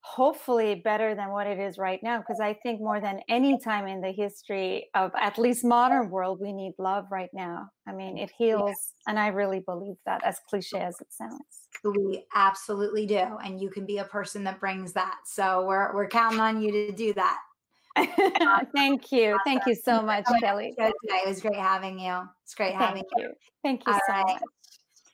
hopefully 0.05 0.75
better 0.75 1.15
than 1.15 1.31
what 1.31 1.47
it 1.47 1.57
is 1.57 1.79
right 1.79 2.01
now 2.03 2.19
because 2.19 2.39
i 2.39 2.53
think 2.53 2.79
more 2.79 3.01
than 3.01 3.19
any 3.27 3.57
time 3.57 3.87
in 3.87 4.01
the 4.01 4.11
history 4.11 4.87
of 4.93 5.11
at 5.19 5.35
least 5.39 5.65
modern 5.65 6.11
world 6.11 6.39
we 6.39 6.53
need 6.53 6.73
love 6.77 7.05
right 7.09 7.31
now. 7.33 7.67
I 7.87 7.91
mean 7.91 8.15
it 8.19 8.31
heals 8.37 8.69
yeah. 8.69 9.11
and 9.11 9.19
i 9.19 9.27
really 9.29 9.61
believe 9.61 9.95
that 10.05 10.23
as 10.23 10.37
cliche 10.47 10.79
as 10.79 11.01
it 11.01 11.07
sounds. 11.09 11.41
We 11.83 12.23
absolutely 12.35 13.07
do 13.07 13.37
and 13.43 13.59
you 13.59 13.71
can 13.71 13.87
be 13.87 13.97
a 13.97 14.03
person 14.03 14.43
that 14.43 14.59
brings 14.59 14.93
that. 14.93 15.17
So 15.25 15.65
we're 15.65 15.93
we're 15.95 16.07
counting 16.07 16.39
on 16.39 16.61
you 16.61 16.71
to 16.71 16.91
do 16.91 17.13
that. 17.13 17.39
Thank 18.75 19.11
you. 19.11 19.31
Awesome. 19.31 19.39
thank 19.43 19.65
you 19.65 19.73
so 19.73 20.03
much 20.03 20.25
kelly. 20.39 20.75
It 20.77 21.27
was 21.27 21.41
great 21.41 21.55
having 21.55 21.97
you. 21.97 22.21
It's 22.43 22.53
great 22.53 22.77
thank 22.77 22.81
having 22.81 23.03
you. 23.17 23.23
you. 23.23 23.33
Thank 23.63 23.81
you 23.87 23.93
All 23.93 23.99
so 24.07 24.13
right. 24.13 24.25
much. 24.27 24.41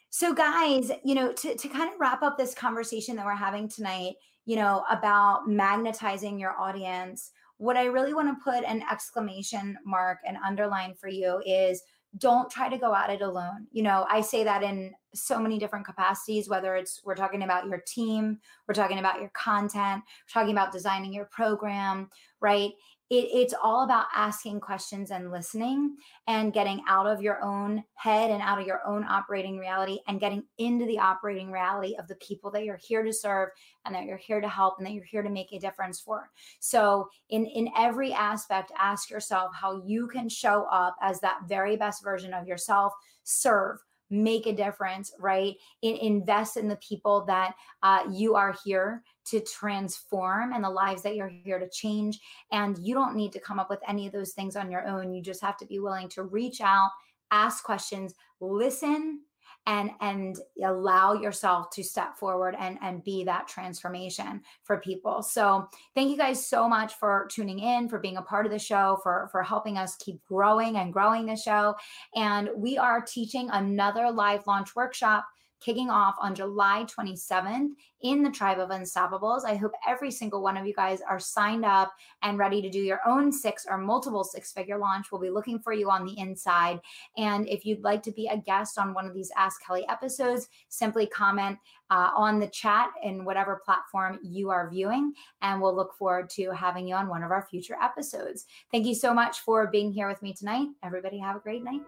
So 0.10 0.34
guys 0.34 0.92
you 1.06 1.16
know 1.16 1.32
to, 1.32 1.56
to 1.56 1.68
kind 1.70 1.94
of 1.94 1.98
wrap 1.98 2.24
up 2.24 2.38
this 2.38 2.54
conversation 2.54 3.16
that 3.16 3.26
we're 3.26 3.36
having 3.36 3.70
tonight 3.70 4.16
you 4.46 4.56
know, 4.56 4.84
about 4.90 5.48
magnetizing 5.48 6.40
your 6.40 6.60
audience, 6.60 7.32
what 7.58 7.78
I 7.78 7.86
really 7.86 8.14
want 8.14 8.28
to 8.28 8.44
put 8.44 8.64
an 8.64 8.84
exclamation 8.92 9.78
mark 9.86 10.20
and 10.26 10.38
underline 10.38 10.96
for 10.96 11.10
you 11.10 11.42
is 11.46 11.84
don't 12.18 12.50
try 12.50 12.68
to 12.68 12.78
go 12.78 12.94
at 12.94 13.10
it 13.10 13.22
alone. 13.22 13.68
You 13.72 13.84
know, 13.84 14.06
I 14.10 14.22
say 14.22 14.44
that 14.44 14.64
in 14.64 14.92
so 15.14 15.40
many 15.40 15.58
different 15.58 15.86
capacities, 15.86 16.50
whether 16.50 16.76
it's 16.76 17.02
we're 17.06 17.16
talking 17.16 17.44
about 17.44 17.68
your 17.68 17.82
team, 17.88 18.40
we're 18.68 18.74
talking 18.74 19.00
about 19.00 19.20
your 19.20 19.30
content, 19.30 20.04
we're 20.04 20.42
talking 20.42 20.54
about 20.54 20.74
designing 20.74 21.14
your 21.14 21.26
program, 21.26 22.10
right? 22.42 22.72
It, 23.12 23.28
it's 23.34 23.54
all 23.62 23.84
about 23.84 24.06
asking 24.16 24.62
questions 24.62 25.12
and 25.12 25.32
listening 25.32 25.98
and 26.28 26.54
getting 26.54 26.82
out 26.88 27.06
of 27.06 27.22
your 27.22 27.44
own 27.44 27.84
head 27.96 28.32
and 28.32 28.42
out 28.42 28.60
of 28.60 28.66
your 28.66 28.80
own 28.88 29.04
operating 29.04 29.60
reality 29.60 30.00
and 30.08 30.22
getting 30.22 30.44
into 30.58 30.86
the 30.86 30.98
operating 30.98 31.52
reality 31.52 31.94
of 32.00 32.08
the 32.08 32.16
people 32.16 32.50
that 32.50 32.64
you're 32.64 32.80
here 32.82 33.04
to 33.04 33.12
serve 33.12 33.50
and 33.86 33.94
that 33.94 34.06
you're 34.06 34.16
here 34.16 34.40
to 34.40 34.48
help 34.48 34.76
and 34.78 34.88
that 34.88 34.94
you're 34.94 35.04
here 35.04 35.22
to 35.22 35.30
make 35.30 35.52
a 35.52 35.60
difference 35.60 36.00
for 36.00 36.30
so 36.62 37.08
in 37.30 37.46
in 37.46 37.70
every 37.78 38.14
aspect 38.14 38.72
ask 38.80 39.10
yourself 39.10 39.52
how 39.54 39.84
you 39.86 40.08
can 40.08 40.30
show 40.30 40.66
up 40.72 40.96
as 41.02 41.20
that 41.20 41.42
very 41.50 41.76
best 41.76 42.02
version 42.04 42.34
of 42.34 42.48
yourself 42.48 42.94
serve 43.24 43.78
make 44.12 44.46
a 44.46 44.54
difference, 44.54 45.14
right? 45.18 45.56
In, 45.82 45.96
invest 45.96 46.58
in 46.58 46.68
the 46.68 46.76
people 46.78 47.26
that 47.26 47.56
uh, 47.82 48.04
you 48.12 48.36
are 48.36 48.54
here 48.64 49.04
to 49.26 49.42
transform 49.42 50.54
and 50.54 50.64
the 50.64 50.70
lives 50.70 51.02
that 51.04 51.16
you're 51.16 51.32
here 51.44 51.60
to 51.60 51.70
change. 51.70 52.20
And 52.52 52.78
you 52.78 52.94
don't 52.94 53.16
need 53.16 53.32
to 53.34 53.40
come 53.40 53.60
up 53.60 53.70
with 53.70 53.80
any 53.88 54.08
of 54.08 54.14
those 54.14 54.34
things 54.34 54.56
on 54.56 54.72
your 54.72 54.88
own. 54.88 55.14
You 55.14 55.22
just 55.22 55.42
have 55.42 55.58
to 55.58 55.66
be 55.66 55.80
willing 55.80 56.10
to 56.10 56.24
reach 56.24 56.62
out, 56.62 56.90
ask 57.32 57.64
questions, 57.64 58.14
listen 58.40 59.22
and 59.68 59.92
and 60.02 60.38
allow 60.64 61.14
yourself 61.14 61.70
to 61.70 61.84
step 61.84 62.18
forward 62.18 62.56
and 62.60 62.78
and 62.82 63.04
be 63.04 63.24
that 63.24 63.48
transformation 63.48 64.42
for 64.64 64.78
people 64.80 65.22
so 65.22 65.68
thank 65.94 66.10
you 66.10 66.18
guys 66.18 66.46
so 66.46 66.68
much 66.68 66.96
for 66.96 67.28
tuning 67.32 67.60
in 67.60 67.88
for 67.88 68.00
being 68.00 68.18
a 68.18 68.22
part 68.22 68.46
of 68.46 68.52
the 68.52 68.60
show 68.60 69.00
for 69.04 69.30
for 69.32 69.44
helping 69.44 69.78
us 69.78 69.96
keep 69.98 70.24
growing 70.26 70.78
and 70.78 70.94
growing 70.94 71.26
the 71.26 71.36
show 71.36 71.76
and 72.16 72.50
we 72.56 72.78
are 72.78 73.02
teaching 73.02 73.50
another 73.52 74.10
live 74.10 74.46
launch 74.48 74.76
workshop 74.76 75.26
kicking 75.62 75.90
off 75.90 76.16
on 76.20 76.36
July 76.36 76.86
27th 76.86 77.70
in 78.02 78.24
the 78.24 78.30
Tribe 78.30 78.60
of 78.60 78.70
Unstoppables. 78.70 79.46
I 79.46 79.56
hope 79.56 79.74
every 79.88 80.12
single 80.12 80.42
one 80.42 80.58
of 80.58 80.66
you 80.66 80.74
guys 80.74 81.02
are 81.08 81.20
signed 81.20 81.64
up 81.64 81.94
and 82.24 82.38
ready 82.38 82.62
to 82.62 82.70
do 82.70 82.80
your 82.80 83.00
own 83.06 83.32
six 83.32 83.66
or 83.70 83.78
multiple 83.78 84.24
six 84.24 84.52
figure 84.52 84.78
launch. 84.78 85.12
We'll 85.12 85.22
be 85.22 85.30
looking 85.30 85.60
for 85.60 85.72
you 85.72 85.90
on 85.90 86.06
the 86.06 86.18
inside. 86.18 86.80
And 87.18 87.48
if 87.48 87.66
you'd 87.66 87.84
like 87.84 88.02
to 88.04 88.12
be 88.12 88.28
a 88.28 88.38
guest 88.38 88.80
on 88.80 88.94
one 88.94 89.06
of 89.06 89.14
these 89.14 89.32
Ask 89.38 89.64
Kelly 89.64 89.86
episodes, 89.88 90.50
simply 90.70 91.06
comment 91.06 91.60
uh, 91.92 92.10
on 92.16 92.40
the 92.40 92.48
chat 92.48 92.90
in 93.04 93.24
whatever 93.24 93.62
platform 93.64 94.20
you 94.24 94.50
are 94.50 94.70
viewing. 94.70 95.14
And 95.42 95.62
we'll 95.62 95.76
look 95.76 95.94
forward 95.94 96.30
to 96.32 96.50
having 96.52 96.88
you 96.88 96.96
on 96.96 97.08
one 97.08 97.24
of 97.24 97.32
our 97.32 97.46
future 97.50 97.78
episodes. 97.82 98.48
Thank 98.72 98.88
you 98.88 98.96
so 98.96 99.14
much 99.14 99.42
for 99.42 99.68
being 99.68 99.92
here 99.92 100.08
with 100.08 100.22
me 100.22 100.34
tonight. 100.34 100.70
Everybody, 100.84 101.20
have 101.20 101.36
a 101.36 101.40
great 101.40 101.64
night 101.64 101.82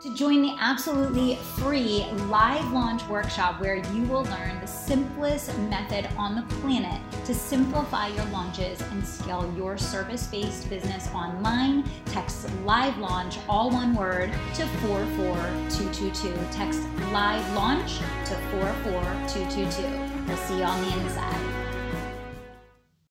to 0.00 0.14
join 0.14 0.42
the 0.42 0.54
absolutely 0.60 1.36
free 1.36 2.04
live 2.28 2.70
launch 2.72 3.06
workshop 3.08 3.60
where 3.60 3.76
you 3.92 4.02
will 4.02 4.24
learn 4.24 4.60
the 4.60 4.66
simplest 4.66 5.56
method 5.70 6.08
on 6.18 6.34
the 6.34 6.42
planet 6.56 7.00
to 7.24 7.34
simplify 7.34 8.08
your 8.08 8.24
launches 8.26 8.80
and 8.80 9.06
scale 9.06 9.52
your 9.56 9.78
service 9.78 10.26
based 10.26 10.68
business 10.68 11.08
online. 11.14 11.84
Text 12.06 12.48
live 12.64 12.96
launch, 12.98 13.38
all 13.48 13.70
one 13.70 13.94
word, 13.94 14.30
to 14.54 14.66
44222. 14.66 16.34
Text 16.52 16.82
live 17.12 17.54
launch 17.54 17.98
to 18.26 18.34
44222. 18.50 20.26
We'll 20.26 20.36
see 20.36 20.58
you 20.58 20.64
on 20.64 20.80
the 20.82 21.00
inside. 21.00 21.53